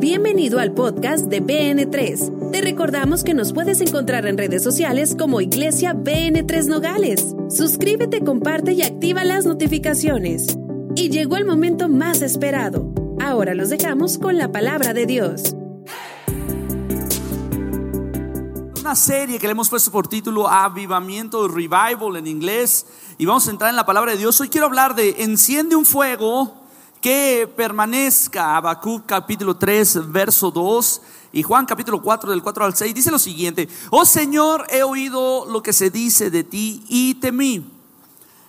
Bienvenido 0.00 0.60
al 0.60 0.72
podcast 0.72 1.26
de 1.26 1.42
BN3. 1.42 2.52
Te 2.52 2.62
recordamos 2.62 3.22
que 3.22 3.34
nos 3.34 3.52
puedes 3.52 3.82
encontrar 3.82 4.26
en 4.26 4.38
redes 4.38 4.64
sociales 4.64 5.14
como 5.14 5.42
Iglesia 5.42 5.92
BN3 5.92 6.68
Nogales. 6.68 7.36
Suscríbete, 7.50 8.24
comparte 8.24 8.72
y 8.72 8.80
activa 8.80 9.24
las 9.24 9.44
notificaciones. 9.44 10.56
Y 10.96 11.10
llegó 11.10 11.36
el 11.36 11.44
momento 11.44 11.90
más 11.90 12.22
esperado. 12.22 12.94
Ahora 13.20 13.52
los 13.52 13.68
dejamos 13.68 14.16
con 14.16 14.38
la 14.38 14.50
palabra 14.50 14.94
de 14.94 15.04
Dios. 15.04 15.54
Una 18.80 18.96
serie 18.96 19.38
que 19.38 19.48
le 19.48 19.52
hemos 19.52 19.68
puesto 19.68 19.90
por 19.90 20.08
título 20.08 20.48
Avivamiento, 20.48 21.46
Revival 21.46 22.16
en 22.16 22.26
inglés. 22.26 22.86
Y 23.18 23.26
vamos 23.26 23.46
a 23.48 23.50
entrar 23.50 23.68
en 23.68 23.76
la 23.76 23.84
palabra 23.84 24.12
de 24.12 24.18
Dios. 24.18 24.40
Hoy 24.40 24.48
quiero 24.48 24.66
hablar 24.66 24.94
de 24.94 25.24
enciende 25.24 25.76
un 25.76 25.84
fuego 25.84 26.59
que 27.00 27.50
permanezca. 27.56 28.56
Habacuc 28.56 29.06
capítulo 29.06 29.56
3, 29.56 30.10
verso 30.10 30.50
2 30.50 31.02
y 31.32 31.42
Juan 31.42 31.64
capítulo 31.64 32.02
4 32.02 32.30
del 32.30 32.42
4 32.42 32.64
al 32.64 32.74
6 32.74 32.94
dice 32.94 33.10
lo 33.10 33.18
siguiente, 33.18 33.68
oh 33.90 34.04
Señor, 34.04 34.66
he 34.70 34.82
oído 34.82 35.46
lo 35.46 35.62
que 35.62 35.72
se 35.72 35.90
dice 35.90 36.30
de 36.30 36.42
ti 36.42 36.84
y 36.88 37.14
temí. 37.14 37.64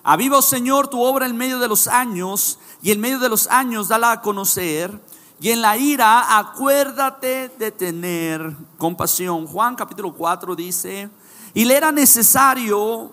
Aviva, 0.02 0.38
oh 0.38 0.42
Señor, 0.42 0.88
tu 0.88 1.00
obra 1.00 1.26
en 1.26 1.36
medio 1.36 1.60
de 1.60 1.68
los 1.68 1.86
años 1.86 2.58
y 2.82 2.90
en 2.90 3.00
medio 3.00 3.20
de 3.20 3.28
los 3.28 3.46
años 3.46 3.88
dala 3.88 4.10
a 4.10 4.20
conocer. 4.20 5.00
Y 5.40 5.50
en 5.50 5.60
la 5.60 5.76
ira 5.76 6.38
acuérdate 6.38 7.50
de 7.56 7.70
tener 7.70 8.56
compasión. 8.78 9.46
Juan 9.46 9.76
capítulo 9.76 10.12
4 10.12 10.56
dice, 10.56 11.08
y 11.54 11.64
le 11.64 11.76
era 11.76 11.92
necesario 11.92 13.12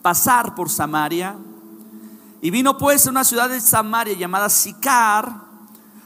pasar 0.00 0.54
por 0.54 0.70
Samaria. 0.70 1.36
Y 2.44 2.50
vino 2.50 2.76
pues 2.76 3.06
a 3.06 3.10
una 3.10 3.22
ciudad 3.22 3.48
de 3.48 3.60
Samaria 3.60 4.14
llamada 4.14 4.48
Sicar, 4.50 5.32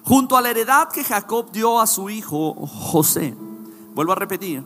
junto 0.03 0.37
a 0.37 0.43
la 0.43 0.51
heredad 0.51 0.91
que 0.91 1.03
Jacob 1.03 1.51
dio 1.51 1.81
a 1.81 1.87
su 1.87 2.11
hijo 2.11 2.55
José. 2.67 3.35
Vuelvo 3.95 4.13
a 4.13 4.17
repetir, 4.17 4.63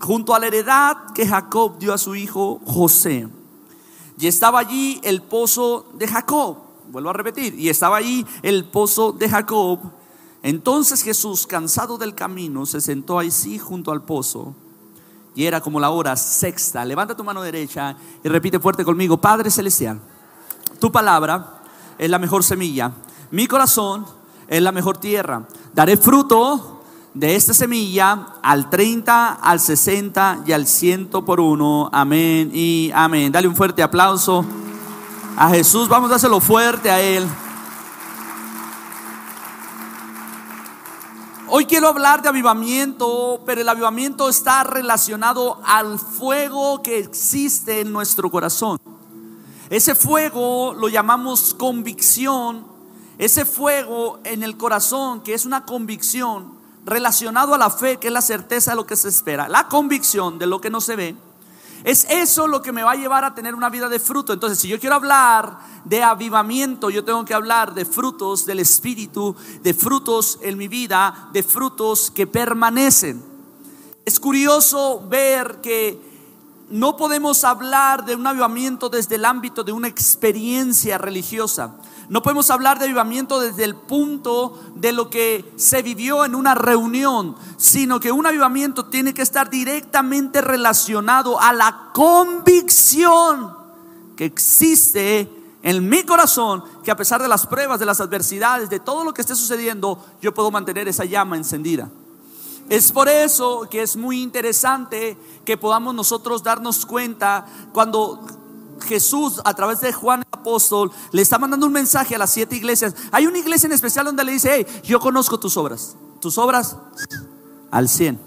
junto 0.00 0.34
a 0.34 0.38
la 0.38 0.46
heredad 0.46 1.12
que 1.14 1.26
Jacob 1.26 1.78
dio 1.78 1.92
a 1.92 1.98
su 1.98 2.14
hijo 2.14 2.62
José. 2.64 3.28
Y 4.18 4.28
estaba 4.28 4.60
allí 4.60 4.98
el 5.04 5.20
pozo 5.20 5.90
de 5.92 6.08
Jacob. 6.08 6.56
Vuelvo 6.88 7.10
a 7.10 7.12
repetir, 7.12 7.54
y 7.54 7.68
estaba 7.68 7.98
allí 7.98 8.24
el 8.40 8.64
pozo 8.64 9.12
de 9.12 9.28
Jacob. 9.28 9.78
Entonces 10.42 11.02
Jesús, 11.02 11.46
cansado 11.46 11.98
del 11.98 12.14
camino, 12.14 12.64
se 12.64 12.80
sentó 12.80 13.18
ahí 13.18 13.30
sí 13.30 13.58
junto 13.58 13.92
al 13.92 14.04
pozo. 14.04 14.54
Y 15.34 15.44
era 15.44 15.60
como 15.60 15.80
la 15.80 15.90
hora 15.90 16.16
sexta. 16.16 16.82
Levanta 16.82 17.14
tu 17.14 17.24
mano 17.24 17.42
derecha 17.42 17.94
y 18.24 18.28
repite 18.30 18.58
fuerte 18.58 18.86
conmigo, 18.86 19.18
Padre 19.18 19.50
Celestial 19.50 20.00
tu 20.80 20.90
palabra 20.90 21.60
es 21.98 22.10
la 22.10 22.18
mejor 22.18 22.42
semilla. 22.42 22.90
Mi 23.30 23.46
corazón 23.46 24.06
es 24.48 24.60
la 24.60 24.72
mejor 24.72 24.96
tierra. 24.96 25.46
Daré 25.72 25.96
fruto 25.96 26.82
de 27.14 27.36
esta 27.36 27.54
semilla 27.54 28.26
al 28.42 28.70
30, 28.70 29.34
al 29.34 29.60
60 29.60 30.44
y 30.46 30.52
al 30.52 30.66
100 30.66 31.08
por 31.08 31.40
uno. 31.40 31.88
Amén 31.92 32.50
y 32.52 32.90
amén. 32.94 33.30
Dale 33.30 33.46
un 33.46 33.54
fuerte 33.54 33.82
aplauso 33.82 34.44
a 35.36 35.50
Jesús. 35.50 35.88
Vamos 35.88 36.10
a 36.10 36.16
hacerlo 36.16 36.40
fuerte 36.40 36.90
a 36.90 37.00
Él. 37.00 37.26
Hoy 41.52 41.66
quiero 41.66 41.88
hablar 41.88 42.22
de 42.22 42.28
avivamiento, 42.28 43.42
pero 43.44 43.60
el 43.60 43.68
avivamiento 43.68 44.28
está 44.28 44.62
relacionado 44.62 45.60
al 45.64 45.98
fuego 45.98 46.80
que 46.80 46.98
existe 46.98 47.80
en 47.80 47.92
nuestro 47.92 48.30
corazón. 48.30 48.80
Ese 49.70 49.94
fuego 49.94 50.74
lo 50.74 50.88
llamamos 50.88 51.54
convicción. 51.54 52.66
Ese 53.18 53.44
fuego 53.44 54.18
en 54.24 54.42
el 54.42 54.56
corazón, 54.56 55.22
que 55.22 55.32
es 55.32 55.46
una 55.46 55.64
convicción 55.64 56.58
relacionado 56.84 57.54
a 57.54 57.58
la 57.58 57.70
fe, 57.70 57.98
que 57.98 58.08
es 58.08 58.12
la 58.12 58.20
certeza 58.20 58.72
de 58.72 58.76
lo 58.76 58.86
que 58.86 58.96
se 58.96 59.08
espera. 59.08 59.48
La 59.48 59.68
convicción 59.68 60.40
de 60.40 60.46
lo 60.46 60.60
que 60.60 60.70
no 60.70 60.80
se 60.80 60.96
ve. 60.96 61.14
Es 61.84 62.04
eso 62.10 62.48
lo 62.48 62.60
que 62.62 62.72
me 62.72 62.82
va 62.82 62.92
a 62.92 62.96
llevar 62.96 63.24
a 63.24 63.34
tener 63.34 63.54
una 63.54 63.70
vida 63.70 63.88
de 63.88 64.00
fruto. 64.00 64.32
Entonces, 64.32 64.58
si 64.58 64.66
yo 64.66 64.80
quiero 64.80 64.96
hablar 64.96 65.58
de 65.84 66.02
avivamiento, 66.02 66.90
yo 66.90 67.04
tengo 67.04 67.24
que 67.24 67.32
hablar 67.32 67.72
de 67.72 67.84
frutos 67.84 68.44
del 68.46 68.58
Espíritu, 68.58 69.36
de 69.62 69.72
frutos 69.72 70.40
en 70.42 70.58
mi 70.58 70.66
vida, 70.66 71.30
de 71.32 71.44
frutos 71.44 72.10
que 72.10 72.26
permanecen. 72.26 73.22
Es 74.04 74.18
curioso 74.18 75.06
ver 75.08 75.60
que 75.62 76.09
no 76.70 76.96
podemos 76.96 77.42
hablar 77.42 78.04
de 78.04 78.14
un 78.14 78.26
avivamiento 78.26 78.88
desde 78.88 79.16
el 79.16 79.24
ámbito 79.24 79.64
de 79.64 79.72
una 79.72 79.88
experiencia 79.88 80.98
religiosa. 80.98 81.74
No 82.08 82.22
podemos 82.22 82.50
hablar 82.50 82.78
de 82.78 82.84
avivamiento 82.84 83.40
desde 83.40 83.64
el 83.64 83.74
punto 83.74 84.58
de 84.76 84.92
lo 84.92 85.10
que 85.10 85.52
se 85.56 85.82
vivió 85.82 86.24
en 86.24 86.34
una 86.34 86.54
reunión, 86.54 87.36
sino 87.56 87.98
que 87.98 88.12
un 88.12 88.26
avivamiento 88.26 88.86
tiene 88.86 89.12
que 89.12 89.22
estar 89.22 89.50
directamente 89.50 90.40
relacionado 90.40 91.40
a 91.40 91.52
la 91.52 91.90
convicción 91.92 93.56
que 94.16 94.24
existe 94.24 95.28
en 95.62 95.88
mi 95.88 96.04
corazón, 96.04 96.64
que 96.84 96.90
a 96.90 96.96
pesar 96.96 97.20
de 97.20 97.28
las 97.28 97.46
pruebas, 97.46 97.80
de 97.80 97.86
las 97.86 98.00
adversidades, 98.00 98.70
de 98.70 98.80
todo 98.80 99.04
lo 99.04 99.12
que 99.12 99.20
esté 99.22 99.34
sucediendo, 99.34 100.04
yo 100.22 100.32
puedo 100.32 100.50
mantener 100.50 100.88
esa 100.88 101.04
llama 101.04 101.36
encendida. 101.36 101.90
Es 102.70 102.92
por 102.92 103.08
eso 103.08 103.66
que 103.68 103.82
es 103.82 103.96
muy 103.96 104.22
interesante 104.22 105.18
que 105.44 105.56
podamos 105.56 105.92
nosotros 105.92 106.44
darnos 106.44 106.86
cuenta 106.86 107.44
cuando 107.72 108.24
Jesús 108.86 109.40
a 109.44 109.52
través 109.54 109.80
de 109.80 109.92
Juan 109.92 110.20
el 110.20 110.38
apóstol 110.40 110.92
le 111.10 111.20
está 111.20 111.36
mandando 111.36 111.66
un 111.66 111.72
mensaje 111.72 112.14
a 112.14 112.18
las 112.18 112.30
siete 112.30 112.54
iglesias. 112.54 112.94
Hay 113.10 113.26
una 113.26 113.38
iglesia 113.38 113.66
en 113.66 113.72
especial 113.72 114.06
donde 114.06 114.22
le 114.22 114.30
dice, 114.30 114.52
hey, 114.54 114.82
yo 114.84 115.00
conozco 115.00 115.40
tus 115.40 115.56
obras, 115.56 115.96
tus 116.20 116.38
obras 116.38 116.76
al 117.72 117.88
cien. 117.88 118.20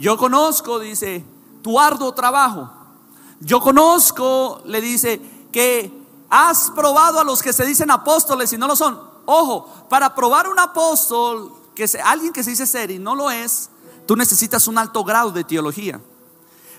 Yo 0.00 0.16
conozco, 0.16 0.80
dice, 0.80 1.24
tu 1.62 1.78
arduo 1.78 2.12
trabajo. 2.12 2.72
Yo 3.38 3.60
conozco, 3.60 4.62
le 4.64 4.80
dice, 4.80 5.20
que 5.52 5.92
has 6.28 6.72
probado 6.72 7.20
a 7.20 7.24
los 7.24 7.40
que 7.40 7.52
se 7.52 7.64
dicen 7.64 7.92
apóstoles 7.92 8.52
y 8.52 8.58
no 8.58 8.66
lo 8.66 8.74
son. 8.74 9.00
Ojo, 9.26 9.86
para 9.88 10.12
probar 10.12 10.48
un 10.48 10.58
apóstol 10.58 11.63
que 11.74 11.86
alguien 12.04 12.32
que 12.32 12.42
se 12.42 12.50
dice 12.50 12.66
ser 12.66 12.90
y 12.90 12.98
no 12.98 13.14
lo 13.14 13.30
es, 13.30 13.70
tú 14.06 14.16
necesitas 14.16 14.68
un 14.68 14.78
alto 14.78 15.04
grado 15.04 15.30
de 15.30 15.44
teología. 15.44 16.00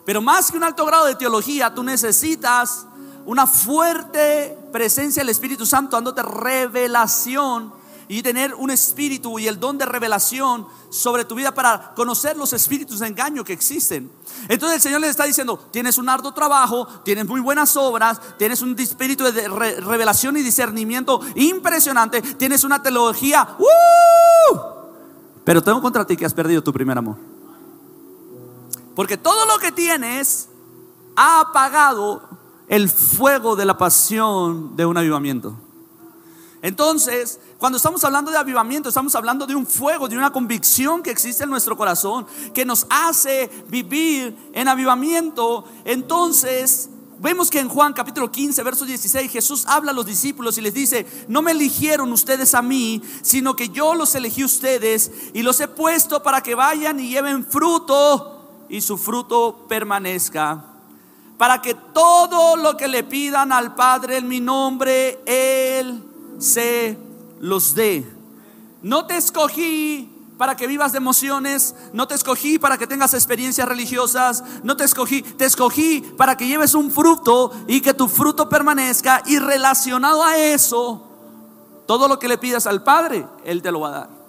Pero 0.06 0.22
más 0.22 0.52
que 0.52 0.58
un 0.58 0.64
alto 0.64 0.86
grado 0.86 1.06
de 1.06 1.16
teología, 1.16 1.74
tú 1.74 1.84
necesitas 1.84 2.86
una 3.26 3.48
fuerte 3.48 4.58
presencia 4.72 5.22
del 5.22 5.30
Espíritu 5.30 5.66
Santo 5.66 5.96
dándote 5.96 6.22
revelación 6.22 7.74
y 8.08 8.22
tener 8.22 8.54
un 8.54 8.70
espíritu 8.70 9.40
y 9.40 9.48
el 9.48 9.60
don 9.60 9.80
de 9.80 9.86
revelación 9.86 10.68
sobre 10.92 11.26
tu 11.26 11.34
vida 11.34 11.54
para 11.56 11.96
conocer 11.96 12.38
los 12.38 12.54
espíritus 12.54 13.00
de 13.00 13.08
engaño 13.08 13.44
que 13.44 13.54
existen. 13.54 14.12
Entonces 14.48 14.76
el 14.76 14.82
Señor 14.82 15.02
le 15.02 15.10
está 15.10 15.24
diciendo, 15.24 15.58
tienes 15.72 15.98
un 15.98 16.08
arduo 16.08 16.32
trabajo, 16.32 16.88
tienes 17.04 17.26
muy 17.26 17.42
buenas 17.42 17.76
obras, 17.76 18.20
tienes 18.38 18.62
un 18.62 18.80
espíritu 18.80 19.24
de 19.24 19.48
revelación 19.48 20.38
y 20.38 20.44
discernimiento 20.44 21.20
impresionante, 21.34 22.22
tienes 22.22 22.64
una 22.64 22.84
teología, 22.84 23.58
¡uh! 23.58 24.75
Pero 25.46 25.64
tengo 25.64 25.82
contra 25.82 26.06
ti 26.06 26.18
que 26.18 26.26
has 26.26 26.34
perdido 26.34 26.62
tu 26.62 26.74
primer 26.74 26.98
amor. 26.98 27.16
Porque 28.96 29.18
todo 29.18 29.46
lo 29.46 29.60
que 29.60 29.72
tienes 29.72 30.50
ha 31.16 31.42
apagado 31.42 32.22
el 32.68 32.90
fuego 32.90 33.56
de 33.56 33.66
la 33.66 33.78
pasión 33.78 34.76
de 34.76 34.86
un 34.86 34.98
avivamiento. 34.98 35.56
Entonces, 36.62 37.40
cuando 37.60 37.78
estamos 37.78 38.04
hablando 38.04 38.32
de 38.32 38.38
avivamiento, 38.38 38.90
estamos 38.90 39.14
hablando 39.14 39.46
de 39.46 39.54
un 39.54 39.68
fuego, 39.68 40.08
de 40.08 40.18
una 40.18 40.32
convicción 40.32 41.04
que 41.04 41.12
existe 41.12 41.44
en 41.44 41.52
nuestro 41.52 41.78
corazón, 41.78 42.26
que 42.56 42.66
nos 42.66 42.88
hace 42.90 43.52
vivir 43.70 44.36
en 44.52 44.68
avivamiento. 44.68 45.66
Entonces, 45.84 46.90
Vemos 47.20 47.50
que 47.50 47.60
en 47.60 47.70
Juan 47.70 47.94
capítulo 47.94 48.30
15, 48.32 48.62
verso 48.64 48.86
16, 48.86 49.32
Jesús 49.32 49.66
habla 49.68 49.92
a 49.92 49.94
los 49.94 50.06
discípulos 50.06 50.58
y 50.58 50.62
les 50.62 50.74
dice, 50.74 51.06
no 51.28 51.42
me 51.42 51.52
eligieron 51.52 52.12
ustedes 52.12 52.54
a 52.54 52.62
mí, 52.62 53.02
sino 53.22 53.56
que 53.56 53.70
yo 53.70 53.96
los 53.96 54.16
elegí 54.16 54.44
ustedes 54.44 55.12
y 55.34 55.42
los 55.42 55.60
he 55.62 55.68
puesto 55.68 56.22
para 56.22 56.42
que 56.42 56.56
vayan 56.56 57.00
y 57.00 57.10
lleven 57.10 57.46
fruto 57.46 58.66
y 58.70 58.82
su 58.82 58.98
fruto 58.98 59.66
permanezca. 59.70 60.66
Para 61.38 61.62
que 61.62 61.74
todo 61.94 62.56
lo 62.58 62.78
que 62.78 62.88
le 62.88 63.04
pidan 63.04 63.52
al 63.52 63.76
Padre 63.76 64.18
en 64.18 64.28
mi 64.28 64.40
nombre, 64.40 65.20
Él 65.26 66.04
se 66.40 66.98
los 67.40 67.76
dé. 67.76 68.06
No 68.82 69.06
te 69.06 69.18
escogí 69.18 70.15
para 70.38 70.56
que 70.56 70.68
vivas 70.68 70.92
de 70.92 70.98
emociones, 70.98 71.76
no 71.94 72.08
te 72.08 72.16
escogí 72.16 72.60
para 72.60 72.78
que 72.78 72.88
tengas 72.88 73.14
experiencias 73.14 73.68
religiosas, 73.68 74.44
no 74.64 74.76
te 74.76 74.84
escogí, 74.84 75.22
te 75.22 75.46
escogí 75.46 76.02
para 76.18 76.36
que 76.36 76.48
lleves 76.48 76.74
un 76.74 76.92
fruto 76.92 77.52
y 77.68 77.82
que 77.82 77.94
tu 77.94 78.08
fruto 78.08 78.50
permanezca 78.50 79.24
y 79.26 79.40
relacionado 79.40 80.24
a 80.24 80.38
eso, 80.38 81.04
todo 81.86 82.08
lo 82.08 82.20
que 82.20 82.28
le 82.28 82.38
pidas 82.38 82.68
al 82.68 82.84
Padre, 82.84 83.26
Él 83.46 83.62
te 83.62 83.72
lo 83.72 83.82
va 83.82 83.88
a 83.88 83.92
dar. 83.92 84.26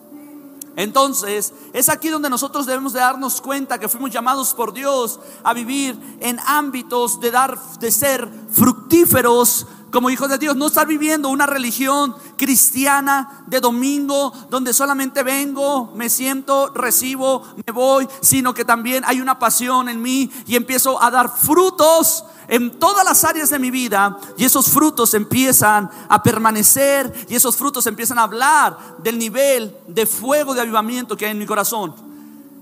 Entonces, 0.77 1.55
es 1.73 1.89
aquí 1.89 2.11
donde 2.11 2.29
nosotros 2.29 2.67
debemos 2.67 2.93
de 2.93 3.01
darnos 3.01 3.41
cuenta 3.41 3.79
que 3.79 3.89
fuimos 3.89 4.11
llamados 4.11 4.53
por 4.53 4.75
Dios 4.75 5.19
a 5.43 5.55
vivir 5.55 5.99
en 6.21 6.39
ámbitos 6.47 7.19
de 7.19 7.31
dar 7.31 7.59
de 7.81 7.91
ser 7.91 8.29
fructíferos 8.51 9.67
como 9.91 10.11
hijos 10.11 10.29
de 10.29 10.39
Dios, 10.39 10.57
no 10.57 10.67
estar 10.67 10.87
viviendo 10.87 11.29
una 11.29 11.47
religión 11.47 12.15
cristiana 12.37 13.45
de 13.47 13.61
domingo 13.61 14.33
donde 14.51 14.75
solamente 14.75 15.23
vengo, 15.23 15.93
me 15.95 16.11
siento, 16.11 16.73
recibo, 16.75 17.43
me 17.65 17.73
voy, 17.73 18.09
sino 18.21 18.53
que 18.53 18.65
también 18.65 19.05
hay 19.07 19.21
una 19.21 19.39
pasión 19.39 19.89
en 19.89 20.03
mí 20.03 20.31
y 20.47 20.57
empiezo 20.57 21.03
a 21.03 21.11
dar 21.11 21.29
frutos 21.29 22.25
en 22.49 22.79
todas 22.79 23.05
las 23.05 23.25
áreas 23.25 23.51
de 23.51 23.59
mi 23.59 23.71
vida 23.71 24.19
y 24.37 24.45
esos 24.45 24.69
frutos 24.69 25.15
empiezan 25.15 25.91
a 26.09 26.23
permanecer 26.23 27.27
y 27.29 27.35
esos 27.35 27.57
frutos 27.57 27.87
empiezan 27.87 28.19
a 28.19 28.23
hablar 28.25 28.79
del 28.99 29.19
nivel 29.19 29.75
de 29.87 30.07
fuego 30.07 30.55
de 30.55 30.61
avivamiento 30.61 31.17
que 31.17 31.27
hay 31.27 31.33
en 31.33 31.39
mi 31.39 31.47
corazón. 31.47 31.95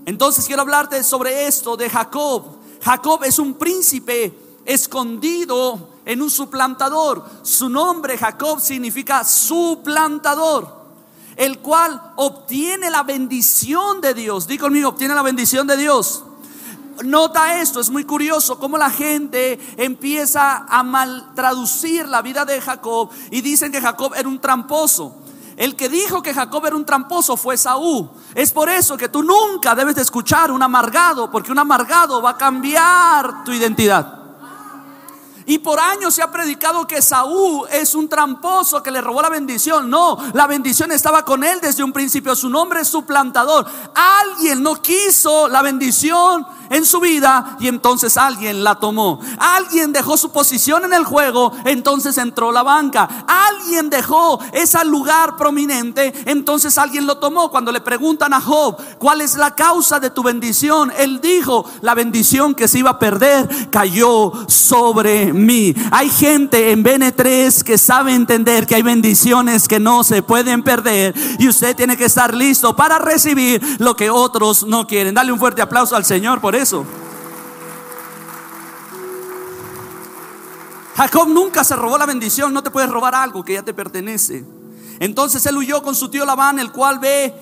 Entonces 0.05 0.45
quiero 0.45 0.61
hablarte 0.61 1.03
sobre 1.03 1.47
esto 1.47 1.75
de 1.75 1.89
Jacob. 1.89 2.43
Jacob 2.81 3.23
es 3.23 3.39
un 3.39 3.55
príncipe 3.55 4.37
escondido 4.65 5.94
en 6.05 6.21
un 6.21 6.29
suplantador. 6.29 7.25
Su 7.41 7.69
nombre 7.69 8.17
Jacob 8.17 8.59
significa 8.59 9.23
suplantador, 9.23 10.85
el 11.35 11.59
cual 11.59 12.13
obtiene 12.15 12.89
la 12.89 13.03
bendición 13.03 13.99
de 14.01 14.13
Dios. 14.13 14.47
Di 14.47 14.57
conmigo, 14.57 14.89
obtiene 14.89 15.15
la 15.15 15.23
bendición 15.23 15.67
de 15.67 15.77
Dios. 15.77 16.23
Nota 17.03 17.59
esto, 17.59 17.81
es 17.81 17.89
muy 17.89 18.05
curioso 18.05 18.57
cómo 18.57 18.77
la 18.77 18.89
gente 18.89 19.59
empieza 19.75 20.65
a 20.69 20.81
mal 20.81 21.33
traducir 21.35 22.07
la 22.07 22.21
vida 22.21 22.45
de 22.45 22.61
Jacob 22.61 23.09
y 23.31 23.41
dicen 23.41 23.71
que 23.71 23.81
Jacob 23.81 24.13
era 24.15 24.29
un 24.29 24.39
tramposo. 24.39 25.23
El 25.57 25.75
que 25.75 25.89
dijo 25.89 26.21
que 26.21 26.33
Jacob 26.33 26.65
era 26.65 26.75
un 26.75 26.85
tramposo 26.85 27.37
fue 27.37 27.57
Saúl. 27.57 28.09
Es 28.33 28.51
por 28.51 28.69
eso 28.69 28.97
que 28.97 29.09
tú 29.09 29.23
nunca 29.23 29.75
debes 29.75 29.95
de 29.95 30.01
escuchar 30.01 30.51
un 30.51 30.61
amargado, 30.61 31.31
porque 31.31 31.51
un 31.51 31.59
amargado 31.59 32.21
va 32.21 32.31
a 32.31 32.37
cambiar 32.37 33.43
tu 33.43 33.51
identidad. 33.51 34.24
Y 35.45 35.59
por 35.59 35.79
años 35.79 36.13
se 36.13 36.23
ha 36.23 36.31
predicado 36.31 36.87
que 36.87 37.01
Saúl 37.01 37.67
es 37.71 37.93
un 37.93 38.09
tramposo 38.09 38.81
que 38.81 38.91
le 38.91 39.01
robó 39.01 39.21
la 39.21 39.29
bendición. 39.29 39.89
No, 39.89 40.17
la 40.33 40.47
bendición 40.47 40.91
estaba 40.91 41.23
con 41.23 41.43
él 41.43 41.59
desde 41.61 41.83
un 41.83 41.93
principio. 41.93 42.35
Su 42.35 42.49
nombre 42.49 42.81
es 42.81 42.87
suplantador. 42.87 43.65
Alguien 43.93 44.63
no 44.63 44.81
quiso 44.81 45.47
la 45.47 45.61
bendición 45.61 46.45
en 46.69 46.85
su 46.85 46.99
vida 46.99 47.57
y 47.59 47.67
entonces 47.67 48.17
alguien 48.17 48.63
la 48.63 48.75
tomó. 48.75 49.19
Alguien 49.37 49.93
dejó 49.93 50.17
su 50.17 50.31
posición 50.31 50.85
en 50.85 50.93
el 50.93 51.03
juego, 51.03 51.51
entonces 51.65 52.17
entró 52.17 52.51
la 52.51 52.63
banca. 52.63 53.25
Alguien 53.27 53.89
dejó 53.89 54.39
ese 54.51 54.83
lugar 54.85 55.35
prominente, 55.37 56.13
entonces 56.25 56.77
alguien 56.77 57.05
lo 57.05 57.17
tomó. 57.17 57.49
Cuando 57.49 57.71
le 57.71 57.81
preguntan 57.81 58.33
a 58.33 58.41
Job, 58.41 58.77
¿cuál 58.97 59.21
es 59.21 59.35
la 59.35 59.55
causa 59.55 59.99
de 59.99 60.09
tu 60.09 60.23
bendición? 60.23 60.91
Él 60.97 61.21
dijo, 61.21 61.65
la 61.81 61.93
bendición 61.93 62.55
que 62.55 62.67
se 62.67 62.79
iba 62.79 62.91
a 62.91 62.99
perder 62.99 63.69
cayó 63.69 64.31
sobre 64.47 65.33
Hay 65.91 66.09
gente 66.09 66.71
en 66.71 66.83
BN3 66.83 67.63
que 67.63 67.77
sabe 67.77 68.13
entender 68.13 68.65
que 68.65 68.75
hay 68.75 68.81
bendiciones 68.81 69.67
que 69.67 69.79
no 69.79 70.03
se 70.03 70.21
pueden 70.21 70.63
perder 70.63 71.13
y 71.37 71.47
usted 71.47 71.75
tiene 71.75 71.97
que 71.97 72.05
estar 72.05 72.33
listo 72.33 72.75
para 72.75 72.99
recibir 72.99 73.61
lo 73.79 73.95
que 73.95 74.09
otros 74.09 74.65
no 74.65 74.87
quieren. 74.87 75.13
Dale 75.13 75.31
un 75.31 75.39
fuerte 75.39 75.61
aplauso 75.61 75.95
al 75.95 76.05
Señor 76.05 76.39
por 76.39 76.55
eso. 76.55 76.85
Jacob 80.95 81.27
nunca 81.27 81.65
se 81.65 81.75
robó 81.75 81.97
la 81.97 82.05
bendición, 82.05 82.53
no 82.53 82.63
te 82.63 82.71
puedes 82.71 82.89
robar 82.89 83.15
algo 83.15 83.43
que 83.43 83.53
ya 83.53 83.63
te 83.63 83.73
pertenece. 83.73 84.45
Entonces 84.99 85.45
él 85.45 85.57
huyó 85.57 85.83
con 85.83 85.93
su 85.93 86.09
tío 86.09 86.25
Labán, 86.25 86.57
el 86.59 86.71
cual 86.71 86.99
ve 86.99 87.33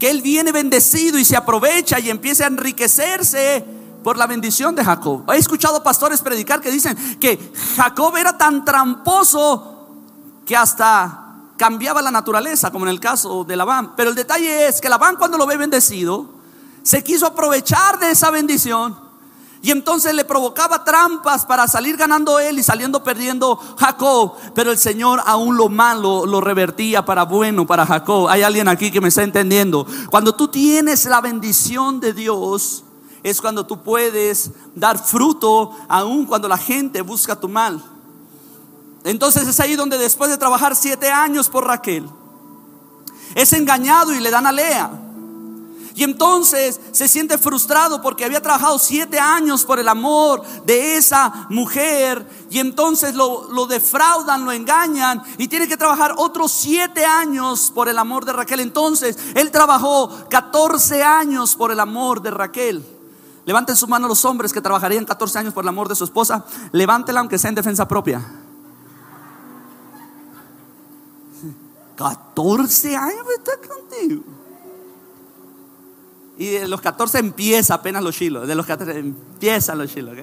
que 0.00 0.10
él 0.10 0.20
viene 0.22 0.50
bendecido 0.50 1.16
y 1.16 1.24
se 1.24 1.36
aprovecha 1.36 2.00
y 2.00 2.10
empieza 2.10 2.44
a 2.44 2.48
enriquecerse 2.48 3.64
por 4.06 4.16
la 4.16 4.28
bendición 4.28 4.72
de 4.76 4.84
Jacob. 4.84 5.28
He 5.32 5.36
escuchado 5.36 5.82
pastores 5.82 6.20
predicar 6.20 6.60
que 6.60 6.70
dicen 6.70 6.96
que 7.18 7.52
Jacob 7.74 8.16
era 8.16 8.38
tan 8.38 8.64
tramposo 8.64 9.88
que 10.46 10.56
hasta 10.56 11.34
cambiaba 11.56 12.00
la 12.00 12.12
naturaleza, 12.12 12.70
como 12.70 12.84
en 12.84 12.92
el 12.92 13.00
caso 13.00 13.42
de 13.42 13.56
Labán. 13.56 13.96
Pero 13.96 14.10
el 14.10 14.14
detalle 14.14 14.68
es 14.68 14.80
que 14.80 14.88
Labán 14.88 15.16
cuando 15.16 15.36
lo 15.36 15.44
ve 15.44 15.56
bendecido, 15.56 16.24
se 16.84 17.02
quiso 17.02 17.26
aprovechar 17.26 17.98
de 17.98 18.12
esa 18.12 18.30
bendición. 18.30 18.96
Y 19.60 19.72
entonces 19.72 20.14
le 20.14 20.24
provocaba 20.24 20.84
trampas 20.84 21.44
para 21.44 21.66
salir 21.66 21.96
ganando 21.96 22.38
él 22.38 22.60
y 22.60 22.62
saliendo 22.62 23.02
perdiendo 23.02 23.58
Jacob. 23.76 24.34
Pero 24.54 24.70
el 24.70 24.78
Señor 24.78 25.20
aún 25.26 25.56
lo 25.56 25.68
malo 25.68 26.26
lo 26.26 26.40
revertía 26.40 27.04
para 27.04 27.24
bueno 27.24 27.66
para 27.66 27.84
Jacob. 27.84 28.28
Hay 28.28 28.42
alguien 28.42 28.68
aquí 28.68 28.92
que 28.92 29.00
me 29.00 29.08
está 29.08 29.24
entendiendo. 29.24 29.84
Cuando 30.12 30.32
tú 30.32 30.46
tienes 30.46 31.06
la 31.06 31.20
bendición 31.20 31.98
de 31.98 32.12
Dios, 32.12 32.84
es 33.26 33.40
cuando 33.40 33.66
tú 33.66 33.82
puedes 33.82 34.52
dar 34.76 35.04
fruto 35.04 35.72
aún 35.88 36.26
cuando 36.26 36.46
la 36.46 36.56
gente 36.56 37.02
busca 37.02 37.34
tu 37.34 37.48
mal. 37.48 37.82
Entonces 39.02 39.48
es 39.48 39.58
ahí 39.58 39.74
donde 39.74 39.98
después 39.98 40.30
de 40.30 40.38
trabajar 40.38 40.76
siete 40.76 41.10
años 41.10 41.48
por 41.48 41.66
Raquel, 41.66 42.08
es 43.34 43.52
engañado 43.52 44.14
y 44.14 44.20
le 44.20 44.30
dan 44.30 44.46
a 44.46 44.52
Lea. 44.52 44.90
Y 45.96 46.04
entonces 46.04 46.80
se 46.92 47.08
siente 47.08 47.36
frustrado 47.36 48.00
porque 48.00 48.24
había 48.24 48.40
trabajado 48.40 48.78
siete 48.78 49.18
años 49.18 49.64
por 49.64 49.80
el 49.80 49.88
amor 49.88 50.42
de 50.64 50.96
esa 50.96 51.48
mujer. 51.50 52.24
Y 52.48 52.60
entonces 52.60 53.16
lo, 53.16 53.50
lo, 53.50 53.66
defraudan, 53.66 54.44
lo 54.44 54.52
engañan 54.52 55.20
y 55.36 55.48
tiene 55.48 55.66
que 55.66 55.76
trabajar 55.76 56.14
otros 56.16 56.52
siete 56.52 57.04
años 57.04 57.72
por 57.74 57.88
el 57.88 57.98
amor 57.98 58.24
de 58.24 58.34
Raquel. 58.34 58.60
Entonces 58.60 59.18
él 59.34 59.50
trabajó 59.50 60.28
14 60.30 61.02
años 61.02 61.56
por 61.56 61.72
el 61.72 61.80
amor 61.80 62.22
de 62.22 62.30
Raquel. 62.30 62.95
Levanten 63.46 63.76
su 63.76 63.86
mano 63.86 64.08
los 64.08 64.24
hombres 64.24 64.52
que 64.52 64.60
trabajarían 64.60 65.04
14 65.04 65.38
años 65.38 65.54
por 65.54 65.64
el 65.64 65.68
amor 65.68 65.88
de 65.88 65.94
su 65.94 66.02
esposa. 66.02 66.44
Levántela 66.72 67.20
aunque 67.20 67.38
sea 67.38 67.48
en 67.48 67.54
defensa 67.54 67.86
propia. 67.86 68.20
14 71.96 72.96
años 72.96 73.24
está 73.38 73.52
contigo. 73.68 74.24
Y 76.36 76.46
de 76.46 76.66
los 76.66 76.80
14 76.80 77.20
empieza 77.20 77.74
apenas 77.74 78.02
los 78.02 78.16
chilos. 78.16 78.48
De 78.48 78.54
los 78.56 78.66
14 78.66 78.98
empiezan 78.98 79.78
los 79.78 79.94
chilos. 79.94 80.18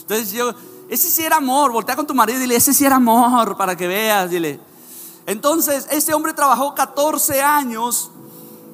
Entonces 0.00 0.32
yo, 0.32 0.54
ese 0.88 1.10
sí 1.10 1.22
era 1.22 1.36
amor. 1.36 1.70
Voltea 1.70 1.96
con 1.96 2.06
tu 2.06 2.14
marido 2.14 2.38
y 2.38 2.42
dile, 2.42 2.56
ese 2.56 2.72
sí 2.72 2.82
era 2.82 2.96
amor 2.96 3.58
para 3.58 3.76
que 3.76 3.86
veas. 3.86 4.30
Dile. 4.30 4.58
Entonces, 5.26 5.86
este 5.90 6.14
hombre 6.14 6.32
trabajó 6.32 6.74
14 6.74 7.42
años. 7.42 8.10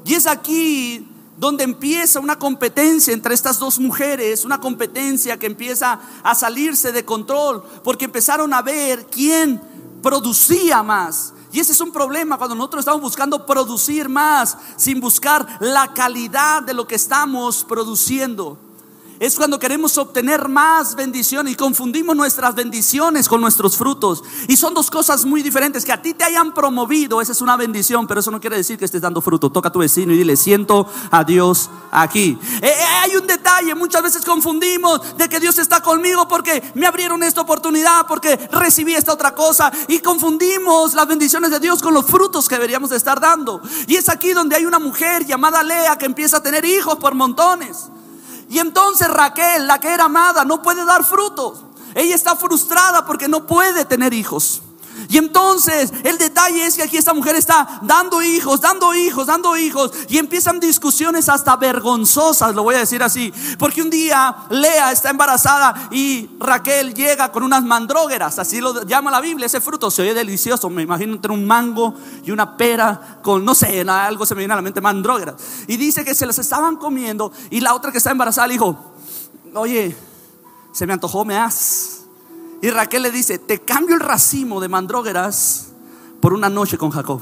Y 0.04 0.14
es 0.14 0.28
aquí 0.28 1.08
donde 1.36 1.64
empieza 1.64 2.20
una 2.20 2.38
competencia 2.38 3.12
entre 3.12 3.34
estas 3.34 3.58
dos 3.58 3.78
mujeres, 3.78 4.44
una 4.44 4.60
competencia 4.60 5.38
que 5.38 5.46
empieza 5.46 6.00
a 6.22 6.34
salirse 6.34 6.92
de 6.92 7.04
control, 7.04 7.62
porque 7.82 8.04
empezaron 8.04 8.54
a 8.54 8.62
ver 8.62 9.06
quién 9.06 9.60
producía 10.02 10.82
más. 10.82 11.32
Y 11.52 11.60
ese 11.60 11.72
es 11.72 11.80
un 11.80 11.92
problema 11.92 12.36
cuando 12.36 12.56
nosotros 12.56 12.80
estamos 12.80 13.00
buscando 13.00 13.46
producir 13.46 14.08
más 14.08 14.56
sin 14.76 15.00
buscar 15.00 15.46
la 15.60 15.92
calidad 15.94 16.62
de 16.62 16.74
lo 16.74 16.86
que 16.86 16.96
estamos 16.96 17.64
produciendo 17.64 18.58
es 19.24 19.36
cuando 19.36 19.58
queremos 19.58 19.96
obtener 19.96 20.48
más 20.48 20.94
bendición 20.94 21.48
y 21.48 21.54
confundimos 21.54 22.14
nuestras 22.14 22.54
bendiciones 22.54 23.26
con 23.26 23.40
nuestros 23.40 23.74
frutos. 23.74 24.22
Y 24.48 24.58
son 24.58 24.74
dos 24.74 24.90
cosas 24.90 25.24
muy 25.24 25.42
diferentes. 25.42 25.82
Que 25.82 25.92
a 25.92 26.02
ti 26.02 26.12
te 26.12 26.24
hayan 26.24 26.52
promovido, 26.52 27.22
esa 27.22 27.32
es 27.32 27.40
una 27.40 27.56
bendición, 27.56 28.06
pero 28.06 28.20
eso 28.20 28.30
no 28.30 28.38
quiere 28.38 28.58
decir 28.58 28.78
que 28.78 28.84
estés 28.84 29.00
dando 29.00 29.22
fruto. 29.22 29.50
Toca 29.50 29.70
a 29.70 29.72
tu 29.72 29.78
vecino 29.78 30.12
y 30.12 30.18
dile, 30.18 30.36
siento 30.36 30.86
a 31.10 31.24
Dios 31.24 31.70
aquí. 31.90 32.38
Eh, 32.60 32.66
eh, 32.66 32.84
hay 33.02 33.16
un 33.16 33.26
detalle, 33.26 33.74
muchas 33.74 34.02
veces 34.02 34.26
confundimos 34.26 35.16
de 35.16 35.26
que 35.26 35.40
Dios 35.40 35.56
está 35.58 35.80
conmigo 35.80 36.28
porque 36.28 36.62
me 36.74 36.86
abrieron 36.86 37.22
esta 37.22 37.40
oportunidad, 37.40 38.06
porque 38.06 38.36
recibí 38.52 38.94
esta 38.94 39.14
otra 39.14 39.34
cosa. 39.34 39.72
Y 39.88 40.00
confundimos 40.00 40.92
las 40.92 41.06
bendiciones 41.06 41.50
de 41.50 41.60
Dios 41.60 41.80
con 41.80 41.94
los 41.94 42.04
frutos 42.04 42.46
que 42.46 42.56
deberíamos 42.56 42.90
de 42.90 42.96
estar 42.96 43.18
dando. 43.20 43.62
Y 43.86 43.96
es 43.96 44.10
aquí 44.10 44.34
donde 44.34 44.56
hay 44.56 44.66
una 44.66 44.78
mujer 44.78 45.24
llamada 45.24 45.62
Lea 45.62 45.96
que 45.96 46.04
empieza 46.04 46.36
a 46.36 46.42
tener 46.42 46.66
hijos 46.66 46.96
por 46.96 47.14
montones. 47.14 47.88
Y 48.54 48.60
entonces 48.60 49.08
Raquel, 49.08 49.66
la 49.66 49.80
que 49.80 49.92
era 49.92 50.04
amada, 50.04 50.44
no 50.44 50.62
puede 50.62 50.84
dar 50.84 51.02
frutos. 51.02 51.64
Ella 51.92 52.14
está 52.14 52.36
frustrada 52.36 53.04
porque 53.04 53.26
no 53.26 53.48
puede 53.48 53.84
tener 53.84 54.14
hijos. 54.14 54.62
Y 55.08 55.18
entonces 55.18 55.92
el 56.02 56.18
detalle 56.18 56.66
es 56.66 56.76
que 56.76 56.82
aquí 56.82 56.96
esta 56.96 57.14
mujer 57.14 57.36
está 57.36 57.80
dando 57.82 58.22
hijos, 58.22 58.60
dando 58.60 58.94
hijos, 58.94 59.26
dando 59.26 59.56
hijos. 59.56 59.92
Y 60.08 60.18
empiezan 60.18 60.60
discusiones 60.60 61.28
hasta 61.28 61.56
vergonzosas, 61.56 62.54
lo 62.54 62.62
voy 62.62 62.74
a 62.74 62.78
decir 62.78 63.02
así. 63.02 63.32
Porque 63.58 63.82
un 63.82 63.90
día 63.90 64.36
Lea 64.50 64.92
está 64.92 65.10
embarazada 65.10 65.88
y 65.90 66.30
Raquel 66.38 66.94
llega 66.94 67.30
con 67.32 67.42
unas 67.42 67.62
mandrógeras, 67.62 68.38
así 68.38 68.60
lo 68.60 68.84
llama 68.84 69.10
la 69.10 69.20
Biblia. 69.20 69.46
Ese 69.46 69.60
fruto 69.60 69.90
se 69.90 70.02
oye 70.02 70.14
delicioso. 70.14 70.70
Me 70.70 70.82
imagino 70.82 71.14
entre 71.14 71.32
un 71.32 71.46
mango 71.46 71.94
y 72.24 72.30
una 72.30 72.56
pera 72.56 73.18
con, 73.22 73.44
no 73.44 73.54
sé, 73.54 73.80
algo 73.82 74.26
se 74.26 74.34
me 74.34 74.40
viene 74.40 74.54
a 74.54 74.56
la 74.56 74.62
mente, 74.62 74.80
mandrógeras. 74.80 75.36
Y 75.66 75.76
dice 75.76 76.04
que 76.04 76.14
se 76.14 76.26
las 76.26 76.38
estaban 76.38 76.76
comiendo 76.76 77.32
y 77.50 77.60
la 77.60 77.74
otra 77.74 77.92
que 77.92 77.98
está 77.98 78.10
embarazada 78.10 78.46
le 78.46 78.54
dijo, 78.54 78.94
oye, 79.54 79.96
se 80.72 80.86
me 80.86 80.92
antojó, 80.92 81.24
me 81.24 81.36
has. 81.36 81.93
Y 82.64 82.70
Raquel 82.70 83.02
le 83.02 83.10
dice, 83.10 83.38
te 83.38 83.60
cambio 83.60 83.94
el 83.94 84.00
racimo 84.00 84.58
de 84.58 84.70
mandrógeras 84.70 85.66
por 86.22 86.32
una 86.32 86.48
noche 86.48 86.78
con 86.78 86.88
Jacob. 86.88 87.20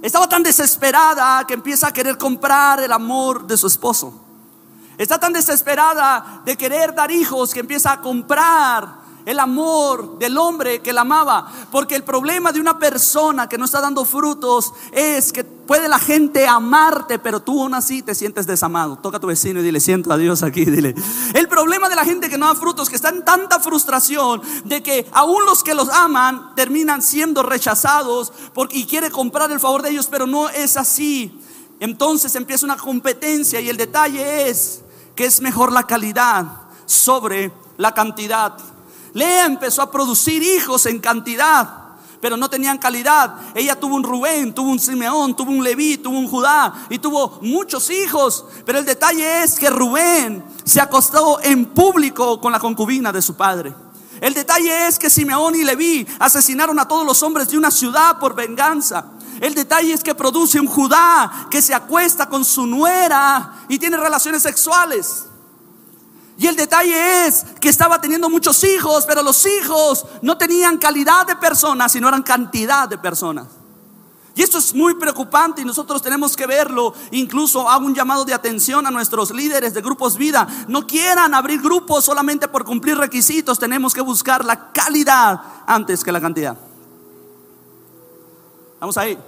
Estaba 0.00 0.26
tan 0.26 0.42
desesperada 0.42 1.46
que 1.46 1.52
empieza 1.52 1.88
a 1.88 1.92
querer 1.92 2.16
comprar 2.16 2.82
el 2.82 2.90
amor 2.90 3.46
de 3.46 3.58
su 3.58 3.66
esposo. 3.66 4.24
Está 4.96 5.20
tan 5.20 5.34
desesperada 5.34 6.40
de 6.46 6.56
querer 6.56 6.94
dar 6.94 7.10
hijos 7.10 7.52
que 7.52 7.60
empieza 7.60 7.92
a 7.92 8.00
comprar 8.00 8.97
el 9.28 9.40
amor 9.40 10.18
del 10.18 10.38
hombre 10.38 10.80
que 10.80 10.94
la 10.94 11.02
amaba. 11.02 11.52
Porque 11.70 11.94
el 11.94 12.02
problema 12.02 12.50
de 12.50 12.60
una 12.60 12.78
persona 12.78 13.46
que 13.46 13.58
no 13.58 13.66
está 13.66 13.78
dando 13.78 14.06
frutos 14.06 14.72
es 14.90 15.34
que 15.34 15.44
puede 15.44 15.86
la 15.86 15.98
gente 15.98 16.46
amarte, 16.46 17.18
pero 17.18 17.40
tú 17.40 17.60
aún 17.60 17.74
así 17.74 18.00
te 18.00 18.14
sientes 18.14 18.46
desamado. 18.46 18.96
Toca 18.96 19.18
a 19.18 19.20
tu 19.20 19.26
vecino 19.26 19.60
y 19.60 19.62
dile, 19.62 19.80
siento 19.80 20.10
a 20.10 20.16
Dios 20.16 20.42
aquí, 20.42 20.64
dile. 20.64 20.94
El 21.34 21.46
problema 21.46 21.90
de 21.90 21.96
la 21.96 22.06
gente 22.06 22.30
que 22.30 22.38
no 22.38 22.46
da 22.46 22.54
frutos, 22.54 22.88
que 22.88 22.96
está 22.96 23.10
en 23.10 23.22
tanta 23.22 23.60
frustración 23.60 24.40
de 24.64 24.82
que 24.82 25.06
aún 25.12 25.44
los 25.44 25.62
que 25.62 25.74
los 25.74 25.90
aman 25.90 26.54
terminan 26.54 27.02
siendo 27.02 27.42
rechazados 27.42 28.32
porque, 28.54 28.78
y 28.78 28.86
quiere 28.86 29.10
comprar 29.10 29.52
el 29.52 29.60
favor 29.60 29.82
de 29.82 29.90
ellos, 29.90 30.06
pero 30.06 30.26
no 30.26 30.48
es 30.48 30.78
así. 30.78 31.38
Entonces 31.80 32.34
empieza 32.34 32.64
una 32.64 32.78
competencia 32.78 33.60
y 33.60 33.68
el 33.68 33.76
detalle 33.76 34.48
es 34.48 34.80
que 35.14 35.26
es 35.26 35.42
mejor 35.42 35.70
la 35.70 35.82
calidad 35.82 36.46
sobre 36.86 37.52
la 37.76 37.92
cantidad. 37.92 38.56
Lea 39.18 39.46
empezó 39.46 39.82
a 39.82 39.90
producir 39.90 40.42
hijos 40.42 40.86
en 40.86 41.00
cantidad, 41.00 41.68
pero 42.20 42.36
no 42.36 42.48
tenían 42.48 42.78
calidad. 42.78 43.34
Ella 43.54 43.78
tuvo 43.78 43.96
un 43.96 44.04
Rubén, 44.04 44.54
tuvo 44.54 44.70
un 44.70 44.78
Simeón, 44.78 45.34
tuvo 45.34 45.50
un 45.50 45.64
Leví, 45.64 45.98
tuvo 45.98 46.18
un 46.18 46.28
Judá 46.28 46.86
y 46.88 46.98
tuvo 46.98 47.40
muchos 47.42 47.90
hijos. 47.90 48.44
Pero 48.64 48.78
el 48.78 48.84
detalle 48.84 49.42
es 49.42 49.58
que 49.58 49.70
Rubén 49.70 50.44
se 50.64 50.80
acostó 50.80 51.40
en 51.42 51.66
público 51.66 52.40
con 52.40 52.52
la 52.52 52.60
concubina 52.60 53.10
de 53.10 53.20
su 53.20 53.34
padre. 53.34 53.74
El 54.20 54.34
detalle 54.34 54.86
es 54.86 54.98
que 54.98 55.10
Simeón 55.10 55.54
y 55.54 55.64
Leví 55.64 56.06
asesinaron 56.18 56.78
a 56.78 56.88
todos 56.88 57.06
los 57.06 57.22
hombres 57.22 57.48
de 57.48 57.58
una 57.58 57.70
ciudad 57.70 58.18
por 58.18 58.34
venganza. 58.34 59.04
El 59.40 59.54
detalle 59.54 59.92
es 59.92 60.02
que 60.02 60.14
produce 60.14 60.58
un 60.60 60.66
Judá 60.66 61.48
que 61.50 61.62
se 61.62 61.74
acuesta 61.74 62.28
con 62.28 62.44
su 62.44 62.66
nuera 62.66 63.64
y 63.68 63.78
tiene 63.78 63.96
relaciones 63.96 64.42
sexuales. 64.42 65.26
Y 66.38 66.46
el 66.46 66.54
detalle 66.54 67.26
es 67.26 67.44
que 67.60 67.68
estaba 67.68 68.00
teniendo 68.00 68.30
muchos 68.30 68.62
hijos, 68.62 69.04
pero 69.06 69.24
los 69.24 69.44
hijos 69.44 70.06
no 70.22 70.38
tenían 70.38 70.78
calidad 70.78 71.26
de 71.26 71.34
personas, 71.34 71.90
sino 71.90 72.08
eran 72.08 72.22
cantidad 72.22 72.88
de 72.88 72.96
personas. 72.96 73.48
Y 74.36 74.42
esto 74.42 74.58
es 74.58 74.72
muy 74.72 74.94
preocupante 74.94 75.62
y 75.62 75.64
nosotros 75.64 76.00
tenemos 76.00 76.36
que 76.36 76.46
verlo. 76.46 76.94
Incluso 77.10 77.68
hago 77.68 77.84
un 77.84 77.92
llamado 77.92 78.24
de 78.24 78.32
atención 78.32 78.86
a 78.86 78.90
nuestros 78.92 79.32
líderes 79.32 79.74
de 79.74 79.80
grupos 79.80 80.16
vida. 80.16 80.46
No 80.68 80.86
quieran 80.86 81.34
abrir 81.34 81.60
grupos 81.60 82.04
solamente 82.04 82.46
por 82.46 82.64
cumplir 82.64 82.96
requisitos. 82.96 83.58
Tenemos 83.58 83.92
que 83.92 84.00
buscar 84.00 84.44
la 84.44 84.70
calidad 84.70 85.42
antes 85.66 86.04
que 86.04 86.12
la 86.12 86.20
cantidad. 86.20 86.56
Vamos 88.78 88.96
ahí. 88.96 89.18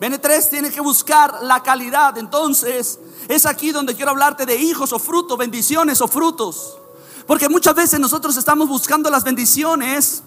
BN3 0.00 0.48
tiene 0.48 0.70
que 0.70 0.80
buscar 0.80 1.42
la 1.42 1.62
calidad. 1.62 2.16
Entonces, 2.18 2.98
es 3.28 3.46
aquí 3.46 3.72
donde 3.72 3.94
quiero 3.94 4.10
hablarte 4.12 4.46
de 4.46 4.56
hijos 4.56 4.92
o 4.92 4.98
frutos, 4.98 5.36
bendiciones 5.36 6.00
o 6.00 6.08
frutos. 6.08 6.78
Porque 7.26 7.48
muchas 7.48 7.74
veces 7.74 8.00
nosotros 8.00 8.36
estamos 8.36 8.68
buscando 8.68 9.10
las 9.10 9.24
bendiciones 9.24 10.22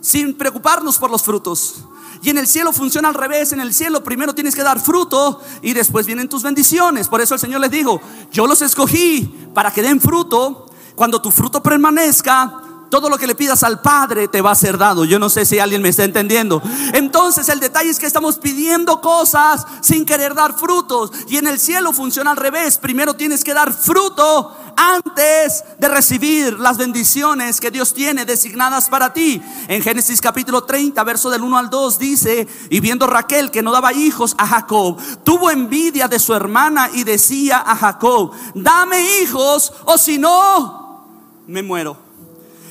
sin 0.00 0.34
preocuparnos 0.36 0.98
por 0.98 1.10
los 1.10 1.22
frutos. 1.22 1.76
Y 2.22 2.30
en 2.30 2.38
el 2.38 2.46
cielo 2.46 2.72
funciona 2.72 3.08
al 3.08 3.14
revés. 3.14 3.52
En 3.52 3.60
el 3.60 3.74
cielo 3.74 4.04
primero 4.04 4.34
tienes 4.34 4.54
que 4.54 4.62
dar 4.62 4.78
fruto 4.78 5.40
y 5.62 5.72
después 5.72 6.06
vienen 6.06 6.28
tus 6.28 6.42
bendiciones. 6.42 7.08
Por 7.08 7.20
eso 7.20 7.34
el 7.34 7.40
Señor 7.40 7.60
les 7.60 7.70
dijo, 7.70 8.00
yo 8.30 8.46
los 8.46 8.62
escogí 8.62 9.48
para 9.54 9.70
que 9.72 9.82
den 9.82 10.00
fruto. 10.00 10.66
Cuando 10.94 11.20
tu 11.20 11.30
fruto 11.30 11.62
permanezca, 11.62 12.63
todo 12.94 13.08
lo 13.08 13.18
que 13.18 13.26
le 13.26 13.34
pidas 13.34 13.64
al 13.64 13.80
Padre 13.80 14.28
te 14.28 14.40
va 14.40 14.52
a 14.52 14.54
ser 14.54 14.78
dado. 14.78 15.04
Yo 15.04 15.18
no 15.18 15.28
sé 15.28 15.44
si 15.44 15.58
alguien 15.58 15.82
me 15.82 15.88
está 15.88 16.04
entendiendo. 16.04 16.62
Entonces 16.92 17.48
el 17.48 17.58
detalle 17.58 17.90
es 17.90 17.98
que 17.98 18.06
estamos 18.06 18.38
pidiendo 18.38 19.00
cosas 19.00 19.66
sin 19.80 20.06
querer 20.06 20.32
dar 20.32 20.56
frutos. 20.56 21.10
Y 21.26 21.36
en 21.36 21.48
el 21.48 21.58
cielo 21.58 21.92
funciona 21.92 22.30
al 22.30 22.36
revés. 22.36 22.78
Primero 22.78 23.14
tienes 23.14 23.42
que 23.42 23.52
dar 23.52 23.72
fruto 23.72 24.56
antes 24.76 25.64
de 25.76 25.88
recibir 25.88 26.60
las 26.60 26.76
bendiciones 26.78 27.60
que 27.60 27.72
Dios 27.72 27.94
tiene 27.94 28.24
designadas 28.24 28.88
para 28.88 29.12
ti. 29.12 29.42
En 29.66 29.82
Génesis 29.82 30.20
capítulo 30.20 30.62
30, 30.62 31.02
verso 31.02 31.30
del 31.30 31.42
1 31.42 31.58
al 31.58 31.70
2 31.70 31.98
dice, 31.98 32.46
y 32.70 32.78
viendo 32.78 33.08
Raquel 33.08 33.50
que 33.50 33.60
no 33.64 33.72
daba 33.72 33.92
hijos 33.92 34.36
a 34.38 34.46
Jacob, 34.46 34.98
tuvo 35.24 35.50
envidia 35.50 36.06
de 36.06 36.20
su 36.20 36.32
hermana 36.32 36.88
y 36.94 37.02
decía 37.02 37.58
a 37.66 37.74
Jacob, 37.74 38.30
dame 38.54 39.20
hijos 39.20 39.72
o 39.84 39.98
si 39.98 40.16
no, 40.16 41.08
me 41.48 41.60
muero. 41.60 42.03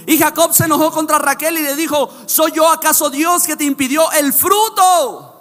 Y 0.06 0.18
Jacob 0.18 0.54
se 0.54 0.66
enojó 0.66 0.92
contra 0.92 1.18
Raquel 1.18 1.58
y 1.58 1.62
le 1.62 1.76
dijo, 1.76 2.10
¿soy 2.26 2.52
yo 2.52 2.70
acaso 2.70 3.10
Dios 3.10 3.44
que 3.44 3.56
te 3.56 3.64
impidió 3.64 4.12
el 4.12 4.34
fruto? 4.34 5.33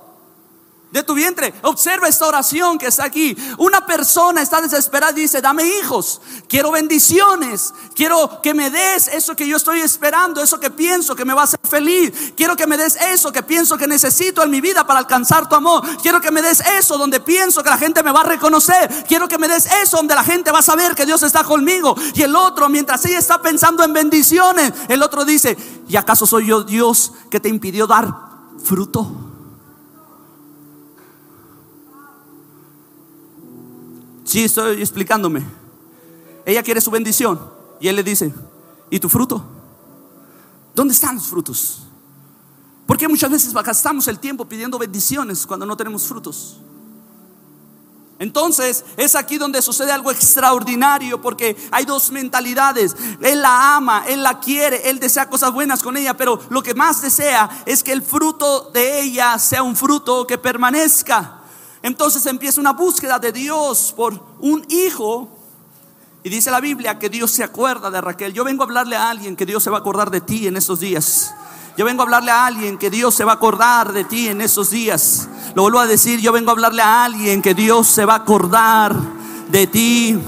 De 0.92 1.02
tu 1.02 1.14
vientre. 1.14 1.54
Observa 1.62 2.06
esta 2.06 2.26
oración 2.26 2.78
que 2.78 2.86
está 2.86 3.04
aquí. 3.04 3.34
Una 3.56 3.84
persona 3.86 4.42
está 4.42 4.60
desesperada 4.60 5.12
y 5.12 5.22
dice, 5.22 5.40
dame 5.40 5.64
hijos, 5.80 6.20
quiero 6.48 6.70
bendiciones, 6.70 7.72
quiero 7.94 8.40
que 8.42 8.52
me 8.52 8.70
des 8.70 9.08
eso 9.08 9.34
que 9.34 9.48
yo 9.48 9.56
estoy 9.56 9.80
esperando, 9.80 10.42
eso 10.42 10.60
que 10.60 10.70
pienso 10.70 11.16
que 11.16 11.24
me 11.24 11.32
va 11.32 11.42
a 11.42 11.44
hacer 11.44 11.60
feliz. 11.62 12.12
Quiero 12.36 12.56
que 12.56 12.66
me 12.66 12.76
des 12.76 12.96
eso 12.96 13.32
que 13.32 13.42
pienso 13.42 13.78
que 13.78 13.86
necesito 13.86 14.42
en 14.42 14.50
mi 14.50 14.60
vida 14.60 14.86
para 14.86 15.00
alcanzar 15.00 15.48
tu 15.48 15.54
amor. 15.54 15.82
Quiero 16.02 16.20
que 16.20 16.30
me 16.30 16.42
des 16.42 16.60
eso 16.60 16.98
donde 16.98 17.20
pienso 17.20 17.62
que 17.62 17.70
la 17.70 17.78
gente 17.78 18.02
me 18.02 18.12
va 18.12 18.20
a 18.20 18.24
reconocer. 18.24 19.04
Quiero 19.08 19.28
que 19.28 19.38
me 19.38 19.48
des 19.48 19.66
eso 19.82 19.96
donde 19.96 20.14
la 20.14 20.24
gente 20.24 20.52
va 20.52 20.58
a 20.58 20.62
saber 20.62 20.94
que 20.94 21.06
Dios 21.06 21.22
está 21.22 21.42
conmigo. 21.42 21.96
Y 22.14 22.22
el 22.22 22.36
otro, 22.36 22.68
mientras 22.68 23.02
ella 23.06 23.18
está 23.18 23.40
pensando 23.40 23.82
en 23.82 23.94
bendiciones, 23.94 24.72
el 24.88 25.02
otro 25.02 25.24
dice, 25.24 25.56
¿y 25.88 25.96
acaso 25.96 26.26
soy 26.26 26.48
yo 26.48 26.62
Dios 26.62 27.12
que 27.30 27.40
te 27.40 27.48
impidió 27.48 27.86
dar 27.86 28.14
fruto? 28.62 29.31
Sí, 34.32 34.44
estoy 34.44 34.80
explicándome. 34.80 35.44
Ella 36.46 36.62
quiere 36.62 36.80
su 36.80 36.90
bendición. 36.90 37.38
Y 37.78 37.88
él 37.88 37.96
le 37.96 38.02
dice, 38.02 38.32
¿y 38.88 38.98
tu 38.98 39.10
fruto? 39.10 39.44
¿Dónde 40.74 40.94
están 40.94 41.16
los 41.16 41.26
frutos? 41.26 41.82
Porque 42.86 43.06
muchas 43.08 43.30
veces 43.30 43.52
gastamos 43.52 44.08
el 44.08 44.18
tiempo 44.18 44.46
pidiendo 44.46 44.78
bendiciones 44.78 45.46
cuando 45.46 45.66
no 45.66 45.76
tenemos 45.76 46.06
frutos. 46.06 46.56
Entonces 48.18 48.86
es 48.96 49.16
aquí 49.16 49.36
donde 49.36 49.60
sucede 49.60 49.92
algo 49.92 50.10
extraordinario 50.10 51.20
porque 51.20 51.54
hay 51.70 51.84
dos 51.84 52.10
mentalidades. 52.10 52.96
Él 53.20 53.42
la 53.42 53.76
ama, 53.76 54.04
él 54.08 54.22
la 54.22 54.40
quiere, 54.40 54.88
él 54.88 54.98
desea 54.98 55.28
cosas 55.28 55.52
buenas 55.52 55.82
con 55.82 55.94
ella, 55.98 56.16
pero 56.16 56.40
lo 56.48 56.62
que 56.62 56.72
más 56.72 57.02
desea 57.02 57.64
es 57.66 57.82
que 57.82 57.92
el 57.92 58.00
fruto 58.00 58.70
de 58.72 59.02
ella 59.02 59.38
sea 59.38 59.62
un 59.62 59.76
fruto 59.76 60.26
que 60.26 60.38
permanezca. 60.38 61.41
Entonces 61.82 62.24
empieza 62.26 62.60
una 62.60 62.72
búsqueda 62.72 63.18
de 63.18 63.32
Dios 63.32 63.92
por 63.96 64.20
un 64.40 64.64
hijo. 64.68 65.28
Y 66.22 66.28
dice 66.28 66.50
la 66.50 66.60
Biblia 66.60 66.98
que 66.98 67.08
Dios 67.08 67.32
se 67.32 67.42
acuerda 67.42 67.90
de 67.90 68.00
Raquel. 68.00 68.32
Yo 68.32 68.44
vengo 68.44 68.62
a 68.62 68.66
hablarle 68.66 68.96
a 68.96 69.10
alguien 69.10 69.34
que 69.34 69.44
Dios 69.44 69.62
se 69.62 69.70
va 69.70 69.78
a 69.78 69.80
acordar 69.80 70.10
de 70.10 70.20
ti 70.20 70.46
en 70.46 70.56
estos 70.56 70.78
días. 70.78 71.34
Yo 71.76 71.84
vengo 71.84 72.02
a 72.02 72.04
hablarle 72.04 72.30
a 72.30 72.46
alguien 72.46 72.78
que 72.78 72.90
Dios 72.90 73.14
se 73.14 73.24
va 73.24 73.32
a 73.32 73.34
acordar 73.36 73.92
de 73.92 74.04
ti 74.04 74.28
en 74.28 74.40
esos 74.40 74.70
días. 74.70 75.28
Lo 75.54 75.62
vuelvo 75.62 75.80
a 75.80 75.86
decir, 75.86 76.20
yo 76.20 76.30
vengo 76.32 76.50
a 76.50 76.52
hablarle 76.52 76.82
a 76.82 77.04
alguien 77.04 77.40
que 77.42 77.54
Dios 77.54 77.88
se 77.88 78.04
va 78.04 78.14
a 78.14 78.18
acordar 78.18 78.94
de 79.50 79.66
ti 79.66 80.18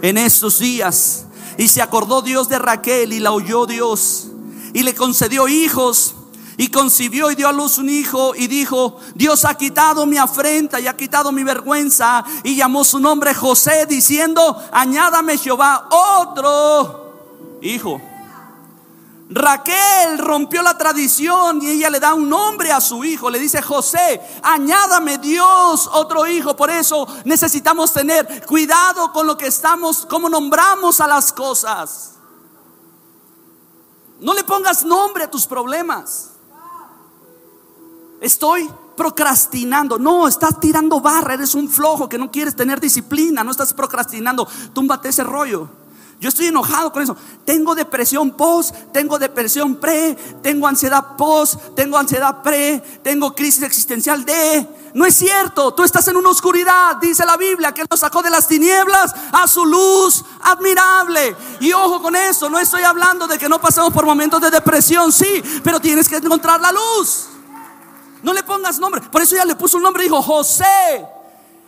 en 0.00 0.16
estos 0.16 0.60
días. 0.60 1.26
Y 1.58 1.68
se 1.68 1.82
acordó 1.82 2.22
Dios 2.22 2.48
de 2.48 2.58
Raquel 2.58 3.12
y 3.12 3.20
la 3.20 3.32
oyó 3.32 3.66
Dios. 3.66 4.28
Y 4.72 4.84
le 4.84 4.94
concedió 4.94 5.48
hijos 5.48 6.14
y 6.62 6.68
concibió 6.68 7.28
y 7.28 7.34
dio 7.34 7.48
a 7.48 7.52
luz 7.52 7.78
un 7.78 7.88
hijo 7.88 8.36
y 8.36 8.46
dijo, 8.46 8.96
Dios 9.16 9.44
ha 9.44 9.56
quitado 9.56 10.06
mi 10.06 10.16
afrenta 10.16 10.78
y 10.78 10.86
ha 10.86 10.96
quitado 10.96 11.32
mi 11.32 11.42
vergüenza 11.42 12.22
y 12.44 12.54
llamó 12.54 12.84
su 12.84 13.00
nombre 13.00 13.34
José 13.34 13.84
diciendo, 13.86 14.62
añádame 14.70 15.38
Jehová 15.38 15.88
otro 15.90 17.58
hijo. 17.62 18.00
Raquel 19.28 20.18
rompió 20.18 20.62
la 20.62 20.78
tradición 20.78 21.60
y 21.62 21.70
ella 21.70 21.90
le 21.90 21.98
da 21.98 22.14
un 22.14 22.28
nombre 22.28 22.70
a 22.70 22.80
su 22.80 23.02
hijo. 23.02 23.28
Le 23.28 23.40
dice 23.40 23.60
José, 23.60 24.20
añádame 24.44 25.18
Dios 25.18 25.90
otro 25.92 26.28
hijo. 26.28 26.54
Por 26.54 26.70
eso 26.70 27.08
necesitamos 27.24 27.92
tener 27.92 28.46
cuidado 28.46 29.10
con 29.10 29.26
lo 29.26 29.36
que 29.36 29.48
estamos, 29.48 30.06
cómo 30.06 30.28
nombramos 30.28 31.00
a 31.00 31.08
las 31.08 31.32
cosas. 31.32 32.12
No 34.20 34.32
le 34.32 34.44
pongas 34.44 34.84
nombre 34.84 35.24
a 35.24 35.30
tus 35.30 35.44
problemas. 35.44 36.31
Estoy 38.22 38.70
procrastinando. 38.96 39.98
No, 39.98 40.28
estás 40.28 40.60
tirando 40.60 41.00
barra, 41.00 41.34
eres 41.34 41.54
un 41.56 41.68
flojo 41.68 42.08
que 42.08 42.18
no 42.18 42.30
quieres 42.30 42.54
tener 42.54 42.80
disciplina, 42.80 43.42
no 43.42 43.50
estás 43.50 43.74
procrastinando. 43.74 44.46
Túmbate 44.72 45.08
ese 45.08 45.24
rollo. 45.24 45.68
Yo 46.20 46.28
estoy 46.28 46.46
enojado 46.46 46.92
con 46.92 47.02
eso. 47.02 47.16
Tengo 47.44 47.74
depresión 47.74 48.30
post, 48.30 48.76
tengo 48.92 49.18
depresión 49.18 49.74
pre, 49.74 50.14
tengo 50.40 50.68
ansiedad 50.68 51.16
post, 51.16 51.56
tengo 51.74 51.98
ansiedad 51.98 52.42
pre, 52.44 52.78
tengo 53.02 53.34
crisis 53.34 53.64
existencial 53.64 54.24
de. 54.24 54.68
No 54.94 55.04
es 55.04 55.16
cierto, 55.16 55.74
tú 55.74 55.82
estás 55.82 56.06
en 56.06 56.16
una 56.16 56.28
oscuridad, 56.28 56.98
dice 56.98 57.26
la 57.26 57.36
Biblia, 57.36 57.72
que 57.72 57.84
nos 57.90 57.98
sacó 57.98 58.22
de 58.22 58.30
las 58.30 58.46
tinieblas 58.46 59.12
a 59.32 59.48
su 59.48 59.66
luz 59.66 60.24
admirable. 60.42 61.34
Y 61.58 61.72
ojo 61.72 62.00
con 62.00 62.14
eso, 62.14 62.48
no 62.48 62.60
estoy 62.60 62.84
hablando 62.84 63.26
de 63.26 63.36
que 63.36 63.48
no 63.48 63.60
pasemos 63.60 63.92
por 63.92 64.06
momentos 64.06 64.40
de 64.40 64.50
depresión, 64.52 65.10
sí, 65.10 65.42
pero 65.64 65.80
tienes 65.80 66.08
que 66.08 66.18
encontrar 66.18 66.60
la 66.60 66.70
luz. 66.70 67.31
No 68.22 68.32
le 68.32 68.42
pongas 68.42 68.78
nombre. 68.78 69.00
Por 69.00 69.22
eso 69.22 69.34
ella 69.34 69.44
le 69.44 69.56
puso 69.56 69.76
un 69.76 69.82
nombre 69.82 70.04
y 70.04 70.06
dijo, 70.06 70.22
José, 70.22 71.06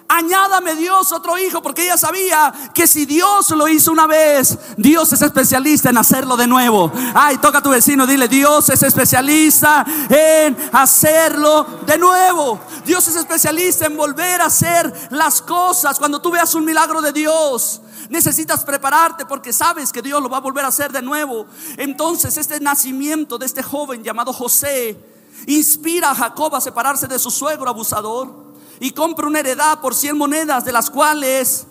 Añádame 0.06 0.75
Dios 0.75 1.12
otro 1.12 1.38
hijo, 1.38 1.62
porque 1.62 1.84
ella 1.84 1.96
sabía 1.96 2.52
que 2.75 2.87
si 2.87 3.06
Dios 3.06 3.50
lo 3.50 3.66
hizo 3.66 3.90
una 3.90 4.06
vez, 4.06 4.56
Dios 4.76 5.11
es 5.12 5.23
especialista 5.23 5.88
en 5.88 5.96
hacerlo 5.96 6.37
de 6.37 6.46
nuevo. 6.46 6.92
Ay, 7.14 7.38
toca 7.38 7.58
a 7.58 7.62
tu 7.62 7.70
vecino, 7.70 8.06
dile, 8.06 8.28
Dios 8.28 8.68
es 8.68 8.82
especialista 8.82 9.84
en 10.11 10.56
hacerlo 10.73 11.66
de 11.87 11.96
nuevo. 11.96 12.61
Dios 12.84 13.08
es 13.08 13.16
especialista 13.16 13.87
en 13.87 13.96
volver 13.96 14.42
a 14.42 14.46
hacer 14.46 14.92
las 15.11 15.40
cosas. 15.40 15.99
Cuando 15.99 16.20
tú 16.20 16.30
veas 16.30 16.54
un 16.54 16.66
milagro 16.66 17.00
de 17.00 17.12
Dios, 17.12 17.80
necesitas 18.11 18.62
prepararte 18.62 19.25
porque 19.25 19.54
sabes 19.54 19.90
que 19.90 20.02
Dios 20.02 20.23
lo 20.23 20.28
va 20.28 20.37
a 20.37 20.40
volver 20.40 20.66
a 20.66 20.68
hacer 20.68 20.92
de 20.92 21.00
nuevo. 21.00 21.46
Entonces, 21.78 22.37
este 22.37 22.61
nacimiento 22.61 23.38
de 23.38 23.46
este 23.46 23.62
joven 23.62 24.04
llamado 24.04 24.34
José 24.34 25.13
inspira 25.46 26.10
a 26.10 26.14
Jacob 26.14 26.54
a 26.54 26.60
separarse 26.60 27.06
de 27.06 27.18
su 27.18 27.30
suegro 27.30 27.68
abusador 27.68 28.44
y 28.80 28.90
compra 28.90 29.26
una 29.26 29.40
heredad 29.40 29.80
por 29.80 29.94
100 29.94 30.16
monedas, 30.16 30.64
de 30.64 30.72
las 30.72 30.90
cuales 30.90 31.66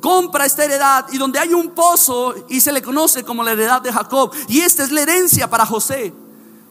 compra 0.00 0.46
esta 0.46 0.64
heredad 0.64 1.06
y 1.12 1.18
donde 1.18 1.38
hay 1.38 1.52
un 1.52 1.70
pozo 1.70 2.34
y 2.48 2.60
se 2.60 2.72
le 2.72 2.82
conoce 2.82 3.24
como 3.24 3.42
la 3.42 3.52
heredad 3.52 3.82
de 3.82 3.92
Jacob. 3.92 4.32
Y 4.48 4.60
esta 4.60 4.82
es 4.84 4.90
la 4.90 5.02
herencia 5.02 5.48
para 5.48 5.66
José. 5.66 6.12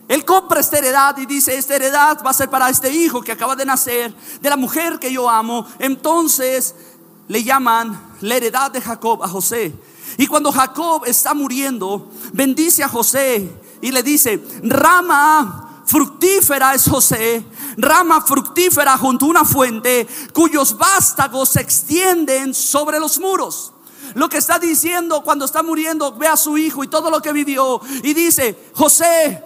Él 0.08 0.26
compra 0.26 0.60
esta 0.60 0.80
heredad 0.80 1.16
y 1.20 1.28
dice, 1.28 1.56
esta 1.56 1.76
heredad 1.76 2.18
va 2.26 2.32
a 2.32 2.34
ser 2.34 2.50
para 2.50 2.70
este 2.70 2.92
hijo 2.92 3.22
que 3.22 3.32
acaba 3.32 3.56
de 3.56 3.66
nacer, 3.66 4.14
de 4.42 4.50
la 4.50 4.58
mujer 4.58 4.98
que 4.98 5.14
yo 5.14 5.30
amo. 5.30 5.68
Entonces 5.78 6.74
le 7.28 7.44
llaman 7.44 8.16
la 8.22 8.36
heredad 8.36 8.72
de 8.72 8.82
Jacob 8.82 9.24
a 9.24 9.28
José. 9.28 9.72
Y 10.18 10.26
cuando 10.26 10.52
Jacob 10.52 11.04
está 11.06 11.36
muriendo, 11.36 12.10
bendice 12.34 12.84
a 12.84 12.90
José 12.90 13.52
y 13.82 13.92
le 13.92 14.02
dice, 14.02 14.44
rama 14.64 15.69
fructífera 15.90 16.76
es 16.76 16.88
José, 16.88 17.44
rama 17.76 18.22
fructífera 18.22 18.96
junto 18.96 19.26
a 19.26 19.30
una 19.30 19.44
fuente 19.44 20.08
cuyos 20.34 20.78
vástagos 20.78 21.50
se 21.50 21.62
extienden 21.62 22.54
sobre 22.54 23.00
los 23.00 23.20
muros. 23.20 23.74
Lo 24.14 24.30
que 24.30 24.38
está 24.38 24.60
diciendo 24.60 25.24
cuando 25.24 25.46
está 25.46 25.64
muriendo, 25.64 26.12
ve 26.14 26.28
a 26.28 26.38
su 26.38 26.60
hijo 26.60 26.84
y 26.84 26.88
todo 26.88 27.10
lo 27.10 27.22
que 27.24 27.34
vivió 27.34 27.82
y 28.04 28.14
dice, 28.14 28.72
José, 28.76 29.44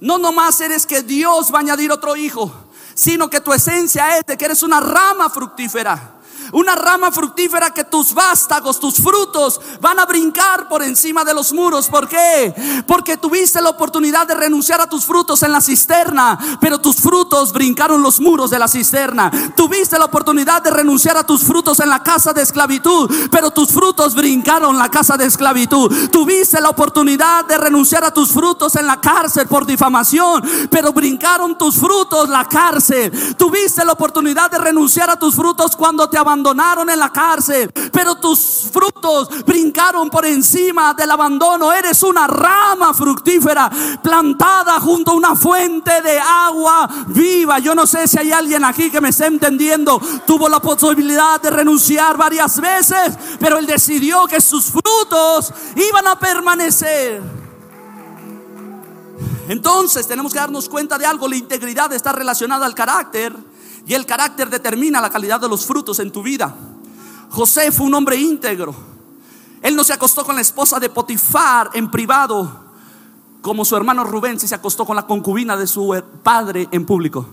no 0.00 0.18
nomás 0.18 0.60
eres 0.60 0.86
que 0.86 1.02
Dios 1.02 1.50
va 1.52 1.58
a 1.58 1.60
añadir 1.60 1.90
otro 1.90 2.16
hijo, 2.16 2.52
sino 2.94 3.30
que 3.30 3.40
tu 3.40 3.54
esencia 3.54 4.18
es 4.18 4.26
de 4.26 4.36
que 4.36 4.44
eres 4.44 4.62
una 4.62 4.80
rama 4.80 5.30
fructífera 5.30 6.17
una 6.52 6.74
rama 6.74 7.10
fructífera 7.10 7.72
que 7.72 7.84
tus 7.84 8.14
vástagos, 8.14 8.80
tus 8.80 8.96
frutos 8.96 9.60
van 9.80 9.98
a 9.98 10.06
brincar 10.06 10.68
por 10.68 10.82
encima 10.82 11.24
de 11.24 11.34
los 11.34 11.52
muros. 11.52 11.88
¿Por 11.88 12.08
qué? 12.08 12.54
Porque 12.86 13.16
tuviste 13.16 13.60
la 13.60 13.70
oportunidad 13.70 14.26
de 14.26 14.34
renunciar 14.34 14.80
a 14.80 14.88
tus 14.88 15.04
frutos 15.04 15.42
en 15.42 15.52
la 15.52 15.60
cisterna, 15.60 16.38
pero 16.60 16.78
tus 16.78 16.96
frutos 16.96 17.52
brincaron 17.52 18.02
los 18.02 18.20
muros 18.20 18.50
de 18.50 18.58
la 18.58 18.68
cisterna. 18.68 19.30
Tuviste 19.56 19.98
la 19.98 20.06
oportunidad 20.06 20.62
de 20.62 20.70
renunciar 20.70 21.16
a 21.16 21.26
tus 21.26 21.42
frutos 21.42 21.80
en 21.80 21.88
la 21.88 22.02
casa 22.02 22.32
de 22.32 22.42
esclavitud, 22.42 23.10
pero 23.30 23.50
tus 23.50 23.70
frutos 23.70 24.14
brincaron 24.14 24.78
la 24.78 24.90
casa 24.90 25.16
de 25.16 25.26
esclavitud. 25.26 26.10
Tuviste 26.10 26.60
la 26.60 26.70
oportunidad 26.70 27.44
de 27.44 27.58
renunciar 27.58 28.04
a 28.04 28.12
tus 28.12 28.30
frutos 28.30 28.76
en 28.76 28.86
la 28.86 29.00
cárcel 29.00 29.46
por 29.46 29.66
difamación, 29.66 30.42
pero 30.70 30.92
brincaron 30.92 31.56
tus 31.58 31.76
frutos 31.76 32.28
la 32.28 32.46
cárcel. 32.46 33.36
Tuviste 33.36 33.84
la 33.84 33.92
oportunidad 33.92 34.50
de 34.50 34.58
renunciar 34.58 35.10
a 35.10 35.18
tus 35.18 35.34
frutos 35.34 35.76
cuando 35.76 36.08
te 36.08 36.16
abandonaron 36.16 36.37
abandonaron 36.38 36.88
en 36.88 36.98
la 36.98 37.10
cárcel, 37.10 37.70
pero 37.92 38.14
tus 38.16 38.68
frutos 38.72 39.44
brincaron 39.44 40.08
por 40.08 40.24
encima 40.24 40.94
del 40.94 41.10
abandono. 41.10 41.72
Eres 41.72 42.02
una 42.02 42.26
rama 42.26 42.94
fructífera 42.94 43.70
plantada 44.02 44.78
junto 44.80 45.10
a 45.10 45.14
una 45.14 45.34
fuente 45.34 46.00
de 46.02 46.18
agua 46.18 46.88
viva. 47.08 47.58
Yo 47.58 47.74
no 47.74 47.86
sé 47.86 48.06
si 48.06 48.18
hay 48.18 48.30
alguien 48.30 48.64
aquí 48.64 48.90
que 48.90 49.00
me 49.00 49.08
esté 49.08 49.26
entendiendo. 49.26 50.00
Tuvo 50.26 50.48
la 50.48 50.60
posibilidad 50.60 51.40
de 51.40 51.50
renunciar 51.50 52.16
varias 52.16 52.60
veces, 52.60 53.18
pero 53.40 53.58
él 53.58 53.66
decidió 53.66 54.26
que 54.26 54.40
sus 54.40 54.66
frutos 54.66 55.52
iban 55.74 56.06
a 56.06 56.18
permanecer. 56.18 57.20
Entonces 59.48 60.06
tenemos 60.06 60.32
que 60.32 60.38
darnos 60.38 60.68
cuenta 60.68 60.98
de 60.98 61.06
algo, 61.06 61.26
la 61.26 61.36
integridad 61.36 61.92
está 61.94 62.12
relacionada 62.12 62.66
al 62.66 62.74
carácter 62.74 63.34
y 63.88 63.94
el 63.94 64.04
carácter 64.04 64.50
determina 64.50 65.00
la 65.00 65.08
calidad 65.08 65.40
de 65.40 65.48
los 65.48 65.64
frutos 65.64 65.98
en 65.98 66.12
tu 66.12 66.22
vida. 66.22 66.54
José 67.30 67.72
fue 67.72 67.86
un 67.86 67.94
hombre 67.94 68.16
íntegro. 68.16 68.74
Él 69.62 69.74
no 69.74 69.82
se 69.82 69.94
acostó 69.94 70.26
con 70.26 70.34
la 70.34 70.42
esposa 70.42 70.78
de 70.78 70.90
Potifar 70.90 71.70
en 71.72 71.90
privado, 71.90 72.66
como 73.40 73.64
su 73.64 73.74
hermano 73.74 74.04
Rubén 74.04 74.38
se 74.38 74.54
acostó 74.54 74.84
con 74.84 74.94
la 74.94 75.06
concubina 75.06 75.56
de 75.56 75.66
su 75.66 76.00
padre 76.22 76.68
en 76.70 76.84
público. 76.84 77.26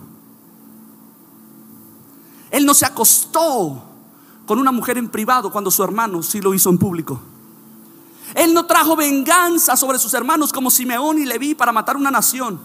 Él 2.51 2.65
no 2.65 2.73
se 2.73 2.85
acostó 2.85 3.83
con 4.47 4.57
una 4.57 4.71
mujer 4.71 4.97
en 4.97 5.09
privado 5.09 5.51
cuando 5.51 5.69
su 5.69 5.83
hermano 5.83 6.23
sí 6.23 6.39
lo 6.39 6.53
hizo 6.53 6.69
en 6.69 6.77
público. 6.77 7.19
Él 8.33 8.53
no 8.53 8.65
trajo 8.65 8.95
venganza 8.95 9.75
sobre 9.75 9.99
sus 9.99 10.13
hermanos 10.13 10.53
como 10.53 10.71
Simeón 10.71 11.19
y 11.19 11.25
Leví 11.25 11.53
para 11.53 11.73
matar 11.73 11.97
una 11.97 12.11
nación. 12.11 12.57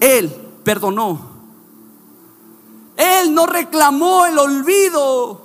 Él 0.00 0.28
perdonó 0.62 1.33
él 2.96 3.34
no 3.34 3.46
reclamó 3.46 4.26
el 4.26 4.38
olvido 4.38 5.44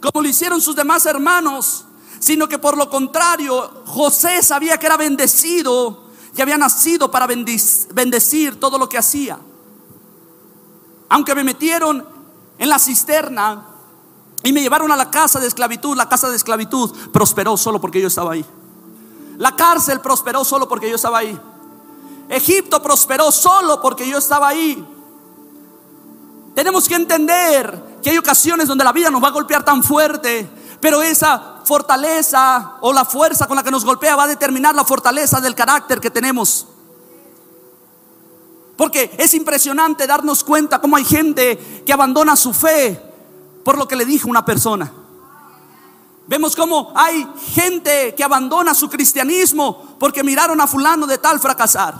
como 0.00 0.22
lo 0.22 0.28
hicieron 0.28 0.60
sus 0.60 0.76
demás 0.76 1.06
hermanos, 1.06 1.84
sino 2.18 2.48
que 2.48 2.58
por 2.58 2.76
lo 2.76 2.88
contrario, 2.88 3.82
José 3.86 4.42
sabía 4.42 4.78
que 4.78 4.86
era 4.86 4.96
bendecido 4.96 6.04
y 6.36 6.40
había 6.40 6.58
nacido 6.58 7.10
para 7.10 7.26
bendecir 7.26 8.60
todo 8.60 8.78
lo 8.78 8.88
que 8.88 8.98
hacía. 8.98 9.38
Aunque 11.08 11.34
me 11.34 11.44
metieron 11.44 12.06
en 12.58 12.68
la 12.68 12.78
cisterna 12.78 13.66
y 14.42 14.52
me 14.52 14.60
llevaron 14.60 14.92
a 14.92 14.96
la 14.96 15.10
casa 15.10 15.40
de 15.40 15.46
esclavitud, 15.46 15.96
la 15.96 16.08
casa 16.08 16.30
de 16.30 16.36
esclavitud 16.36 16.92
prosperó 17.12 17.56
solo 17.56 17.80
porque 17.80 18.00
yo 18.00 18.08
estaba 18.08 18.32
ahí. 18.32 18.44
La 19.38 19.54
cárcel 19.54 20.00
prosperó 20.00 20.44
solo 20.44 20.68
porque 20.68 20.88
yo 20.88 20.96
estaba 20.96 21.18
ahí. 21.18 21.38
Egipto 22.28 22.82
prosperó 22.82 23.30
solo 23.30 23.80
porque 23.80 24.08
yo 24.08 24.18
estaba 24.18 24.48
ahí. 24.48 24.86
Tenemos 26.56 26.88
que 26.88 26.94
entender 26.94 27.98
que 28.02 28.08
hay 28.08 28.16
ocasiones 28.16 28.66
donde 28.66 28.82
la 28.82 28.90
vida 28.94 29.10
nos 29.10 29.22
va 29.22 29.28
a 29.28 29.32
golpear 29.32 29.62
tan 29.62 29.82
fuerte, 29.82 30.48
pero 30.80 31.02
esa 31.02 31.60
fortaleza 31.66 32.78
o 32.80 32.94
la 32.94 33.04
fuerza 33.04 33.46
con 33.46 33.56
la 33.56 33.62
que 33.62 33.70
nos 33.70 33.84
golpea 33.84 34.16
va 34.16 34.22
a 34.22 34.26
determinar 34.26 34.74
la 34.74 34.82
fortaleza 34.82 35.38
del 35.38 35.54
carácter 35.54 36.00
que 36.00 36.10
tenemos. 36.10 36.66
Porque 38.74 39.14
es 39.18 39.34
impresionante 39.34 40.06
darnos 40.06 40.42
cuenta 40.42 40.80
cómo 40.80 40.96
hay 40.96 41.04
gente 41.04 41.82
que 41.84 41.92
abandona 41.92 42.34
su 42.36 42.54
fe 42.54 43.02
por 43.62 43.76
lo 43.76 43.86
que 43.86 43.96
le 43.96 44.06
dijo 44.06 44.30
una 44.30 44.46
persona. 44.46 44.90
Vemos 46.26 46.56
cómo 46.56 46.90
hay 46.96 47.28
gente 47.52 48.14
que 48.14 48.24
abandona 48.24 48.72
su 48.72 48.88
cristianismo 48.88 49.94
porque 49.98 50.24
miraron 50.24 50.58
a 50.62 50.66
fulano 50.66 51.06
de 51.06 51.18
tal 51.18 51.38
fracasar. 51.38 51.94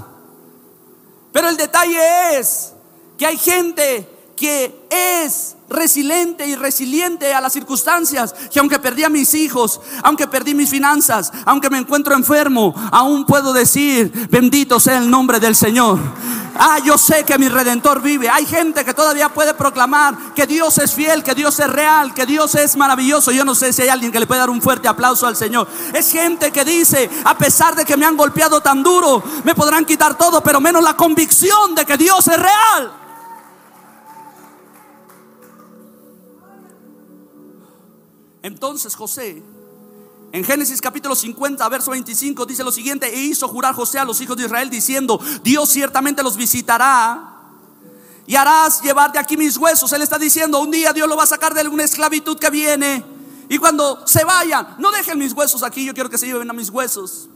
Pero 1.30 1.46
el 1.50 1.58
detalle 1.58 2.38
es 2.38 2.72
que 3.18 3.26
hay 3.26 3.36
gente 3.36 4.15
que 4.36 4.86
es 4.90 5.56
resiliente 5.68 6.46
y 6.46 6.54
resiliente 6.54 7.32
a 7.34 7.40
las 7.40 7.52
circunstancias, 7.52 8.34
que 8.52 8.60
aunque 8.60 8.78
perdí 8.78 9.02
a 9.02 9.08
mis 9.08 9.34
hijos, 9.34 9.80
aunque 10.02 10.28
perdí 10.28 10.54
mis 10.54 10.70
finanzas, 10.70 11.32
aunque 11.44 11.70
me 11.70 11.78
encuentro 11.78 12.14
enfermo, 12.14 12.74
aún 12.92 13.24
puedo 13.24 13.52
decir, 13.52 14.28
bendito 14.30 14.78
sea 14.78 14.98
el 14.98 15.10
nombre 15.10 15.40
del 15.40 15.56
Señor. 15.56 15.98
Ah, 16.58 16.78
yo 16.82 16.96
sé 16.96 17.24
que 17.24 17.36
mi 17.38 17.48
redentor 17.48 18.00
vive. 18.00 18.30
Hay 18.30 18.46
gente 18.46 18.84
que 18.84 18.94
todavía 18.94 19.28
puede 19.28 19.52
proclamar 19.54 20.16
que 20.34 20.46
Dios 20.46 20.78
es 20.78 20.94
fiel, 20.94 21.22
que 21.22 21.34
Dios 21.34 21.58
es 21.58 21.68
real, 21.68 22.14
que 22.14 22.24
Dios 22.24 22.54
es 22.54 22.76
maravilloso. 22.76 23.30
Yo 23.30 23.44
no 23.44 23.54
sé 23.54 23.72
si 23.72 23.82
hay 23.82 23.88
alguien 23.88 24.10
que 24.10 24.20
le 24.20 24.26
puede 24.26 24.40
dar 24.40 24.50
un 24.50 24.62
fuerte 24.62 24.88
aplauso 24.88 25.26
al 25.26 25.36
Señor. 25.36 25.68
Es 25.92 26.10
gente 26.10 26.52
que 26.52 26.64
dice, 26.64 27.10
a 27.24 27.36
pesar 27.36 27.74
de 27.74 27.84
que 27.84 27.96
me 27.96 28.06
han 28.06 28.16
golpeado 28.16 28.62
tan 28.62 28.82
duro, 28.82 29.22
me 29.44 29.54
podrán 29.54 29.84
quitar 29.84 30.16
todo, 30.16 30.42
pero 30.42 30.60
menos 30.60 30.82
la 30.82 30.96
convicción 30.96 31.74
de 31.74 31.84
que 31.84 31.98
Dios 31.98 32.26
es 32.26 32.38
real. 32.38 33.05
Entonces 38.46 38.94
José, 38.94 39.42
en 40.30 40.44
Génesis 40.44 40.80
capítulo 40.80 41.16
50, 41.16 41.68
verso 41.68 41.90
25, 41.90 42.46
dice 42.46 42.62
lo 42.62 42.70
siguiente, 42.70 43.12
e 43.12 43.20
hizo 43.20 43.48
jurar 43.48 43.74
José 43.74 43.98
a 43.98 44.04
los 44.04 44.20
hijos 44.20 44.36
de 44.36 44.44
Israel 44.44 44.70
diciendo, 44.70 45.18
Dios 45.42 45.68
ciertamente 45.68 46.22
los 46.22 46.36
visitará 46.36 47.40
y 48.24 48.36
harás 48.36 48.82
llevar 48.82 49.10
de 49.10 49.18
aquí 49.18 49.36
mis 49.36 49.56
huesos. 49.56 49.92
Él 49.92 50.02
está 50.02 50.16
diciendo, 50.16 50.60
un 50.60 50.70
día 50.70 50.92
Dios 50.92 51.08
lo 51.08 51.16
va 51.16 51.24
a 51.24 51.26
sacar 51.26 51.54
de 51.54 51.66
una 51.66 51.82
esclavitud 51.82 52.38
que 52.38 52.48
viene. 52.48 53.04
Y 53.48 53.58
cuando 53.58 54.06
se 54.06 54.22
vayan, 54.22 54.76
no 54.78 54.92
dejen 54.92 55.18
mis 55.18 55.32
huesos 55.32 55.64
aquí, 55.64 55.84
yo 55.84 55.92
quiero 55.92 56.08
que 56.08 56.16
se 56.16 56.26
lleven 56.26 56.48
a 56.48 56.52
mis 56.52 56.70
huesos. 56.70 57.28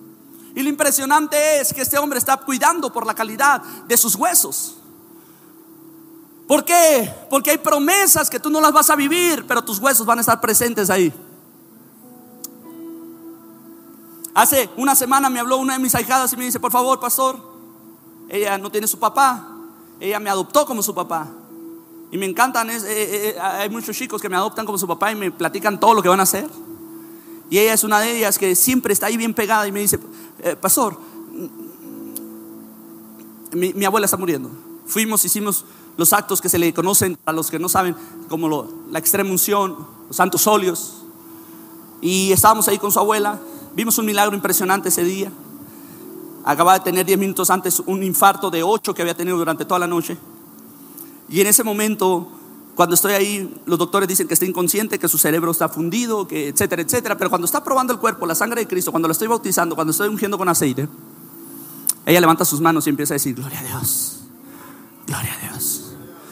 Y 0.55 0.63
lo 0.63 0.69
impresionante 0.69 1.59
es 1.59 1.73
que 1.73 1.83
este 1.83 1.99
hombre 1.99 2.21
está 2.21 2.37
cuidando 2.37 2.93
por 2.93 3.05
la 3.05 3.17
calidad 3.17 3.61
de 3.63 3.97
sus 3.97 4.15
huesos. 4.15 4.77
¿Por 6.51 6.65
qué? 6.65 7.09
Porque 7.31 7.53
hay 7.53 7.59
promesas 7.59 8.29
que 8.29 8.41
tú 8.41 8.51
no 8.51 8.61
las 8.61 8.73
vas 8.73 8.91
a 8.91 8.97
vivir, 8.97 9.45
pero 9.47 9.63
tus 9.63 9.79
huesos 9.79 10.05
van 10.05 10.19
a 10.19 10.21
estar 10.23 10.41
presentes 10.41 10.91
ahí. 10.91 11.13
Hace 14.35 14.69
una 14.77 14.97
semana 14.97 15.31
me 15.31 15.39
habló 15.39 15.59
una 15.59 15.75
de 15.75 15.79
mis 15.79 15.95
ahijadas 15.95 16.33
y 16.33 16.37
me 16.37 16.47
dice, 16.47 16.59
por 16.59 16.73
favor, 16.73 16.99
pastor, 16.99 17.39
ella 18.29 18.59
no 18.59 18.69
tiene 18.69 18.89
su 18.89 18.99
papá, 18.99 19.49
ella 20.01 20.19
me 20.19 20.29
adoptó 20.29 20.67
como 20.67 20.83
su 20.83 20.93
papá. 20.93 21.29
Y 22.11 22.19
me 22.19 22.27
encantan, 22.27 22.69
es, 22.69 22.83
eh, 22.83 23.29
eh, 23.29 23.39
hay 23.39 23.71
muchos 23.71 23.97
chicos 23.97 24.21
que 24.21 24.29
me 24.29 24.35
adoptan 24.35 24.67
como 24.67 24.77
su 24.77 24.89
papá 24.89 25.13
y 25.13 25.15
me 25.15 25.31
platican 25.31 25.79
todo 25.79 25.95
lo 25.95 26.03
que 26.03 26.09
van 26.09 26.19
a 26.19 26.25
hacer. 26.25 26.51
Y 27.49 27.61
ella 27.61 27.75
es 27.75 27.85
una 27.85 28.01
de 28.01 28.17
ellas 28.17 28.41
que 28.41 28.57
siempre 28.57 28.93
está 28.93 29.07
ahí 29.07 29.17
bien 29.17 29.35
pegada 29.35 29.69
y 29.69 29.71
me 29.71 29.79
dice, 29.79 30.01
eh, 30.41 30.57
pastor, 30.57 30.99
mi, 33.53 33.73
mi, 33.73 33.85
abuela 33.85 34.07
está 34.07 34.17
muriendo. 34.17 34.51
Fuimos, 34.85 35.25
hicimos 35.25 35.65
los 35.97 36.13
actos 36.13 36.41
que 36.41 36.49
se 36.49 36.59
le 36.59 36.73
conocen 36.73 37.19
a 37.27 37.33
los 37.33 37.51
que 37.51 37.59
no 37.59 37.69
saben, 37.69 37.95
como 38.29 38.49
lo, 38.49 38.69
la 38.91 38.99
extrema 38.99 39.31
unción, 39.31 39.77
los 40.09 40.17
santos 40.17 40.47
óleos. 40.47 41.03
Y 42.01 42.33
estábamos 42.33 42.69
ahí 42.69 42.79
con 42.79 42.91
su 42.91 42.99
abuela, 42.99 43.39
vimos 43.75 43.99
un 43.99 44.07
milagro 44.07 44.35
impresionante 44.35 44.89
ese 44.89 45.05
día. 45.05 45.31
Acababa 46.45 46.79
de 46.79 46.85
tener 46.85 47.05
10 47.05 47.19
minutos 47.19 47.51
antes 47.51 47.81
un 47.85 48.03
infarto 48.03 48.51
de 48.51 48.63
8 48.63 48.95
que 48.95 49.03
había 49.03 49.15
tenido 49.15 49.37
durante 49.37 49.65
toda 49.65 49.79
la 49.81 49.87
noche. 49.87 50.17
Y 51.29 51.41
en 51.41 51.47
ese 51.47 51.63
momento, 51.63 52.29
cuando 52.75 52.95
estoy 52.95 53.13
ahí, 53.13 53.55
los 53.67 53.79
doctores 53.79 54.09
dicen 54.09 54.27
que 54.27 54.35
está 54.35 54.47
inconsciente, 54.47 54.99
que 54.99 55.07
su 55.07 55.19
cerebro 55.19 55.51
está 55.51 55.69
fundido, 55.69 56.27
que 56.27 56.49
etcétera, 56.49 56.83
etcétera. 56.83 57.17
Pero 57.17 57.29
cuando 57.31 57.45
está 57.45 57.63
probando 57.63 57.93
el 57.93 57.99
cuerpo, 57.99 58.27
la 58.27 58.35
sangre 58.35 58.63
de 58.63 58.67
Cristo, 58.67 58.91
cuando 58.91 59.07
lo 59.07 59.13
estoy 59.13 59.29
bautizando, 59.29 59.75
cuando 59.75 59.91
estoy 59.91 60.09
ungiendo 60.09 60.39
con 60.39 60.49
aceite, 60.49 60.89
ella 62.07 62.21
levanta 62.21 62.45
sus 62.45 62.61
manos 62.61 62.87
y 62.87 62.91
empieza 62.91 63.15
a 63.15 63.17
decir, 63.17 63.35
gloria 63.35 63.61
a 63.61 63.63
Dios, 63.63 64.21
gloria 65.07 65.35
a 65.35 65.39
Dios. 65.39 65.40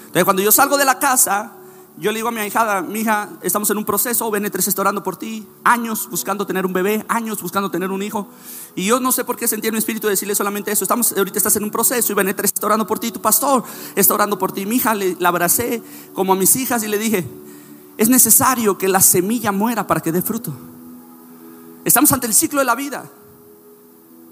Entonces 0.09 0.25
cuando 0.25 0.43
yo 0.43 0.51
salgo 0.51 0.77
de 0.77 0.85
la 0.85 0.99
casa, 0.99 1.53
yo 1.99 2.13
le 2.13 2.19
digo 2.19 2.29
a 2.29 2.31
mi 2.33 2.41
hijada, 2.43 2.81
mi 2.81 3.01
hija, 3.01 3.29
estamos 3.43 3.69
en 3.71 3.77
un 3.77 3.85
proceso, 3.85 4.31
BN3 4.31 4.69
está 4.69 4.83
orando 4.83 5.03
por 5.03 5.17
ti, 5.17 5.47
años 5.65 6.09
buscando 6.09 6.47
tener 6.47 6.65
un 6.65 6.73
bebé, 6.73 7.05
años 7.09 7.43
buscando 7.43 7.71
tener 7.71 7.91
un 7.91 8.03
hijo. 8.03 8.29
Y 8.75 8.87
yo 8.87 9.01
no 9.01 9.13
sé 9.13 9.25
por 9.25 9.37
qué 9.37 9.49
sentí 9.49 9.67
en 9.67 9.75
mi 9.75 9.79
espíritu 9.79 10.07
decirle 10.07 10.35
solamente 10.35 10.71
eso. 10.71 10.85
Estamos, 10.85 11.13
ahorita 11.13 11.39
estás 11.39 11.57
en 11.57 11.65
un 11.65 11.71
proceso 11.71 12.13
y 12.13 12.17
BN3 12.17 12.45
está 12.45 12.67
orando 12.67 12.87
por 12.87 12.99
ti, 12.99 13.11
tu 13.11 13.21
pastor 13.21 13.65
está 13.97 14.15
orando 14.15 14.39
por 14.39 14.53
ti. 14.53 14.65
Mi 14.65 14.77
hija 14.77 14.95
le, 14.95 15.17
la 15.19 15.29
abracé 15.29 15.83
como 16.15 16.33
a 16.33 16.37
mis 16.37 16.55
hijas 16.57 16.83
y 16.85 16.89
le 16.89 16.99
dije, 16.99 17.27
es 17.99 18.09
necesario 18.09 18.79
que 18.79 18.89
la 18.89 19.01
semilla 19.01 19.53
muera 19.53 19.87
para 19.87 20.01
que 20.01 20.13
dé 20.13 20.23
fruto. 20.23 20.53
Estamos 21.85 22.13
ante 22.13 22.29
el 22.29 22.35
ciclo 22.35 22.61
de 22.61 22.65
la 22.65 22.77
vida. 22.77 23.05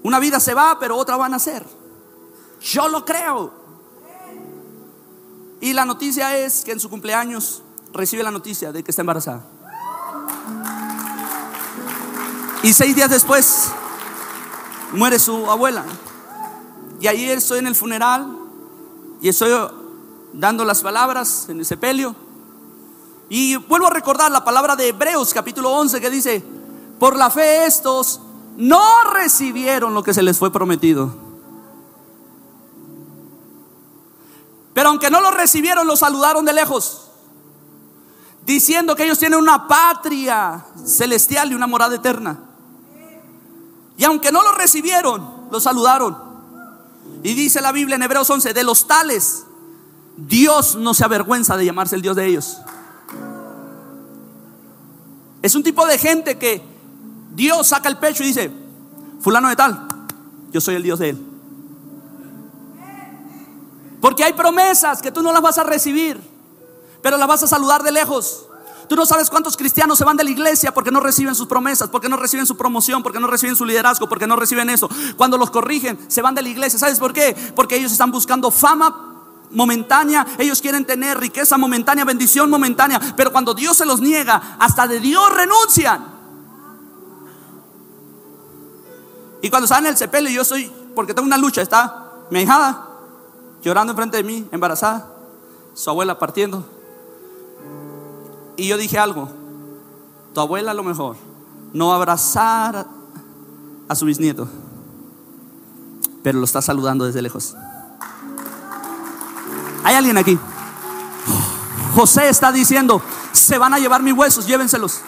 Una 0.03 0.19
vida 0.19 0.39
se 0.39 0.53
va, 0.53 0.77
pero 0.79 0.95
otra 0.95 1.17
va 1.17 1.25
a 1.25 1.29
nacer. 1.29 1.65
Yo 2.61 2.87
lo 2.87 3.03
creo. 3.03 3.51
Y 5.59 5.73
la 5.73 5.85
noticia 5.85 6.37
es 6.37 6.63
que 6.63 6.71
en 6.71 6.79
su 6.79 6.89
cumpleaños 6.89 7.63
recibe 7.93 8.23
la 8.23 8.31
noticia 8.31 8.71
de 8.71 8.83
que 8.83 8.91
está 8.91 9.01
embarazada. 9.01 9.43
Y 12.63 12.73
seis 12.73 12.95
días 12.95 13.09
después 13.09 13.69
muere 14.93 15.19
su 15.19 15.49
abuela. 15.49 15.85
Y 16.99 17.07
ayer 17.07 17.37
estoy 17.37 17.59
en 17.59 17.67
el 17.67 17.75
funeral 17.75 18.37
y 19.21 19.29
estoy 19.29 19.51
dando 20.33 20.63
las 20.63 20.81
palabras 20.81 21.47
en 21.49 21.59
el 21.59 21.65
sepelio. 21.65 22.15
Y 23.29 23.55
vuelvo 23.55 23.87
a 23.87 23.91
recordar 23.91 24.31
la 24.31 24.43
palabra 24.43 24.75
de 24.75 24.89
Hebreos 24.89 25.33
capítulo 25.33 25.71
11 25.71 25.99
que 25.99 26.09
dice, 26.09 26.43
por 26.99 27.15
la 27.15 27.29
fe 27.29 27.65
estos 27.65 28.21
no 28.57 28.83
recibieron 29.13 29.93
lo 29.93 30.03
que 30.03 30.13
se 30.13 30.23
les 30.23 30.37
fue 30.37 30.51
prometido 30.51 31.26
Pero 34.77 34.89
aunque 34.89 35.09
no 35.09 35.21
lo 35.21 35.31
recibieron, 35.31 35.87
lo 35.87 35.97
saludaron 35.97 36.45
de 36.45 36.53
lejos, 36.53 37.07
diciendo 38.45 38.95
que 38.95 39.05
ellos 39.05 39.17
tienen 39.17 39.39
una 39.39 39.67
patria 39.67 40.63
celestial 40.85 41.51
y 41.51 41.55
una 41.55 41.65
morada 41.65 41.95
eterna. 41.95 42.37
Y 43.97 44.03
aunque 44.03 44.31
no 44.31 44.43
lo 44.43 44.51
recibieron, 44.51 45.47
lo 45.49 45.59
saludaron. 45.59 46.15
Y 47.23 47.33
dice 47.33 47.59
la 47.59 47.71
Biblia 47.71 47.95
en 47.95 48.03
Hebreos 48.03 48.29
11, 48.29 48.53
de 48.53 48.63
los 48.63 48.85
tales, 48.85 49.45
Dios 50.15 50.75
no 50.75 50.93
se 50.93 51.03
avergüenza 51.03 51.57
de 51.57 51.65
llamarse 51.65 51.95
el 51.95 52.03
Dios 52.03 52.15
de 52.15 52.27
ellos. 52.27 52.57
Es 55.41 55.55
un 55.55 55.63
tipo 55.63 55.87
de 55.87 55.97
gente 55.97 56.37
que 56.37 56.61
Dios 57.33 57.65
saca 57.65 57.89
el 57.89 57.97
pecho 57.97 58.21
y 58.21 58.27
dice, 58.27 58.51
fulano 59.21 59.49
de 59.49 59.55
tal, 59.55 59.87
yo 60.51 60.61
soy 60.61 60.75
el 60.75 60.83
Dios 60.83 60.99
de 60.99 61.09
él. 61.09 61.36
Porque 64.01 64.23
hay 64.23 64.33
promesas 64.33 65.01
que 65.01 65.11
tú 65.11 65.21
no 65.21 65.31
las 65.31 65.41
vas 65.41 65.57
a 65.57 65.63
recibir, 65.63 66.19
pero 67.01 67.17
las 67.17 67.27
vas 67.27 67.43
a 67.43 67.47
saludar 67.47 67.83
de 67.83 67.91
lejos. 67.91 68.47
Tú 68.87 68.95
no 68.95 69.05
sabes 69.05 69.29
cuántos 69.29 69.57
cristianos 69.57 69.97
se 69.97 70.05
van 70.05 70.15
de 70.15 70.23
la 70.23 70.29
iglesia 70.29 70.73
porque 70.73 70.91
no 70.91 70.99
reciben 70.99 71.35
sus 71.35 71.47
promesas, 71.47 71.89
porque 71.89 72.07
no 72.07 72.15
reciben 72.15 72.45
su 72.45 72.55
promoción, 72.55 73.03
porque 73.03 73.19
no 73.19 73.27
reciben 73.27 73.55
su 73.55 73.65
liderazgo, 73.65 74.07
porque 74.07 74.27
no 74.27 74.35
reciben 74.35 74.69
eso. 74.69 74.89
Cuando 75.17 75.37
los 75.37 75.51
corrigen, 75.51 75.99
se 76.07 76.21
van 76.21 76.35
de 76.35 76.41
la 76.41 76.49
iglesia. 76.49 76.79
¿Sabes 76.79 76.99
por 76.99 77.11
qué? 77.11 77.35
Porque 77.55 77.75
ellos 77.75 77.91
están 77.91 78.11
buscando 78.11 78.49
fama 78.49 79.03
momentánea, 79.51 80.25
ellos 80.37 80.61
quieren 80.61 80.85
tener 80.85 81.17
riqueza 81.17 81.57
momentánea, 81.57 82.05
bendición 82.05 82.49
momentánea, 82.49 82.99
pero 83.15 83.31
cuando 83.31 83.53
Dios 83.53 83.77
se 83.77 83.85
los 83.85 84.01
niega, 84.01 84.57
hasta 84.59 84.87
de 84.87 84.99
Dios 84.99 85.33
renuncian. 85.33 86.17
Y 89.41 89.49
cuando 89.49 89.65
están 89.65 89.85
en 89.85 89.91
el 89.91 89.97
sepelio, 89.97 90.29
yo 90.29 90.43
soy, 90.43 90.71
porque 90.95 91.13
tengo 91.13 91.25
una 91.25 91.37
lucha, 91.37 91.61
está 91.61 92.11
mi 92.29 92.41
hijada, 92.41 92.86
llorando 93.61 93.91
enfrente 93.91 94.17
de 94.17 94.23
mí, 94.23 94.47
embarazada, 94.51 95.07
su 95.73 95.89
abuela 95.89 96.17
partiendo. 96.17 96.65
Y 98.55 98.67
yo 98.67 98.77
dije 98.77 98.97
algo, 98.97 99.29
tu 100.33 100.41
abuela 100.41 100.71
a 100.71 100.73
lo 100.73 100.83
mejor 100.83 101.15
no 101.73 101.87
va 101.87 101.93
a 101.93 101.97
abrazar 101.97 102.87
a 103.87 103.95
su 103.95 104.05
bisnieto, 104.05 104.47
pero 106.23 106.39
lo 106.39 106.45
está 106.45 106.61
saludando 106.61 107.05
desde 107.05 107.21
lejos. 107.21 107.55
¿Hay 109.83 109.95
alguien 109.95 110.17
aquí? 110.17 110.37
José 111.95 112.29
está 112.29 112.51
diciendo, 112.51 113.01
se 113.31 113.57
van 113.57 113.73
a 113.73 113.79
llevar 113.79 114.03
mis 114.03 114.13
huesos, 114.13 114.45
llévenselos. 114.45 115.01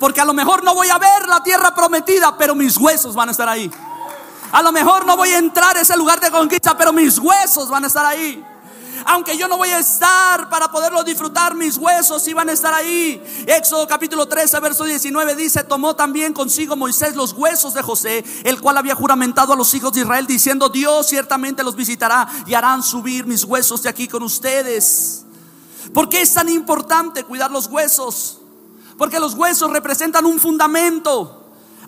Porque 0.00 0.20
a 0.20 0.24
lo 0.24 0.34
mejor 0.34 0.64
no 0.64 0.74
voy 0.74 0.88
a 0.88 0.98
ver 0.98 1.28
la 1.28 1.42
tierra 1.42 1.74
prometida, 1.74 2.36
pero 2.36 2.54
mis 2.54 2.76
huesos 2.76 3.14
van 3.14 3.28
a 3.28 3.32
estar 3.32 3.48
ahí. 3.48 3.70
A 4.52 4.62
lo 4.62 4.70
mejor 4.70 5.06
no 5.06 5.16
voy 5.16 5.30
a 5.30 5.38
entrar 5.38 5.76
a 5.76 5.80
ese 5.80 5.96
lugar 5.96 6.20
de 6.20 6.30
conquista, 6.30 6.76
pero 6.76 6.92
mis 6.92 7.18
huesos 7.18 7.68
van 7.70 7.84
a 7.84 7.86
estar 7.86 8.04
ahí. 8.04 8.44
Aunque 9.06 9.36
yo 9.36 9.48
no 9.48 9.56
voy 9.56 9.70
a 9.70 9.78
estar 9.78 10.48
para 10.48 10.70
poderlo 10.70 11.02
disfrutar, 11.02 11.54
mis 11.54 11.76
huesos 11.76 12.22
sí 12.22 12.34
van 12.34 12.50
a 12.50 12.52
estar 12.52 12.72
ahí. 12.72 13.20
Éxodo 13.46 13.86
capítulo 13.88 14.28
13, 14.28 14.60
verso 14.60 14.84
19 14.84 15.34
dice, 15.34 15.64
tomó 15.64 15.96
también 15.96 16.32
consigo 16.32 16.76
Moisés 16.76 17.16
los 17.16 17.32
huesos 17.32 17.74
de 17.74 17.82
José, 17.82 18.24
el 18.44 18.60
cual 18.60 18.76
había 18.76 18.94
juramentado 18.94 19.54
a 19.54 19.56
los 19.56 19.72
hijos 19.74 19.92
de 19.92 20.02
Israel, 20.02 20.26
diciendo, 20.26 20.68
Dios 20.68 21.08
ciertamente 21.08 21.64
los 21.64 21.74
visitará 21.74 22.28
y 22.46 22.54
harán 22.54 22.82
subir 22.82 23.26
mis 23.26 23.44
huesos 23.44 23.82
de 23.82 23.88
aquí 23.88 24.06
con 24.06 24.22
ustedes. 24.22 25.24
¿Por 25.92 26.08
qué 26.08 26.20
es 26.20 26.32
tan 26.32 26.48
importante 26.48 27.24
cuidar 27.24 27.50
los 27.50 27.66
huesos? 27.66 28.38
Porque 28.96 29.18
los 29.18 29.34
huesos 29.34 29.70
representan 29.70 30.26
un 30.26 30.38
fundamento. 30.38 31.41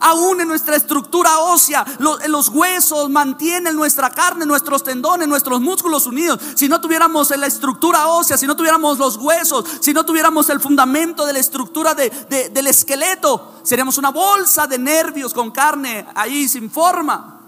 Aún 0.06 0.38
en 0.42 0.48
nuestra 0.48 0.76
estructura 0.76 1.38
ósea, 1.38 1.82
los, 1.98 2.50
huesos 2.50 3.08
mantienen 3.08 3.74
nuestra 3.74 4.10
carne, 4.10 4.44
nuestros 4.44 4.84
tendones, 4.84 5.26
nuestros 5.26 5.62
músculos 5.62 6.06
unidos. 6.06 6.38
Si 6.56 6.68
no 6.68 6.78
tuviéramos 6.78 7.34
la 7.34 7.46
estructura 7.46 8.08
ósea, 8.08 8.36
si 8.36 8.46
no 8.46 8.54
tuviéramos 8.54 8.98
los 8.98 9.16
huesos, 9.16 9.64
si 9.80 9.94
no 9.94 10.04
tuviéramos 10.04 10.50
el 10.50 10.60
fundamento 10.60 11.24
de 11.24 11.32
la 11.32 11.38
estructura 11.38 11.94
del 11.94 12.66
esqueleto, 12.66 13.54
seríamos 13.62 13.96
una 13.96 14.10
bolsa 14.10 14.66
de 14.66 14.76
nervios 14.76 15.32
con 15.32 15.50
carne 15.50 16.06
ahí 16.14 16.50
sin 16.50 16.70
forma. 16.70 17.40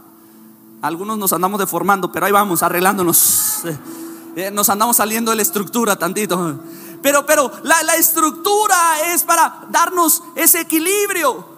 Algunos 0.81 1.19
nos 1.19 1.35
andamos 1.35 1.61
deformando, 1.61 2.11
pero 2.11 2.25
ahí 2.25 2.33
vamos, 2.33 2.62
arreglándonos. 2.62 3.66
Eh, 3.66 3.79
eh, 4.37 4.51
nos 4.51 4.71
andamos 4.71 4.97
saliendo 4.97 5.31
de 5.31 5.37
la 5.37 5.42
estructura 5.42 5.97
tantito. 5.97 6.59
Pero, 7.03 7.27
pero 7.27 7.53
la, 7.64 7.83
la 7.83 7.97
estructura 7.97 8.77
es 9.12 9.25
para 9.25 9.66
darnos 9.71 10.23
ese 10.35 10.62
equilibrio. 10.62 11.56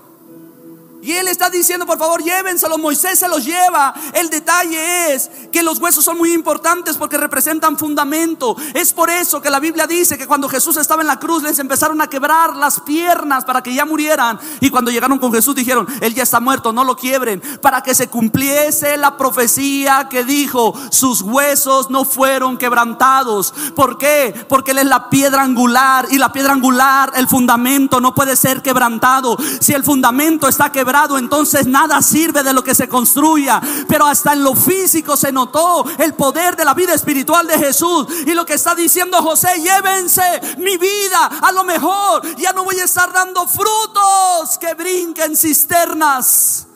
Y 1.01 1.13
él 1.13 1.29
está 1.29 1.49
diciendo, 1.49 1.87
por 1.87 1.99
favor, 1.99 2.23
llévenselo. 2.23 2.77
Moisés 2.77 3.21
se 3.21 3.29
los 3.29 3.45
lleva. 3.45 3.95
El 4.15 4.31
detalle 4.31 5.15
es 5.15 5.31
que 5.53 5.63
los 5.63 5.79
huesos 5.79 6.05
son 6.05 6.19
muy 6.19 6.33
importantes 6.33 6.97
porque 6.97 7.17
representan 7.17 7.79
fundamento. 7.79 8.57
Es 8.75 8.93
por 8.93 9.09
eso 9.09 9.41
que 9.41 9.49
la 9.49 9.61
Biblia 9.61 9.87
dice 9.87 10.19
que 10.19 10.27
cuando 10.27 10.49
Jesús 10.49 10.77
estaba 10.77 11.03
en 11.03 11.09
la 11.09 11.21
cruz 11.21 11.45
les 11.45 11.59
empezaron 11.61 12.01
a 12.01 12.09
quebrar 12.09 12.57
las 12.57 12.81
piernas 12.81 13.45
para 13.45 13.63
que 13.63 13.73
ya 13.73 13.85
murieran. 13.85 14.41
Y 14.61 14.71
cuando 14.71 14.91
llegaron 14.91 15.19
con 15.19 15.33
Jesús 15.33 15.55
dijeron, 15.55 15.87
Él 16.01 16.15
ya 16.15 16.25
está 16.25 16.41
muerto, 16.41 16.73
no 16.73 16.83
lo 16.83 16.97
quiebren. 16.97 17.41
Para 17.63 17.83
que 17.83 17.95
se 17.95 18.09
cumpliese 18.09 18.97
la 18.97 19.17
profecía 19.17 20.09
que 20.11 20.25
dijo, 20.25 20.75
sus 20.91 21.23
huesos 21.23 21.91
no 21.91 22.05
fueron 22.05 22.59
quebrantados. 22.59 23.55
¿Por 23.77 23.99
qué? 23.99 24.35
Porque 24.49 24.73
Él 24.73 24.79
es 24.79 24.87
la 24.87 25.09
piedra 25.11 25.43
angular. 25.43 26.09
Y 26.11 26.19
la 26.19 26.33
piedra 26.33 26.55
angular, 26.55 27.13
el 27.15 27.29
fundamento 27.29 28.01
no 28.01 28.17
puede 28.17 28.35
ser 28.35 28.63
quebrantado. 28.63 29.39
Si 29.61 29.75
el 29.75 29.85
fundamento 29.85 30.49
está 30.49 30.73
quebrado, 30.73 30.88
entonces 31.19 31.67
nada 31.67 32.01
sirve 32.03 32.43
de 32.43 32.53
lo 32.53 32.65
que 32.65 32.75
se 32.75 32.89
construya. 32.89 33.61
Pero 33.87 34.07
hasta 34.07 34.33
en 34.33 34.43
lo 34.43 34.55
físico 34.55 35.17
se 35.17 35.33
notó 35.33 35.85
el 35.99 36.15
poder 36.15 36.57
de 36.57 36.65
la 36.65 36.75
vida 36.75 36.95
espiritual 36.95 37.47
de 37.47 37.59
Jesús. 37.59 38.07
Y 38.27 38.35
lo 38.35 38.47
que 38.47 38.55
está 38.55 38.75
diciendo 38.75 39.23
José, 39.23 39.61
llévense 39.61 40.57
mi 40.59 40.77
vida. 40.77 41.27
A 41.43 41.53
lo 41.53 41.65
mejor 41.65 42.23
ya 42.37 42.53
no 42.53 42.65
voy 42.65 42.81
a 42.81 42.85
estar 42.85 43.13
dando 43.13 43.47
frutos 43.47 44.59
que 44.61 44.75
brinquen 44.75 45.37
cisternas. 45.37 46.67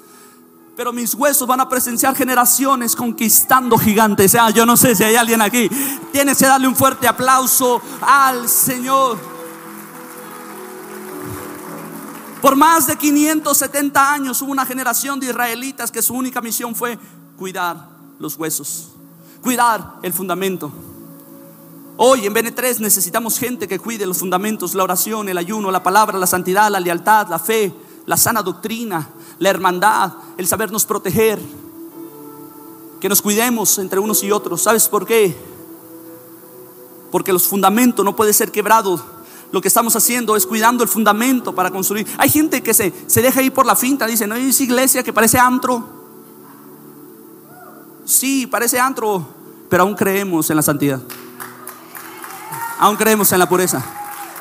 pero 0.75 0.93
mis 0.93 1.15
huesos 1.15 1.47
van 1.47 1.61
a 1.61 1.69
presenciar 1.69 2.17
generaciones 2.17 2.97
conquistando 2.97 3.79
gigantes. 3.79 4.33
sea, 4.33 4.51
yo 4.51 4.67
no 4.67 4.77
sé 4.77 4.95
si 4.95 5.05
hay 5.05 5.17
alguien 5.17 5.41
aquí. 5.41 5.69
Tienes 6.13 6.39
que 6.39 6.47
darle 6.47 6.67
un 6.67 6.75
fuerte 6.75 7.07
aplauso 7.07 7.81
al 8.01 8.49
Señor. 8.49 9.32
Por 12.43 12.57
más 12.57 12.89
de 12.89 12.97
570 12.97 14.13
años 14.13 14.43
hubo 14.43 14.51
una 14.51 14.67
generación 14.67 15.21
de 15.21 15.27
israelitas 15.27 15.93
que 15.93 16.03
su 16.03 16.13
única 16.13 16.41
misión 16.41 16.75
fue 16.75 16.99
cuidar 17.39 17.89
los 18.19 18.37
huesos, 18.37 18.89
cuidar 19.41 19.99
el 20.03 20.13
fundamento. 20.13 20.73
Hoy 21.99 22.27
en 22.27 22.35
BN3 22.35 22.81
necesitamos 22.81 23.39
gente 23.39 23.69
que 23.69 23.79
cuide 23.79 24.07
los 24.07 24.19
fundamentos, 24.19 24.75
la 24.75 24.83
oración, 24.83 25.29
el 25.29 25.39
ayuno, 25.39 25.71
la 25.71 25.85
palabra, 25.85 26.19
la 26.19 26.27
santidad, 26.27 26.69
la 26.69 26.81
lealtad, 26.81 27.29
la 27.29 27.39
fe, 27.39 27.73
la 28.07 28.17
sana 28.17 28.43
doctrina, 28.43 29.09
la 29.39 29.49
hermandad, 29.49 30.13
el 30.37 30.49
sabernos 30.49 30.85
proteger, 30.85 31.39
que 33.01 33.09
nos 33.09 33.23
cuidemos 33.23 33.79
entre 33.79 34.01
unos 34.01 34.21
y 34.25 34.33
otros. 34.33 34.63
¿Sabes 34.63 34.89
por 34.89 35.07
qué? 35.07 35.37
Porque 37.13 37.33
los 37.33 37.47
fundamentos 37.47 38.05
no 38.05 38.17
pueden 38.17 38.35
ser 38.35 38.51
quebrados. 38.51 39.01
Lo 39.53 39.61
que 39.61 39.69
estamos 39.69 39.95
haciendo 39.95 40.35
es 40.35 40.47
cuidando 40.47 40.83
el 40.83 40.89
fundamento 40.89 41.55
para 41.55 41.71
construir. 41.71 42.07
Hay 42.19 42.29
gente 42.29 42.63
que 42.63 42.75
se, 42.75 42.93
se 43.07 43.23
deja 43.23 43.43
ir 43.43 43.53
por 43.53 43.67
la 43.67 43.77
finta, 43.77 44.07
dice, 44.07 44.27
no 44.27 44.35
es 44.35 44.61
iglesia 44.61 45.03
que 45.03 45.13
parece 45.13 45.39
antro. 45.39 46.03
Sí, 48.05 48.47
parece 48.47 48.81
antro, 48.81 49.25
pero 49.69 49.85
aún 49.85 49.95
creemos 49.95 50.51
en 50.51 50.57
la 50.57 50.63
santidad. 50.63 51.01
Aún 52.79 52.97
creemos 52.97 53.31
en 53.31 53.39
la 53.39 53.49
pureza. 53.49 53.85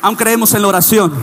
Aún 0.02 0.16
creemos 0.16 0.52
en 0.54 0.64
la 0.64 0.68
oración 0.68 1.14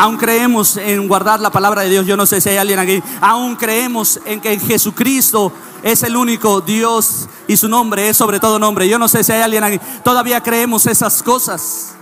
Aún 0.00 0.16
creemos 0.16 0.78
en 0.78 1.06
guardar 1.08 1.40
la 1.40 1.50
palabra 1.50 1.82
de 1.82 1.90
Dios. 1.90 2.06
Yo 2.06 2.16
no 2.16 2.24
sé 2.24 2.40
si 2.40 2.48
hay 2.48 2.56
alguien 2.56 2.78
aquí. 2.78 3.02
Aún 3.20 3.54
creemos 3.54 4.18
en 4.24 4.40
que 4.40 4.58
Jesucristo 4.58 5.52
es 5.82 6.02
el 6.02 6.16
único 6.16 6.62
Dios 6.62 7.28
y 7.46 7.58
su 7.58 7.68
nombre 7.68 8.08
es 8.08 8.16
sobre 8.16 8.40
todo 8.40 8.58
nombre. 8.58 8.88
Yo 8.88 8.98
no 8.98 9.08
sé 9.08 9.22
si 9.22 9.32
hay 9.32 9.42
alguien 9.42 9.62
aquí. 9.62 9.78
Todavía 10.02 10.42
creemos 10.42 10.86
esas 10.86 11.22
cosas. 11.22 11.92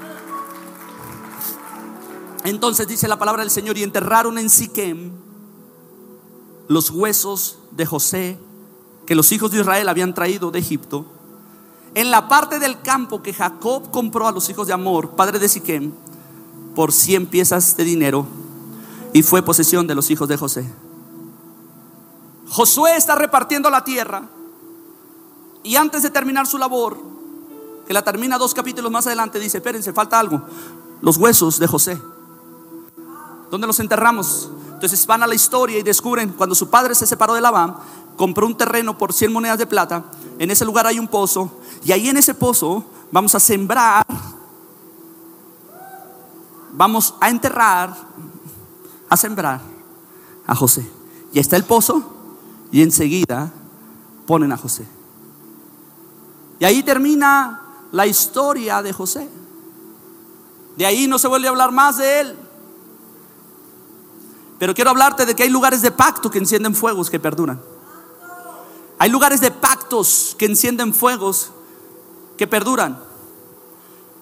Entonces 2.44 2.87
dice 2.87 3.09
la 3.09 3.18
palabra 3.18 3.42
del 3.42 3.51
Señor 3.51 3.77
y 3.79 3.83
enterraron 3.83 4.38
en 4.38 4.51
Siquem 4.51 5.12
los 6.68 6.90
huesos 6.90 7.59
de 7.72 7.87
José 7.87 8.38
que 9.07 9.14
los 9.14 9.33
hijos 9.33 9.51
de 9.51 9.61
Israel 9.61 9.88
habían 9.88 10.14
traído 10.14 10.51
de 10.51 10.59
Egipto 10.59 11.07
en 11.94 12.11
la 12.11 12.29
parte 12.29 12.59
del 12.59 12.81
campo 12.81 13.22
que 13.22 13.33
Jacob 13.33 13.90
compró 13.90 14.29
a 14.29 14.33
los 14.33 14.48
hijos 14.51 14.66
de 14.66 14.74
Amor, 14.74 15.11
padre 15.11 15.38
de 15.38 15.48
Siquem 15.48 15.92
por 16.74 16.92
100 16.92 17.27
piezas 17.27 17.77
de 17.77 17.85
dinero 17.85 18.27
y 19.12 19.22
fue 19.22 19.42
posesión 19.42 19.87
de 19.87 19.94
los 19.94 20.11
hijos 20.11 20.29
de 20.29 20.37
José. 20.37 20.70
Josué 22.51 22.96
está 22.96 23.14
repartiendo 23.14 23.70
la 23.70 23.85
tierra 23.85 24.29
y 25.62 25.77
antes 25.77 26.03
de 26.03 26.11
terminar 26.11 26.46
su 26.46 26.59
labor, 26.59 26.98
que 27.87 27.92
la 27.92 28.03
termina 28.03 28.38
dos 28.38 28.55
capítulos 28.55 28.92
más 28.92 29.07
adelante, 29.07 29.38
dice, 29.38 29.59
espérense, 29.59 29.92
falta 29.92 30.18
algo, 30.18 30.42
los 31.01 31.16
huesos 31.16 31.59
de 31.59 31.66
José. 31.66 32.01
¿Dónde 33.51 33.67
los 33.67 33.81
enterramos? 33.81 34.51
Entonces 34.75 35.07
van 35.07 35.23
a 35.23 35.27
la 35.27 35.35
historia 35.35 35.79
y 35.79 35.83
descubren 35.83 36.31
cuando 36.31 36.55
su 36.55 36.71
padre 36.71 36.95
se 36.95 37.07
separó 37.07 37.35
de 37.35 37.41
Labán, 37.41 37.77
compró 38.17 38.47
un 38.47 38.57
terreno 38.57 38.97
por 38.97 39.13
100 39.13 39.33
monedas 39.33 39.59
de 39.59 39.67
plata, 39.67 40.05
en 40.39 40.51
ese 40.51 40.65
lugar 40.65 40.87
hay 40.87 40.99
un 40.99 41.09
pozo 41.09 41.51
y 41.85 41.93
ahí 41.93 42.09
en 42.09 42.17
ese 42.17 42.35
pozo 42.35 42.85
vamos 43.11 43.35
a 43.35 43.41
sembrar 43.41 44.05
vamos 46.79 47.15
a 47.21 47.29
enterrar, 47.29 47.95
a 49.09 49.17
sembrar 49.17 49.61
a 50.47 50.55
José. 50.55 50.89
Y 51.33 51.41
está 51.41 51.57
el 51.57 51.65
pozo 51.65 52.03
y 52.71 52.83
enseguida 52.83 53.53
ponen 54.27 54.53
a 54.53 54.57
José. 54.57 54.87
Y 56.61 56.65
ahí 56.65 56.83
termina 56.85 57.63
la 57.91 58.07
historia 58.07 58.81
de 58.81 58.93
José. 58.93 59.29
De 60.77 60.87
ahí 60.87 61.09
no 61.09 61.19
se 61.19 61.27
vuelve 61.27 61.49
a 61.49 61.51
hablar 61.51 61.73
más 61.73 61.99
de 61.99 62.21
él. 62.21 62.37
Pero 64.59 64.75
quiero 64.75 64.90
hablarte 64.90 65.27
de 65.27 65.35
que 65.35 65.44
hay 65.44 65.51
lugares 65.51 65.83
de 65.83 65.90
pacto 65.90 66.31
que 66.31 66.38
encienden 66.38 66.75
fuegos 66.75 67.11
que 67.11 67.21
perduran. 67.21 67.61
Hay 68.99 69.11
lugares 69.11 69.40
de 69.40 69.51
pactos 69.51 70.35
que 70.38 70.47
encienden 70.47 70.92
fuegos 70.92 71.53
que 72.37 72.47
perduran. 72.47 72.99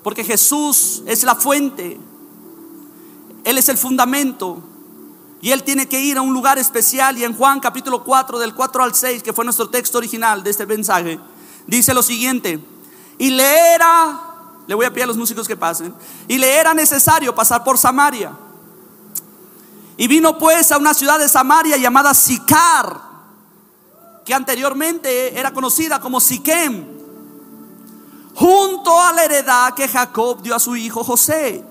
Porque 0.02 0.22
Jesús 0.22 1.02
es 1.06 1.24
la 1.24 1.34
fuente 1.34 1.98
él 3.46 3.58
es 3.58 3.68
el 3.68 3.78
fundamento. 3.78 4.60
Y 5.40 5.52
Él 5.52 5.62
tiene 5.62 5.88
que 5.88 6.00
ir 6.00 6.18
a 6.18 6.20
un 6.20 6.32
lugar 6.32 6.58
especial. 6.58 7.16
Y 7.16 7.22
en 7.22 7.32
Juan 7.32 7.60
capítulo 7.60 8.02
4, 8.02 8.40
del 8.40 8.52
4 8.54 8.82
al 8.82 8.92
6, 8.92 9.22
que 9.22 9.32
fue 9.32 9.44
nuestro 9.44 9.70
texto 9.70 9.98
original 9.98 10.42
de 10.42 10.50
este 10.50 10.66
mensaje, 10.66 11.20
dice 11.64 11.94
lo 11.94 12.02
siguiente. 12.02 12.58
Y 13.18 13.30
le 13.30 13.74
era, 13.74 14.20
le 14.66 14.74
voy 14.74 14.84
a 14.84 14.90
pedir 14.90 15.04
a 15.04 15.06
los 15.06 15.16
músicos 15.16 15.46
que 15.46 15.56
pasen, 15.56 15.94
y 16.26 16.38
le 16.38 16.56
era 16.56 16.74
necesario 16.74 17.32
pasar 17.36 17.62
por 17.62 17.78
Samaria. 17.78 18.36
Y 19.96 20.08
vino 20.08 20.36
pues 20.38 20.70
a 20.72 20.78
una 20.78 20.92
ciudad 20.92 21.18
de 21.18 21.28
Samaria 21.28 21.76
llamada 21.76 22.12
Sicar, 22.12 23.00
que 24.24 24.34
anteriormente 24.34 25.38
era 25.38 25.52
conocida 25.52 26.00
como 26.00 26.20
Siquem, 26.20 26.84
junto 28.34 29.00
a 29.00 29.12
la 29.12 29.24
heredad 29.24 29.74
que 29.74 29.88
Jacob 29.88 30.42
dio 30.42 30.54
a 30.54 30.58
su 30.58 30.76
hijo 30.76 31.02
José. 31.02 31.64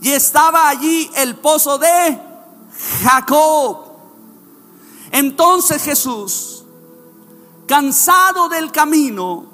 Y 0.00 0.10
estaba 0.10 0.68
allí 0.68 1.10
el 1.16 1.36
pozo 1.36 1.78
de 1.78 2.18
Jacob. 3.02 3.84
Entonces 5.10 5.82
Jesús, 5.82 6.64
cansado 7.66 8.48
del 8.48 8.72
camino, 8.72 9.46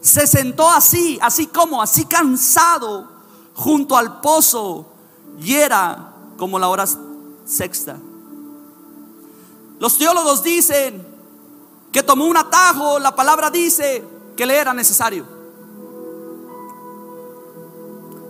se 0.00 0.26
sentó 0.26 0.68
así, 0.68 1.18
así 1.22 1.46
como, 1.46 1.80
así 1.80 2.04
cansado, 2.04 3.08
junto 3.54 3.96
al 3.96 4.20
pozo, 4.20 4.86
y 5.40 5.54
era 5.54 6.07
como 6.38 6.58
la 6.58 6.68
hora 6.68 6.86
sexta. 7.44 7.98
Los 9.78 9.98
teólogos 9.98 10.42
dicen 10.42 11.06
que 11.92 12.02
tomó 12.02 12.24
un 12.24 12.36
atajo, 12.36 12.98
la 12.98 13.14
palabra 13.14 13.50
dice 13.50 14.02
que 14.36 14.46
le 14.46 14.56
era 14.56 14.72
necesario. 14.72 15.36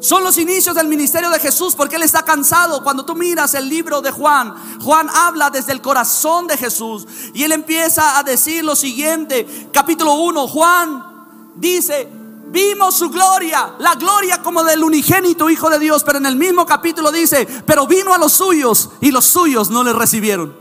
Son 0.01 0.23
los 0.23 0.39
inicios 0.39 0.77
del 0.77 0.87
ministerio 0.87 1.29
de 1.29 1.41
Jesús 1.41 1.75
porque 1.75 1.97
Él 1.97 2.03
está 2.03 2.23
cansado. 2.23 2.83
Cuando 2.85 3.05
tú 3.05 3.15
miras 3.15 3.55
el 3.55 3.69
libro 3.69 4.01
de 4.01 4.13
Juan, 4.13 4.55
Juan 4.81 5.09
habla 5.13 5.51
desde 5.51 5.73
el 5.73 5.83
corazón 5.83 6.47
de 6.47 6.57
Jesús 6.57 7.07
y 7.35 7.43
Él 7.43 7.53
empieza 7.53 8.19
a 8.19 8.23
decir 8.23 8.65
lo 8.65 8.77
siguiente. 8.77 9.69
Capítulo 9.73 10.15
1, 10.15 10.47
Juan 10.49 11.53
dice, 11.57 12.09
vimos 12.51 12.97
su 12.97 13.11
gloria, 13.11 13.75
la 13.79 13.95
gloria 13.95 14.43
como 14.43 14.65
del 14.65 14.83
unigénito 14.83 15.51
Hijo 15.51 15.71
de 15.71 15.79
Dios, 15.79 16.05
pero 16.05 16.19
en 16.19 16.27
el 16.27 16.37
mismo 16.37 16.67
capítulo 16.67 17.13
dice, 17.13 17.47
pero 17.67 17.87
vino 17.87 18.15
a 18.15 18.19
los 18.19 18.33
suyos 18.33 18.91
y 19.01 19.11
los 19.11 19.25
suyos 19.25 19.71
no 19.71 19.83
le 19.85 19.93
recibieron. 19.93 20.57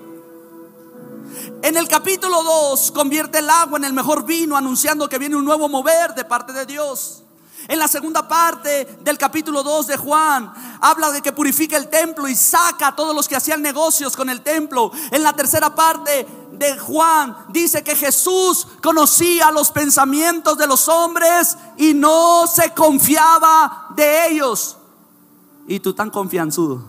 En 1.62 1.76
el 1.76 1.88
capítulo 1.88 2.44
2 2.44 2.92
convierte 2.92 3.40
el 3.40 3.50
agua 3.50 3.78
en 3.78 3.86
el 3.86 3.94
mejor 3.94 4.26
vino, 4.26 4.56
anunciando 4.56 5.10
que 5.10 5.18
viene 5.18 5.36
un 5.36 5.46
nuevo 5.46 5.68
mover 5.68 6.14
de 6.14 6.24
parte 6.24 6.54
de 6.54 6.66
Dios. 6.66 7.24
En 7.68 7.80
la 7.80 7.88
segunda 7.88 8.26
parte 8.26 8.98
del 9.02 9.18
capítulo 9.18 9.62
2 9.62 9.88
de 9.88 9.98
Juan, 9.98 10.54
habla 10.80 11.12
de 11.12 11.22
que 11.22 11.34
purifica 11.34 11.76
el 11.76 11.90
templo 11.90 12.28
y 12.28 12.36
saca 12.36 12.88
a 12.88 12.96
todos 12.96 13.14
los 13.14 13.28
que 13.28 13.36
hacían 13.36 13.62
negocios 13.62 14.16
con 14.16 14.30
el 14.30 14.42
templo. 14.42 14.90
En 15.12 15.22
la 15.22 15.34
tercera 15.34 15.76
parte 15.76 16.26
de 16.54 16.78
Juan, 16.80 17.36
dice 17.50 17.84
que 17.84 17.96
Jesús 17.96 18.68
conocía 18.82 19.52
los 19.52 19.72
pensamientos 19.72 20.58
de 20.58 20.66
los 20.66 20.88
hombres 20.88 21.58
y 21.76 21.94
no 21.94 22.48
se 22.48 22.74
confiaba 22.74 23.88
de 23.96 24.30
ellos. 24.30 24.78
Y 25.68 25.82
tú 25.82 25.94
tan 25.94 26.10
confianzudo. 26.10 26.86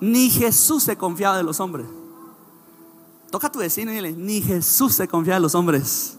Ni 0.00 0.28
Jesús 0.28 0.82
se 0.82 0.98
confiaba 0.98 1.38
de 1.38 1.44
los 1.44 1.60
hombres. 1.60 1.86
Toca 3.30 3.46
a 3.46 3.52
tu 3.52 3.60
vecino 3.60 3.90
y 3.90 3.94
dile, 3.94 4.12
ni 4.12 4.42
Jesús 4.42 4.94
se 4.96 5.08
confiaba 5.08 5.36
de 5.36 5.42
los 5.42 5.54
hombres. 5.54 6.18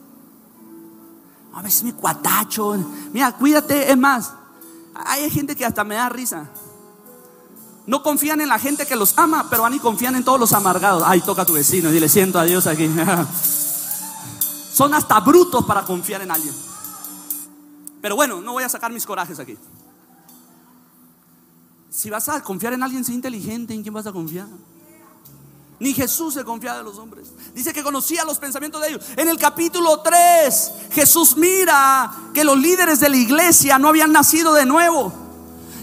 A 1.54 1.62
veces 1.62 1.84
mi 1.84 1.92
cuatacho. 1.94 2.76
Mira, 3.12 3.32
cuídate. 3.34 3.92
Es 3.92 3.98
más, 3.98 4.34
hay 4.94 5.30
gente 5.30 5.56
que 5.56 5.66
hasta 5.66 5.84
me 5.84 5.96
da 5.96 6.10
risa. 6.10 6.50
No 7.86 8.02
confían 8.02 8.40
en 8.42 8.48
la 8.48 8.60
gente 8.60 8.86
que 8.86 8.96
los 8.96 9.18
ama, 9.18 9.48
pero 9.50 9.64
van 9.64 9.74
y 9.74 9.80
confían 9.80 10.16
en 10.16 10.24
todos 10.24 10.40
los 10.40 10.54
amargados. 10.54 11.04
Ay, 11.06 11.22
toca 11.22 11.42
a 11.42 11.46
tu 11.46 11.54
vecino 11.54 11.90
y 11.90 11.94
dile, 11.94 12.08
siento 12.08 12.40
a 12.40 12.44
Dios 12.44 12.66
aquí. 12.66 12.90
Son 14.74 14.94
hasta 14.94 15.20
brutos 15.20 15.66
para 15.66 15.84
confiar 15.84 16.22
en 16.22 16.32
alguien. 16.32 16.56
Pero 18.02 18.16
bueno, 18.16 18.42
no 18.42 18.54
voy 18.54 18.64
a 18.64 18.70
sacar 18.70 18.92
mis 18.92 19.06
corajes 19.06 19.40
aquí. 19.40 19.58
Si 21.90 22.10
vas 22.10 22.28
a 22.30 22.42
confiar 22.42 22.74
en 22.74 22.84
alguien, 22.84 23.04
sé 23.04 23.14
inteligente. 23.14 23.74
¿En 23.74 23.84
quién 23.84 23.94
vas 23.94 24.08
a 24.08 24.12
confiar? 24.12 24.48
Ni 25.84 25.94
Jesús 25.94 26.34
se 26.34 26.46
confía 26.46 26.78
de 26.78 26.84
los 26.84 26.98
hombres. 26.98 27.28
Dice 27.54 27.74
que 27.74 27.84
conocía 27.84 28.24
los 28.24 28.40
pensamientos 28.40 28.82
de 28.82 28.88
ellos. 28.88 29.04
En 29.18 29.28
el 29.28 29.38
capítulo 29.38 30.00
3, 30.00 30.72
Jesús 30.92 31.36
mira 31.36 32.10
que 32.34 32.46
los 32.46 32.58
líderes 32.58 33.02
de 33.02 33.10
la 33.10 33.18
iglesia 33.18 33.78
no 33.78 33.90
habían 33.90 34.14
nacido 34.14 34.54
de 34.54 34.66
nuevo. 34.66 35.12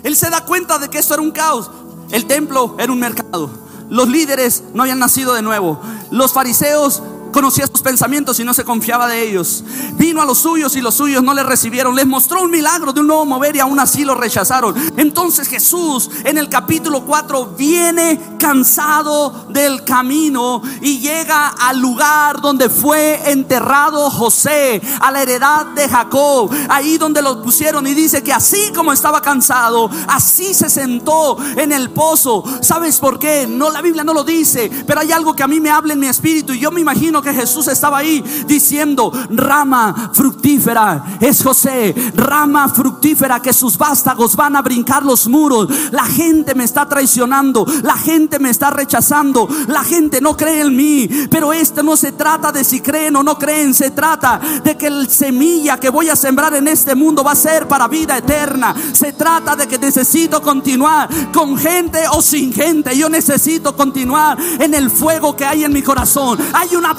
Él 0.03 0.17
se 0.17 0.31
da 0.31 0.47
cuenta 0.47 0.79
de 0.79 0.89
que 0.89 0.97
esto 0.97 1.13
era 1.13 1.23
un 1.23 1.33
caos. 1.33 1.71
El 2.13 2.25
templo 2.25 2.77
era 2.79 2.91
un 2.91 2.99
mercado. 2.99 3.51
Los 3.91 4.09
líderes 4.09 4.63
no 4.73 4.85
habían 4.85 5.01
nacido 5.01 5.35
de 5.35 5.43
nuevo. 5.43 5.79
Los 6.11 6.33
fariseos 6.33 7.03
conocía 7.33 7.66
sus 7.66 7.83
pensamientos 7.83 8.38
y 8.40 8.45
no 8.45 8.55
se 8.55 8.64
confiaba 8.64 9.09
de 9.09 9.29
ellos. 9.29 9.64
Vino 9.95 10.23
a 10.23 10.25
los 10.25 10.38
suyos 10.38 10.77
y 10.77 10.81
los 10.81 10.95
suyos 10.95 11.23
no 11.23 11.35
le 11.35 11.43
recibieron. 11.43 11.95
Les 11.95 12.07
mostró 12.07 12.43
un 12.43 12.51
milagro 12.51 12.93
de 12.93 13.01
un 13.01 13.07
nuevo 13.07 13.25
mover 13.25 13.57
y 13.57 13.61
aún 13.61 13.79
así 13.79 14.05
lo 14.05 14.14
rechazaron. 14.14 14.75
Entonces 14.97 15.49
Jesús 15.49 16.11
en 16.25 16.38
el 16.38 16.49
capítulo 16.49 17.05
4 17.05 17.55
viene 17.57 18.37
cansado 18.38 19.47
del 19.49 19.85
camino 19.85 20.62
y 20.81 20.99
llega 20.99 21.49
al 21.49 21.79
lugar 21.79 22.40
donde 22.40 22.69
fue 22.69 23.31
enterrado 23.31 24.11
José, 24.11 24.81
a 25.01 25.11
la 25.11 25.23
heredad 25.23 25.66
de 25.66 25.88
Jacob, 25.88 26.51
ahí 26.69 26.99
donde 26.99 27.23
lo 27.23 27.43
pusieron 27.43 27.87
y 27.87 27.95
dice 27.95 28.23
que 28.23 28.33
así 28.33 28.73
como 28.75 28.93
estaba 28.93 29.21
cansado, 29.21 29.90
así 30.09 30.55
se 30.55 30.71
sentó 30.71 31.37
en 31.57 31.73
el 31.73 31.90
pozo. 31.90 32.45
¿Sabes 32.62 32.99
por 32.99 33.19
qué? 33.19 33.47
No 33.47 33.71
la 33.71 33.83
Biblia 33.83 34.05
no 34.05 34.14
lo 34.14 34.25
dice, 34.25 34.71
pero 34.87 35.01
hay 35.01 35.12
algo 35.12 35.35
que 35.35 35.43
a 35.43 35.49
mí 35.49 35.61
me 35.61 35.71
habla 35.71 35.93
en 35.93 36.01
mi 36.01 36.07
espíritu 36.07 36.53
y 36.53 36.61
yo 36.61 36.71
me 36.71 36.81
imagino 36.81 37.20
que 37.23 37.35
Jesús 37.35 37.69
estaba 37.69 37.99
ahí 37.99 38.23
diciendo, 38.47 39.13
rama 39.31 40.11
fructífera 40.13 41.19
es 41.21 41.43
José, 41.43 41.95
rama 42.15 42.69
fructífera 42.69 43.41
que 43.41 43.53
sus 43.53 43.77
vástagos 43.77 44.37
van 44.37 44.57
a 44.57 44.63
brincar 44.63 45.05
los 45.05 45.29
muros. 45.29 45.69
La 45.91 46.05
gente 46.05 46.55
me 46.55 46.65
está 46.65 46.87
traicionando, 46.87 47.67
la 47.83 47.97
gente 47.97 48.39
me 48.39 48.51
está 48.51 48.71
rechazando, 48.71 49.49
la 49.69 49.85
gente 49.85 50.21
no 50.21 50.37
cree 50.37 50.63
en 50.63 50.77
mí. 50.77 51.09
Pero 51.31 51.53
esto 51.53 51.83
no 51.83 51.97
se 51.97 52.13
trata 52.13 52.53
de 52.53 52.65
si 52.65 52.81
creen 52.81 53.17
o 53.17 53.23
no 53.23 53.39
creen, 53.39 53.75
se 53.75 53.91
trata 53.91 54.41
de 54.63 54.77
que 54.77 54.87
el 54.87 55.09
semilla 55.09 55.79
que 55.79 55.91
voy 55.91 56.09
a 56.09 56.17
sembrar 56.17 56.55
en 56.55 56.69
este 56.69 56.95
mundo 56.95 57.25
va 57.25 57.33
a 57.33 57.37
ser 57.37 57.69
para 57.69 57.89
vida 57.89 58.19
eterna. 58.19 58.75
Se 58.93 59.13
trata 59.13 59.57
de 59.57 59.67
que 59.67 59.79
necesito 59.79 60.43
continuar 60.43 61.09
con 61.33 61.57
gente 61.57 62.01
o 62.13 62.23
sin 62.23 62.53
gente. 62.53 62.97
Yo 62.97 63.09
necesito 63.09 63.77
continuar 63.77 64.39
en 64.59 64.75
el 64.75 64.91
fuego 64.91 65.37
que 65.37 65.45
hay 65.45 65.65
en 65.65 65.73
mi 65.73 65.83
corazón. 65.83 66.39
Hay 66.53 66.77
una 66.77 66.95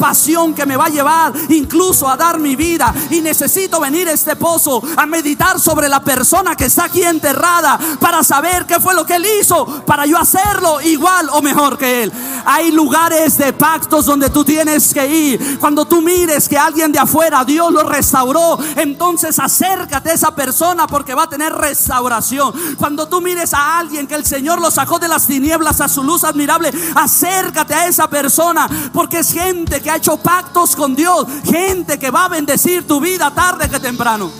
que 0.55 0.65
me 0.65 0.77
va 0.77 0.85
a 0.85 0.89
llevar 0.89 1.33
incluso 1.49 2.07
a 2.07 2.17
dar 2.17 2.39
mi 2.39 2.55
vida. 2.55 2.93
Y 3.09 3.21
necesito 3.21 3.79
venir 3.79 4.07
a 4.07 4.11
este 4.11 4.35
pozo 4.35 4.81
a 4.95 5.05
meditar 5.05 5.59
sobre 5.59 5.87
la 5.89 6.01
persona 6.01 6.55
que 6.55 6.65
está 6.65 6.85
aquí 6.85 7.03
enterrada 7.03 7.79
para 7.99 8.23
saber 8.23 8.65
qué 8.65 8.79
fue 8.79 8.93
lo 8.93 9.05
que 9.05 9.15
él 9.15 9.25
hizo, 9.39 9.65
para 9.85 10.05
yo 10.05 10.17
hacerlo 10.17 10.81
igual 10.81 11.29
o 11.31 11.41
mejor 11.41 11.77
que 11.77 12.03
él. 12.03 12.11
Hay 12.45 12.71
lugares 12.71 13.37
de 13.37 13.53
pactos 13.53 14.05
donde 14.05 14.29
tú 14.29 14.43
tienes 14.43 14.93
que 14.93 15.07
ir. 15.07 15.59
Cuando 15.59 15.85
tú 15.85 16.01
mires 16.01 16.49
que 16.49 16.57
alguien 16.57 16.91
de 16.91 16.99
afuera 16.99 17.45
Dios 17.45 17.71
lo 17.71 17.83
restauró, 17.83 18.57
entonces 18.75 19.39
acércate 19.39 20.11
a 20.11 20.13
esa 20.13 20.35
persona 20.35 20.87
porque 20.87 21.15
va 21.15 21.23
a 21.23 21.29
tener 21.29 21.53
restauración. 21.53 22.53
Cuando 22.77 23.07
tú 23.07 23.21
mires 23.21 23.53
a 23.53 23.79
alguien 23.79 24.07
que 24.07 24.15
el 24.15 24.25
Señor 24.25 24.59
lo 24.59 24.71
sacó 24.71 24.99
de 24.99 25.07
las 25.07 25.27
tinieblas 25.27 25.81
a 25.81 25.87
su 25.87 26.03
luz 26.03 26.23
admirable, 26.23 26.71
acércate 26.95 27.73
a 27.73 27.87
esa 27.87 28.09
persona 28.09 28.67
porque 28.93 29.19
es 29.19 29.31
gente 29.31 29.81
que 29.81 29.91
ha 29.91 30.00
hecho 30.01 30.17
pactos 30.17 30.75
con 30.75 30.95
Dios, 30.95 31.27
gente 31.43 31.99
que 31.99 32.09
va 32.09 32.25
a 32.25 32.29
bendecir 32.29 32.87
tu 32.87 32.99
vida 32.99 33.31
tarde 33.31 33.69
que 33.69 33.79
temprano. 33.79 34.31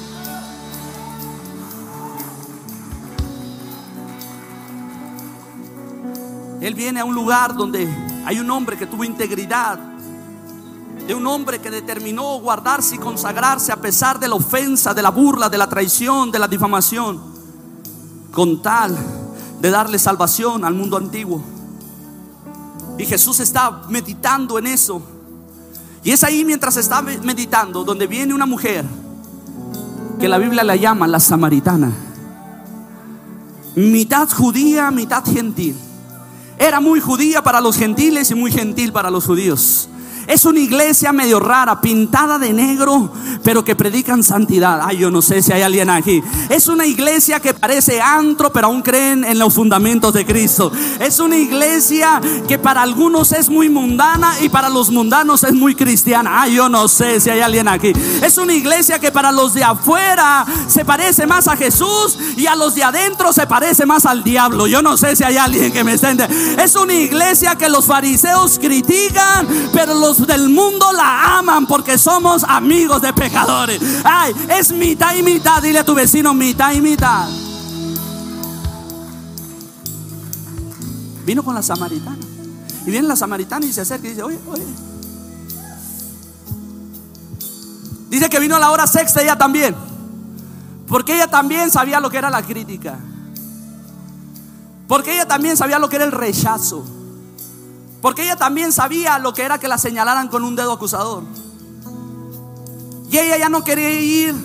Él 6.59 6.73
viene 6.73 6.99
a 6.99 7.05
un 7.05 7.13
lugar 7.13 7.55
donde 7.55 7.87
hay 8.25 8.39
un 8.39 8.49
hombre 8.49 8.75
que 8.75 8.87
tuvo 8.87 9.03
integridad, 9.03 9.77
de 11.05 11.13
un 11.13 11.27
hombre 11.27 11.59
que 11.59 11.69
determinó 11.69 12.39
guardarse 12.39 12.95
y 12.95 12.97
consagrarse 12.97 13.71
a 13.71 13.75
pesar 13.75 14.19
de 14.19 14.27
la 14.27 14.35
ofensa, 14.35 14.95
de 14.95 15.03
la 15.03 15.11
burla, 15.11 15.47
de 15.47 15.59
la 15.59 15.69
traición, 15.69 16.31
de 16.31 16.39
la 16.39 16.47
difamación, 16.47 17.21
con 18.31 18.63
tal 18.63 18.97
de 19.59 19.69
darle 19.69 19.99
salvación 19.99 20.65
al 20.65 20.73
mundo 20.73 20.97
antiguo. 20.97 21.39
Y 22.97 23.05
Jesús 23.05 23.39
está 23.39 23.83
meditando 23.89 24.57
en 24.57 24.65
eso. 24.65 25.10
Y 26.03 26.11
es 26.11 26.23
ahí 26.23 26.43
mientras 26.43 26.77
está 26.77 27.01
meditando 27.01 27.83
donde 27.83 28.07
viene 28.07 28.33
una 28.33 28.45
mujer 28.45 28.85
que 30.19 30.27
la 30.27 30.37
Biblia 30.37 30.63
la 30.63 30.75
llama 30.75 31.07
la 31.07 31.19
samaritana. 31.19 31.91
Mitad 33.75 34.29
judía, 34.29 34.91
mitad 34.91 35.23
gentil. 35.25 35.75
Era 36.57 36.79
muy 36.79 36.99
judía 36.99 37.41
para 37.41 37.61
los 37.61 37.77
gentiles 37.77 38.29
y 38.31 38.35
muy 38.35 38.51
gentil 38.51 38.91
para 38.91 39.09
los 39.09 39.25
judíos. 39.25 39.89
Es 40.27 40.45
una 40.45 40.59
iglesia 40.59 41.11
medio 41.11 41.39
rara, 41.39 41.81
pintada 41.81 42.37
de 42.37 42.53
negro, 42.53 43.11
pero 43.43 43.63
que 43.63 43.75
predican 43.75 44.23
santidad. 44.23 44.79
Ay, 44.83 44.97
yo 44.97 45.11
no 45.11 45.21
sé 45.21 45.41
si 45.41 45.51
hay 45.51 45.61
alguien 45.61 45.89
aquí. 45.89 46.23
Es 46.49 46.67
una 46.67 46.85
iglesia 46.85 47.39
que 47.39 47.53
parece 47.53 48.01
antro, 48.01 48.51
pero 48.51 48.67
aún 48.67 48.81
creen 48.81 49.23
en 49.23 49.39
los 49.39 49.53
fundamentos 49.53 50.13
de 50.13 50.25
Cristo. 50.25 50.71
Es 50.99 51.19
una 51.19 51.37
iglesia 51.37 52.21
que 52.47 52.57
para 52.57 52.81
algunos 52.81 53.31
es 53.31 53.49
muy 53.49 53.69
mundana 53.69 54.33
y 54.41 54.49
para 54.49 54.69
los 54.69 54.89
mundanos 54.89 55.43
es 55.43 55.53
muy 55.53 55.75
cristiana. 55.75 56.41
Ay, 56.41 56.55
yo 56.55 56.69
no 56.69 56.87
sé 56.87 57.19
si 57.19 57.29
hay 57.29 57.41
alguien 57.41 57.67
aquí. 57.67 57.93
Es 58.21 58.37
una 58.37 58.53
iglesia 58.53 58.99
que 58.99 59.11
para 59.11 59.31
los 59.31 59.53
de 59.53 59.63
afuera 59.63 60.45
se 60.67 60.85
parece 60.85 61.25
más 61.25 61.47
a 61.47 61.57
Jesús 61.57 62.17
y 62.37 62.47
a 62.47 62.55
los 62.55 62.75
de 62.75 62.83
adentro 62.83 63.33
se 63.33 63.47
parece 63.47 63.85
más 63.85 64.05
al 64.05 64.23
diablo. 64.23 64.67
Yo 64.67 64.81
no 64.81 64.97
sé 64.97 65.15
si 65.15 65.23
hay 65.23 65.37
alguien 65.37 65.71
que 65.71 65.83
me 65.83 65.93
está 65.93 66.11
Es 66.57 66.75
una 66.75 66.93
iglesia 66.93 67.55
que 67.55 67.69
los 67.69 67.85
fariseos 67.85 68.59
critican, 68.59 69.47
pero 69.73 69.93
los 69.93 70.10
del 70.17 70.49
mundo 70.49 70.91
la 70.93 71.37
aman 71.39 71.65
porque 71.65 71.97
somos 71.97 72.43
amigos 72.43 73.01
de 73.01 73.13
pecadores. 73.13 73.81
Ay, 74.03 74.33
es 74.49 74.71
mitad 74.71 75.15
y 75.15 75.23
mitad. 75.23 75.61
Dile 75.61 75.79
a 75.79 75.85
tu 75.85 75.93
vecino 75.93 76.33
mitad 76.33 76.73
y 76.73 76.81
mitad. 76.81 77.27
Vino 81.25 81.43
con 81.43 81.55
la 81.55 81.61
samaritana. 81.61 82.17
Y 82.85 82.91
viene 82.91 83.07
la 83.07 83.15
samaritana 83.15 83.65
y 83.65 83.73
se 83.73 83.81
acerca 83.81 84.07
y 84.07 84.11
dice, 84.11 84.23
oye, 84.23 84.39
oye. 84.47 84.65
Dice 88.09 88.29
que 88.29 88.39
vino 88.39 88.55
a 88.55 88.59
la 88.59 88.71
hora 88.71 88.87
sexta 88.87 89.21
ella 89.21 89.37
también. 89.37 89.75
Porque 90.87 91.15
ella 91.15 91.27
también 91.27 91.71
sabía 91.71 91.99
lo 91.99 92.09
que 92.09 92.17
era 92.17 92.29
la 92.29 92.41
crítica. 92.41 92.99
Porque 94.87 95.13
ella 95.13 95.25
también 95.25 95.55
sabía 95.55 95.79
lo 95.79 95.87
que 95.87 95.95
era 95.95 96.05
el 96.05 96.11
rechazo. 96.11 96.83
Porque 98.01 98.23
ella 98.23 98.35
también 98.35 98.71
sabía 98.71 99.19
lo 99.19 99.33
que 99.33 99.43
era 99.43 99.59
que 99.59 99.67
la 99.67 99.77
señalaran 99.77 100.27
con 100.27 100.43
un 100.43 100.55
dedo 100.55 100.73
acusador. 100.73 101.23
Y 103.09 103.17
ella 103.17 103.37
ya 103.37 103.49
no 103.49 103.63
quería 103.63 103.91
ir 103.91 104.35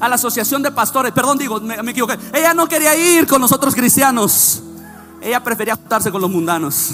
a 0.00 0.08
la 0.08 0.14
asociación 0.14 0.62
de 0.62 0.72
pastores. 0.72 1.12
Perdón, 1.12 1.38
digo, 1.38 1.60
me, 1.60 1.74
equivoqué. 1.90 2.18
Ella 2.32 2.54
no 2.54 2.66
quería 2.68 2.96
ir 2.96 3.26
con 3.26 3.40
los 3.40 3.52
otros 3.52 3.74
cristianos. 3.74 4.62
Ella 5.20 5.42
prefería 5.42 5.76
juntarse 5.76 6.10
con 6.10 6.20
los 6.20 6.30
mundanos. 6.30 6.90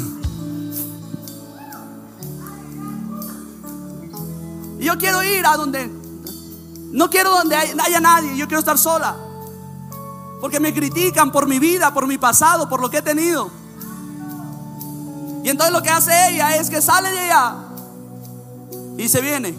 Yo 4.80 4.96
quiero 4.96 5.22
ir 5.22 5.44
a 5.46 5.56
donde 5.56 5.90
no 6.92 7.10
quiero 7.10 7.30
donde 7.30 7.56
haya 7.56 8.00
nadie, 8.00 8.36
yo 8.36 8.46
quiero 8.46 8.60
estar 8.60 8.78
sola. 8.78 9.16
Porque 10.40 10.60
me 10.60 10.72
critican 10.72 11.30
por 11.30 11.46
mi 11.46 11.58
vida, 11.58 11.92
por 11.92 12.06
mi 12.06 12.16
pasado, 12.16 12.68
por 12.68 12.80
lo 12.80 12.88
que 12.88 12.98
he 12.98 13.02
tenido. 13.02 13.50
Y 15.48 15.50
entonces 15.50 15.72
lo 15.72 15.82
que 15.82 15.88
hace 15.88 16.12
ella 16.28 16.56
es 16.56 16.68
que 16.68 16.82
sale 16.82 17.10
de 17.10 17.20
allá 17.20 17.54
y 18.98 19.08
se 19.08 19.22
viene. 19.22 19.58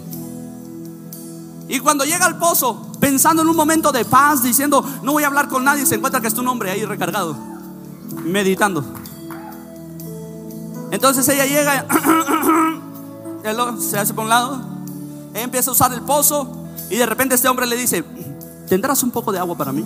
Y 1.66 1.80
cuando 1.80 2.04
llega 2.04 2.26
al 2.26 2.38
pozo, 2.38 2.92
pensando 3.00 3.42
en 3.42 3.48
un 3.48 3.56
momento 3.56 3.90
de 3.90 4.04
paz, 4.04 4.40
diciendo, 4.40 4.84
no 5.02 5.10
voy 5.10 5.24
a 5.24 5.26
hablar 5.26 5.48
con 5.48 5.64
nadie, 5.64 5.84
se 5.86 5.96
encuentra 5.96 6.20
que 6.20 6.28
es 6.28 6.34
tu 6.34 6.44
nombre 6.44 6.70
ahí 6.70 6.84
recargado, 6.84 7.36
meditando. 8.22 8.84
Entonces 10.92 11.28
ella 11.28 11.44
llega, 11.44 11.84
se 13.80 13.98
hace 13.98 14.14
por 14.14 14.22
un 14.22 14.30
lado, 14.30 14.62
ella 15.34 15.42
empieza 15.42 15.70
a 15.70 15.72
usar 15.72 15.92
el 15.92 16.02
pozo 16.02 16.68
y 16.88 16.98
de 16.98 17.06
repente 17.06 17.34
este 17.34 17.48
hombre 17.48 17.66
le 17.66 17.74
dice, 17.74 18.04
¿tendrás 18.68 19.02
un 19.02 19.10
poco 19.10 19.32
de 19.32 19.40
agua 19.40 19.56
para 19.56 19.72
mí? 19.72 19.84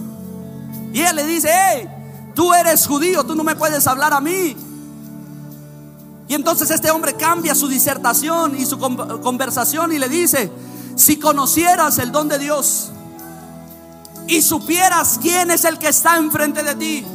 Y 0.93 1.01
ella 1.01 1.14
le 1.14 1.25
dice, 1.25 1.49
hey, 1.51 1.88
tú 2.35 2.53
eres 2.53 2.87
judío, 2.87 3.25
tú 3.25 3.35
no 3.35 3.43
me 3.43 3.57
puedes 3.57 3.87
hablar 3.87 4.12
a 4.12 4.21
mí. 4.21 4.55
Y 6.28 6.34
entonces 6.34 6.70
este 6.70 6.90
hombre 6.90 7.14
cambia 7.14 7.54
su 7.54 7.68
disertación 7.68 8.58
y 8.58 8.64
su 8.64 8.78
conversación 8.78 9.92
y 9.92 9.98
le 9.98 10.08
dice, 10.08 10.50
si 10.96 11.18
conocieras 11.18 11.98
el 11.98 12.12
don 12.12 12.28
de 12.28 12.38
Dios 12.38 12.90
y 14.26 14.40
supieras 14.40 15.18
quién 15.20 15.50
es 15.50 15.64
el 15.64 15.78
que 15.78 15.88
está 15.88 16.16
enfrente 16.16 16.62
de 16.62 16.74
ti, 16.74 17.06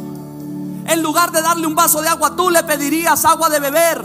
en 0.86 1.04
lugar 1.04 1.32
de 1.32 1.42
darle 1.42 1.68
un 1.68 1.76
vaso 1.76 2.02
de 2.02 2.08
agua, 2.08 2.36
tú 2.36 2.50
le 2.50 2.64
pedirías 2.64 3.26
agua 3.26 3.50
de 3.50 3.60
beber. 3.60 4.04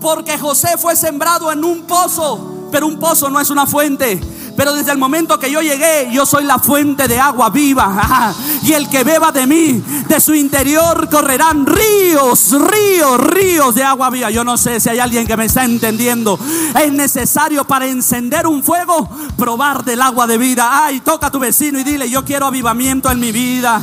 Porque 0.00 0.38
José 0.38 0.76
fue 0.78 0.96
sembrado 0.96 1.52
en 1.52 1.64
un 1.64 1.82
pozo, 1.82 2.68
pero 2.70 2.86
un 2.86 2.98
pozo 2.98 3.28
no 3.30 3.40
es 3.40 3.50
una 3.50 3.66
fuente. 3.66 4.20
Pero 4.60 4.74
desde 4.74 4.92
el 4.92 4.98
momento 4.98 5.38
que 5.38 5.50
yo 5.50 5.62
llegué, 5.62 6.10
yo 6.12 6.26
soy 6.26 6.44
la 6.44 6.58
fuente 6.58 7.08
de 7.08 7.18
agua 7.18 7.48
viva. 7.48 8.34
Y 8.62 8.74
el 8.74 8.90
que 8.90 9.04
beba 9.04 9.32
de 9.32 9.46
mí, 9.46 9.82
de 10.06 10.20
su 10.20 10.34
interior 10.34 11.08
correrán 11.08 11.64
ríos, 11.64 12.52
ríos, 12.52 13.18
ríos 13.18 13.74
de 13.74 13.82
agua 13.82 14.10
viva. 14.10 14.30
Yo 14.30 14.44
no 14.44 14.58
sé 14.58 14.78
si 14.78 14.90
hay 14.90 14.98
alguien 14.98 15.26
que 15.26 15.34
me 15.34 15.46
está 15.46 15.64
entendiendo. 15.64 16.38
Es 16.78 16.92
necesario 16.92 17.66
para 17.66 17.86
encender 17.86 18.46
un 18.46 18.62
fuego, 18.62 19.08
probar 19.38 19.82
del 19.82 20.02
agua 20.02 20.26
de 20.26 20.36
vida. 20.36 20.84
Ay, 20.84 21.00
toca 21.00 21.28
a 21.28 21.30
tu 21.30 21.38
vecino 21.38 21.80
y 21.80 21.82
dile, 21.82 22.10
yo 22.10 22.22
quiero 22.26 22.44
avivamiento 22.44 23.10
en 23.10 23.18
mi 23.18 23.32
vida. 23.32 23.80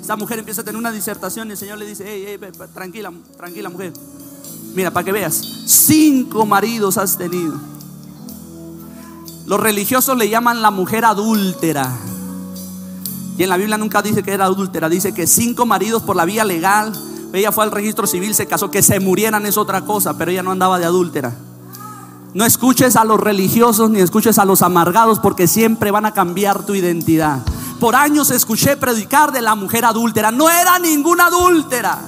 Esta 0.00 0.16
mujer 0.16 0.40
empieza 0.40 0.62
a 0.62 0.64
tener 0.64 0.80
una 0.80 0.90
disertación 0.90 1.46
y 1.46 1.52
el 1.52 1.58
Señor 1.58 1.78
le 1.78 1.86
dice, 1.86 2.04
hey, 2.08 2.40
tranquila, 2.74 3.12
tranquila 3.36 3.68
mujer. 3.68 3.92
Mira, 4.74 4.90
para 4.90 5.04
que 5.04 5.12
veas, 5.12 5.40
cinco 5.64 6.44
maridos 6.44 6.98
has 6.98 7.16
tenido. 7.16 7.71
Los 9.46 9.60
religiosos 9.60 10.16
le 10.16 10.28
llaman 10.28 10.62
la 10.62 10.70
mujer 10.70 11.04
adúltera. 11.04 11.90
Y 13.36 13.42
en 13.42 13.48
la 13.48 13.56
Biblia 13.56 13.78
nunca 13.78 14.02
dice 14.02 14.22
que 14.22 14.32
era 14.32 14.44
adúltera, 14.44 14.88
dice 14.88 15.12
que 15.12 15.26
cinco 15.26 15.66
maridos 15.66 16.02
por 16.02 16.16
la 16.16 16.24
vía 16.24 16.44
legal, 16.44 16.92
ella 17.32 17.50
fue 17.50 17.64
al 17.64 17.70
registro 17.70 18.06
civil, 18.06 18.34
se 18.34 18.46
casó, 18.46 18.70
que 18.70 18.82
se 18.82 19.00
murieran 19.00 19.46
es 19.46 19.56
otra 19.56 19.82
cosa, 19.82 20.16
pero 20.18 20.30
ella 20.30 20.42
no 20.42 20.50
andaba 20.52 20.78
de 20.78 20.84
adúltera. 20.84 21.34
No 22.34 22.44
escuches 22.44 22.96
a 22.96 23.04
los 23.04 23.20
religiosos 23.20 23.90
ni 23.90 24.00
escuches 24.00 24.38
a 24.38 24.44
los 24.44 24.62
amargados 24.62 25.18
porque 25.18 25.46
siempre 25.46 25.90
van 25.90 26.06
a 26.06 26.12
cambiar 26.12 26.64
tu 26.64 26.74
identidad 26.74 27.42
por 27.82 27.96
años 27.96 28.30
escuché 28.30 28.76
predicar 28.76 29.32
de 29.32 29.42
la 29.42 29.56
mujer 29.56 29.84
adúltera. 29.84 30.30
No 30.30 30.48
era 30.48 30.78
ninguna 30.78 31.26
adúltera. 31.26 31.98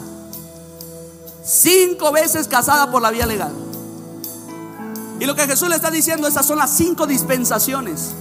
Cinco 1.45 2.13
veces 2.13 2.47
casada 2.47 2.93
por 2.93 3.03
la 3.03 3.11
vía 3.11 3.27
legal. 3.27 3.53
Y 5.21 5.27
lo 5.27 5.35
que 5.35 5.47
Jesús 5.47 5.69
le 5.69 5.77
está 5.77 5.91
diciendo, 5.91 6.27
esas 6.27 6.47
son 6.47 6.59
las 6.59 6.71
cinco 6.71 7.07
dispensaciones. 7.07 8.15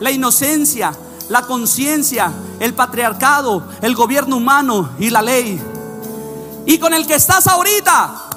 La 0.00 0.10
inocencia, 0.10 0.92
la 1.28 1.42
conciencia, 1.42 2.32
el 2.60 2.74
patriarcado, 2.74 3.66
el 3.82 3.94
gobierno 3.94 4.36
humano 4.36 4.90
y 4.98 5.10
la 5.10 5.22
ley. 5.22 5.60
Y 6.66 6.78
con 6.78 6.92
el 6.94 7.06
que 7.06 7.14
estás 7.14 7.46
ahorita, 7.46 8.30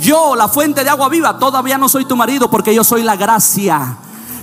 yo, 0.00 0.34
la 0.34 0.48
fuente 0.48 0.82
de 0.82 0.90
agua 0.90 1.08
viva, 1.08 1.38
todavía 1.38 1.78
no 1.78 1.88
soy 1.88 2.04
tu 2.04 2.16
marido 2.16 2.50
porque 2.50 2.74
yo 2.74 2.82
soy 2.82 3.02
la 3.02 3.16
gracia 3.16 3.98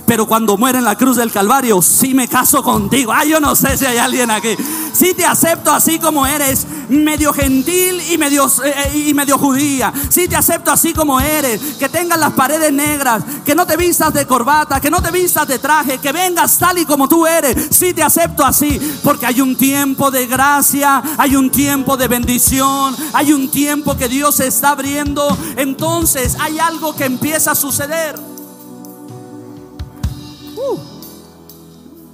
pero 0.08 0.26
cuando 0.26 0.56
muere 0.56 0.78
en 0.78 0.84
la 0.84 0.96
cruz 0.96 1.18
del 1.18 1.30
Calvario, 1.30 1.82
sí 1.82 2.14
me 2.14 2.26
caso 2.26 2.62
contigo. 2.62 3.12
Ay, 3.12 3.28
yo 3.28 3.40
no 3.40 3.54
sé 3.54 3.76
si 3.76 3.84
hay 3.84 3.98
alguien 3.98 4.30
aquí. 4.30 4.56
Sí 4.92 5.14
te 5.14 5.24
acepto 5.24 5.70
así 5.70 5.98
como 5.98 6.26
eres, 6.26 6.66
medio 6.88 7.32
gentil 7.32 8.00
y 8.10 8.18
medio, 8.18 8.50
eh, 8.64 9.04
y 9.06 9.14
medio 9.14 9.38
judía. 9.38 9.92
Sí 10.08 10.28
te 10.28 10.36
acepto 10.36 10.70
así 10.70 10.92
como 10.92 11.20
eres, 11.20 11.60
que 11.78 11.88
tengas 11.88 12.18
las 12.18 12.32
paredes 12.32 12.72
negras, 12.72 13.22
que 13.44 13.54
no 13.54 13.66
te 13.66 13.76
vistas 13.76 14.12
de 14.12 14.26
corbata, 14.26 14.80
que 14.80 14.90
no 14.90 15.02
te 15.02 15.10
vistas 15.10 15.46
de 15.46 15.58
traje, 15.58 15.98
que 15.98 16.12
vengas 16.12 16.58
tal 16.58 16.78
y 16.78 16.84
como 16.84 17.08
tú 17.08 17.26
eres. 17.26 17.68
Sí 17.70 17.92
te 17.92 18.02
acepto 18.02 18.44
así, 18.44 18.80
porque 19.02 19.26
hay 19.26 19.40
un 19.40 19.56
tiempo 19.56 20.10
de 20.10 20.26
gracia, 20.26 21.02
hay 21.16 21.36
un 21.36 21.50
tiempo 21.50 21.96
de 21.96 22.08
bendición, 22.08 22.96
hay 23.12 23.32
un 23.32 23.50
tiempo 23.50 23.96
que 23.96 24.08
Dios 24.08 24.40
está 24.40 24.70
abriendo. 24.70 25.36
Entonces 25.56 26.36
hay 26.40 26.58
algo 26.58 26.94
que 26.94 27.04
empieza 27.04 27.52
a 27.52 27.54
suceder. 27.54 28.18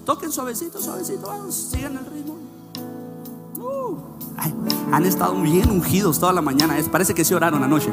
Toquen 0.04 0.30
suavecito, 0.30 0.80
suavecito, 0.82 1.50
sigan 1.50 1.96
el 1.96 2.06
ritmo. 2.06 2.43
Han 4.92 5.06
estado 5.06 5.34
bien 5.40 5.70
ungidos 5.70 6.18
toda 6.20 6.32
la 6.32 6.42
mañana. 6.42 6.76
parece 6.90 7.14
que 7.14 7.24
se 7.24 7.34
oraron 7.34 7.62
anoche. 7.62 7.90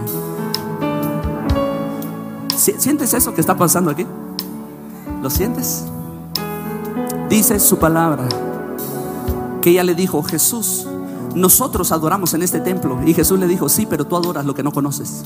¿Sientes 2.56 3.14
eso 3.14 3.34
que 3.34 3.42
está 3.42 3.58
pasando 3.58 3.90
aquí? 3.90 4.06
¿Lo 5.22 5.30
sientes? 5.30 5.86
Dice 7.30 7.60
su 7.60 7.78
palabra 7.80 8.28
que 9.62 9.72
ella 9.72 9.84
le 9.84 9.96
dijo, 9.96 10.22
Jesús, 10.22 10.88
nosotros 11.34 11.92
adoramos 11.92 12.34
en 12.34 12.44
este 12.44 12.60
templo. 12.60 13.00
Y 13.06 13.14
Jesús 13.14 13.40
le 13.40 13.48
dijo, 13.48 13.70
sí, 13.70 13.88
pero 13.90 14.06
tú 14.06 14.16
adoras 14.16 14.46
lo 14.46 14.54
que 14.54 14.64
no 14.64 14.72
conoces. 14.72 15.24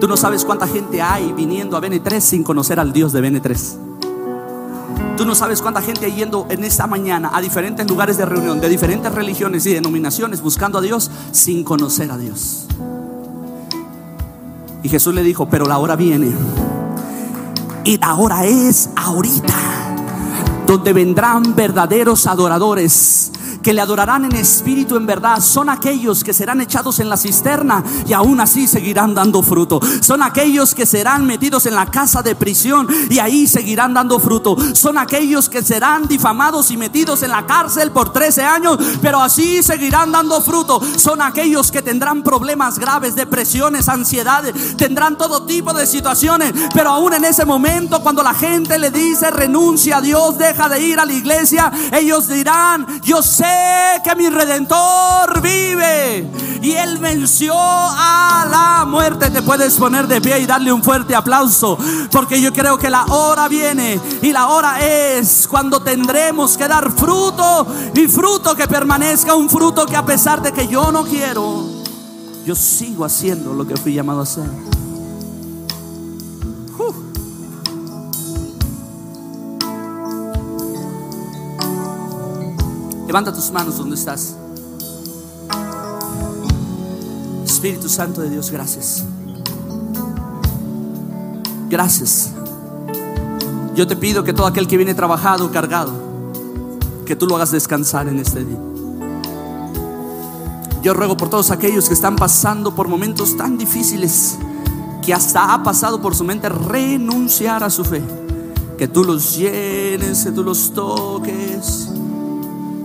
Tú 0.00 0.08
no 0.08 0.16
sabes 0.16 0.44
cuánta 0.44 0.66
gente 0.66 1.02
hay 1.02 1.32
viniendo 1.32 1.76
a 1.76 1.80
BN3 1.80 2.20
sin 2.20 2.42
conocer 2.42 2.80
al 2.80 2.92
Dios 2.92 3.12
de 3.12 3.22
BN3. 3.22 3.89
Tú 5.20 5.26
no 5.26 5.34
sabes 5.34 5.60
cuánta 5.60 5.82
gente 5.82 6.06
hay 6.06 6.14
yendo 6.14 6.46
en 6.48 6.64
esta 6.64 6.86
mañana 6.86 7.32
a 7.34 7.42
diferentes 7.42 7.86
lugares 7.86 8.16
de 8.16 8.24
reunión, 8.24 8.58
de 8.58 8.70
diferentes 8.70 9.14
religiones 9.14 9.66
y 9.66 9.74
denominaciones, 9.74 10.40
buscando 10.40 10.78
a 10.78 10.80
Dios 10.80 11.10
sin 11.30 11.62
conocer 11.62 12.10
a 12.10 12.16
Dios. 12.16 12.64
Y 14.82 14.88
Jesús 14.88 15.14
le 15.14 15.22
dijo, 15.22 15.46
pero 15.46 15.66
la 15.66 15.76
hora 15.76 15.94
viene. 15.94 16.32
Y 17.84 17.98
la 17.98 18.14
hora 18.14 18.46
es 18.46 18.88
ahorita, 18.96 19.54
donde 20.66 20.94
vendrán 20.94 21.54
verdaderos 21.54 22.26
adoradores 22.26 23.30
que 23.62 23.72
le 23.72 23.80
adorarán 23.80 24.24
en 24.24 24.36
espíritu 24.36 24.96
en 24.96 25.06
verdad, 25.06 25.40
son 25.40 25.68
aquellos 25.68 26.24
que 26.24 26.32
serán 26.32 26.60
echados 26.60 26.98
en 27.00 27.08
la 27.08 27.16
cisterna 27.16 27.82
y 28.06 28.12
aún 28.12 28.40
así 28.40 28.66
seguirán 28.66 29.14
dando 29.14 29.42
fruto. 29.42 29.80
Son 30.00 30.22
aquellos 30.22 30.74
que 30.74 30.86
serán 30.86 31.26
metidos 31.26 31.66
en 31.66 31.74
la 31.74 31.86
casa 31.86 32.22
de 32.22 32.34
prisión 32.34 32.88
y 33.08 33.18
ahí 33.18 33.46
seguirán 33.46 33.94
dando 33.94 34.18
fruto. 34.18 34.56
Son 34.74 34.98
aquellos 34.98 35.48
que 35.48 35.62
serán 35.62 36.06
difamados 36.06 36.70
y 36.70 36.76
metidos 36.76 37.22
en 37.22 37.30
la 37.30 37.46
cárcel 37.46 37.90
por 37.90 38.12
13 38.12 38.42
años, 38.42 38.78
pero 39.02 39.20
así 39.20 39.62
seguirán 39.62 40.12
dando 40.12 40.40
fruto. 40.40 40.80
Son 40.96 41.20
aquellos 41.20 41.70
que 41.70 41.82
tendrán 41.82 42.22
problemas 42.22 42.78
graves, 42.78 43.14
depresiones, 43.14 43.88
ansiedades, 43.88 44.76
tendrán 44.76 45.18
todo 45.18 45.44
tipo 45.44 45.72
de 45.72 45.86
situaciones, 45.86 46.52
pero 46.74 46.90
aún 46.90 47.14
en 47.14 47.24
ese 47.24 47.44
momento 47.44 48.00
cuando 48.00 48.22
la 48.22 48.34
gente 48.34 48.78
le 48.78 48.90
dice 48.90 49.30
renuncia 49.30 49.98
a 49.98 50.00
Dios, 50.00 50.38
deja 50.38 50.68
de 50.68 50.80
ir 50.80 50.98
a 50.98 51.04
la 51.04 51.12
iglesia, 51.12 51.70
ellos 51.92 52.28
dirán, 52.28 52.86
yo 53.02 53.22
sé 53.22 53.49
que 54.02 54.16
mi 54.16 54.28
redentor 54.28 55.40
vive 55.40 56.26
y 56.62 56.72
él 56.72 56.98
venció 56.98 57.54
a 57.56 58.46
la 58.50 58.84
muerte. 58.84 59.30
Te 59.30 59.42
puedes 59.42 59.74
poner 59.74 60.06
de 60.06 60.20
pie 60.20 60.40
y 60.40 60.46
darle 60.46 60.72
un 60.72 60.82
fuerte 60.82 61.14
aplauso 61.14 61.78
porque 62.10 62.40
yo 62.40 62.52
creo 62.52 62.78
que 62.78 62.90
la 62.90 63.04
hora 63.06 63.48
viene 63.48 64.00
y 64.22 64.32
la 64.32 64.48
hora 64.48 64.80
es 64.80 65.46
cuando 65.48 65.80
tendremos 65.80 66.56
que 66.56 66.68
dar 66.68 66.90
fruto 66.92 67.66
y 67.94 68.06
fruto 68.08 68.54
que 68.54 68.66
permanezca, 68.68 69.34
un 69.34 69.48
fruto 69.48 69.86
que 69.86 69.96
a 69.96 70.04
pesar 70.04 70.42
de 70.42 70.52
que 70.52 70.66
yo 70.66 70.92
no 70.92 71.04
quiero, 71.04 71.64
yo 72.44 72.54
sigo 72.54 73.04
haciendo 73.04 73.52
lo 73.52 73.66
que 73.66 73.76
fui 73.76 73.94
llamado 73.94 74.20
a 74.20 74.22
hacer. 74.24 74.79
Levanta 83.10 83.32
tus 83.32 83.50
manos 83.50 83.76
donde 83.76 83.96
estás. 83.96 84.36
Espíritu 87.44 87.88
Santo 87.88 88.20
de 88.20 88.30
Dios, 88.30 88.52
gracias. 88.52 89.02
Gracias. 91.68 92.30
Yo 93.74 93.88
te 93.88 93.96
pido 93.96 94.22
que 94.22 94.32
todo 94.32 94.46
aquel 94.46 94.68
que 94.68 94.76
viene 94.76 94.94
trabajado, 94.94 95.50
cargado, 95.50 95.90
que 97.04 97.16
tú 97.16 97.26
lo 97.26 97.34
hagas 97.34 97.50
descansar 97.50 98.06
en 98.06 98.20
este 98.20 98.44
día. 98.44 98.58
Yo 100.80 100.94
ruego 100.94 101.16
por 101.16 101.30
todos 101.30 101.50
aquellos 101.50 101.88
que 101.88 101.94
están 101.94 102.14
pasando 102.14 102.76
por 102.76 102.86
momentos 102.86 103.36
tan 103.36 103.58
difíciles 103.58 104.38
que 105.04 105.12
hasta 105.12 105.52
ha 105.52 105.64
pasado 105.64 106.00
por 106.00 106.14
su 106.14 106.22
mente 106.22 106.48
renunciar 106.48 107.64
a 107.64 107.70
su 107.70 107.84
fe. 107.84 108.04
Que 108.78 108.86
tú 108.86 109.02
los 109.02 109.36
llenes, 109.36 110.22
que 110.22 110.30
tú 110.30 110.44
los 110.44 110.72
toques 110.72 111.88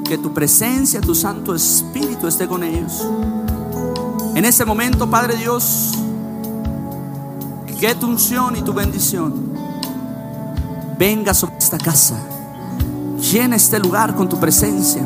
que 0.08 0.18
tu 0.18 0.34
presencia, 0.34 1.02
tu 1.02 1.16
Santo 1.16 1.56
Espíritu 1.56 2.28
esté 2.28 2.48
con 2.48 2.64
ellos. 2.64 3.06
En 4.36 4.46
ese 4.46 4.64
momento, 4.66 5.10
Padre 5.10 5.36
Dios, 5.36 5.94
que 7.80 7.96
tu 7.96 8.08
unción 8.08 8.56
y 8.56 8.62
tu 8.62 8.74
bendición 8.74 9.52
venga 10.98 11.34
sobre 11.34 11.58
esta 11.58 11.78
casa. 11.78 12.18
Llena 13.20 13.56
este 13.56 13.80
lugar 13.80 14.16
con 14.16 14.30
tu 14.30 14.40
presencia. 14.40 15.04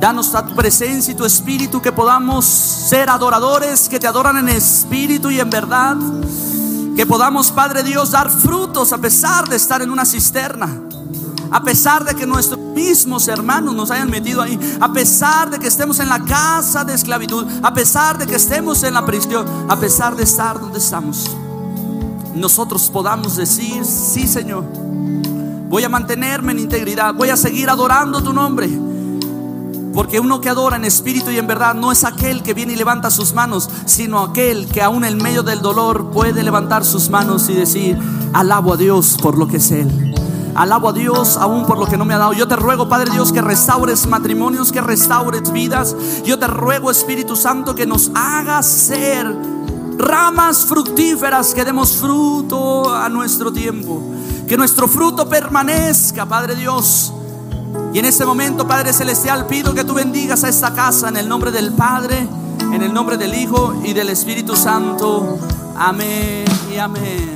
Danos 0.00 0.34
a 0.34 0.44
tu 0.44 0.54
presencia 0.54 1.12
y 1.12 1.14
tu 1.14 1.24
espíritu 1.24 1.80
que 1.80 1.92
podamos 1.92 2.44
ser 2.44 3.08
adoradores 3.08 3.88
que 3.88 3.98
te 3.98 4.06
adoran 4.06 4.36
en 4.36 4.48
espíritu 4.48 5.30
y 5.30 5.40
en 5.40 5.48
verdad. 5.48 5.96
Que 6.96 7.06
podamos, 7.06 7.50
Padre 7.50 7.82
Dios, 7.82 8.10
dar 8.10 8.30
frutos 8.30 8.92
a 8.92 8.98
pesar 8.98 9.48
de 9.48 9.56
estar 9.56 9.80
en 9.80 9.90
una 9.90 10.04
cisterna. 10.04 10.68
A 11.50 11.62
pesar 11.62 12.04
de 12.04 12.14
que 12.14 12.26
nuestros 12.26 12.65
mismos 12.76 13.26
hermanos 13.26 13.74
nos 13.74 13.90
hayan 13.90 14.10
metido 14.10 14.42
ahí, 14.42 14.60
a 14.80 14.92
pesar 14.92 15.48
de 15.48 15.58
que 15.58 15.66
estemos 15.66 15.98
en 15.98 16.10
la 16.10 16.22
casa 16.22 16.84
de 16.84 16.92
esclavitud, 16.92 17.46
a 17.62 17.72
pesar 17.72 18.18
de 18.18 18.26
que 18.26 18.36
estemos 18.36 18.82
en 18.82 18.92
la 18.92 19.04
prisión, 19.06 19.46
a 19.66 19.80
pesar 19.80 20.14
de 20.14 20.24
estar 20.24 20.60
donde 20.60 20.78
estamos, 20.78 21.34
nosotros 22.34 22.90
podamos 22.90 23.36
decir, 23.36 23.82
sí 23.82 24.28
Señor, 24.28 24.64
voy 25.70 25.84
a 25.84 25.88
mantenerme 25.88 26.52
en 26.52 26.58
integridad, 26.58 27.14
voy 27.14 27.30
a 27.30 27.36
seguir 27.36 27.70
adorando 27.70 28.22
tu 28.22 28.34
nombre. 28.34 28.68
Porque 29.94 30.20
uno 30.20 30.42
que 30.42 30.50
adora 30.50 30.76
en 30.76 30.84
espíritu 30.84 31.30
y 31.30 31.38
en 31.38 31.46
verdad 31.46 31.74
no 31.74 31.90
es 31.90 32.04
aquel 32.04 32.42
que 32.42 32.52
viene 32.52 32.74
y 32.74 32.76
levanta 32.76 33.10
sus 33.10 33.32
manos, 33.32 33.70
sino 33.86 34.22
aquel 34.22 34.66
que 34.66 34.82
aún 34.82 35.06
en 35.06 35.16
medio 35.16 35.42
del 35.42 35.62
dolor 35.62 36.10
puede 36.10 36.42
levantar 36.42 36.84
sus 36.84 37.08
manos 37.08 37.48
y 37.48 37.54
decir, 37.54 37.98
alabo 38.34 38.74
a 38.74 38.76
Dios 38.76 39.16
por 39.22 39.38
lo 39.38 39.48
que 39.48 39.56
es 39.56 39.70
Él. 39.70 40.05
Alabo 40.56 40.88
a 40.88 40.92
Dios 40.92 41.36
aún 41.36 41.66
por 41.66 41.78
lo 41.78 41.86
que 41.86 41.96
no 41.96 42.04
me 42.04 42.14
ha 42.14 42.18
dado. 42.18 42.32
Yo 42.32 42.48
te 42.48 42.56
ruego, 42.56 42.88
Padre 42.88 43.10
Dios, 43.12 43.32
que 43.32 43.42
restaures 43.42 44.06
matrimonios, 44.06 44.72
que 44.72 44.80
restaures 44.80 45.52
vidas. 45.52 45.94
Yo 46.24 46.38
te 46.38 46.46
ruego, 46.46 46.90
Espíritu 46.90 47.36
Santo, 47.36 47.74
que 47.74 47.86
nos 47.86 48.10
hagas 48.14 48.66
ser 48.66 49.36
ramas 49.98 50.64
fructíferas, 50.64 51.54
que 51.54 51.64
demos 51.64 51.96
fruto 51.96 52.94
a 52.94 53.08
nuestro 53.08 53.52
tiempo. 53.52 54.02
Que 54.46 54.56
nuestro 54.56 54.88
fruto 54.88 55.28
permanezca, 55.28 56.24
Padre 56.24 56.54
Dios 56.54 57.12
Y 57.92 57.98
en 57.98 58.04
este 58.04 58.24
momento, 58.24 58.66
Padre 58.66 58.92
Celestial, 58.92 59.46
pido 59.46 59.74
que 59.74 59.84
tú 59.84 59.94
bendigas 59.94 60.44
a 60.44 60.48
esta 60.48 60.72
casa 60.72 61.08
en 61.08 61.16
el 61.16 61.28
nombre 61.28 61.50
del 61.50 61.72
Padre, 61.72 62.28
en 62.60 62.82
el 62.82 62.94
nombre 62.94 63.16
del 63.16 63.34
Hijo 63.34 63.74
y 63.84 63.92
del 63.92 64.08
Espíritu 64.10 64.54
Santo. 64.54 65.38
Amén 65.76 66.44
y 66.72 66.78
amén. 66.78 67.35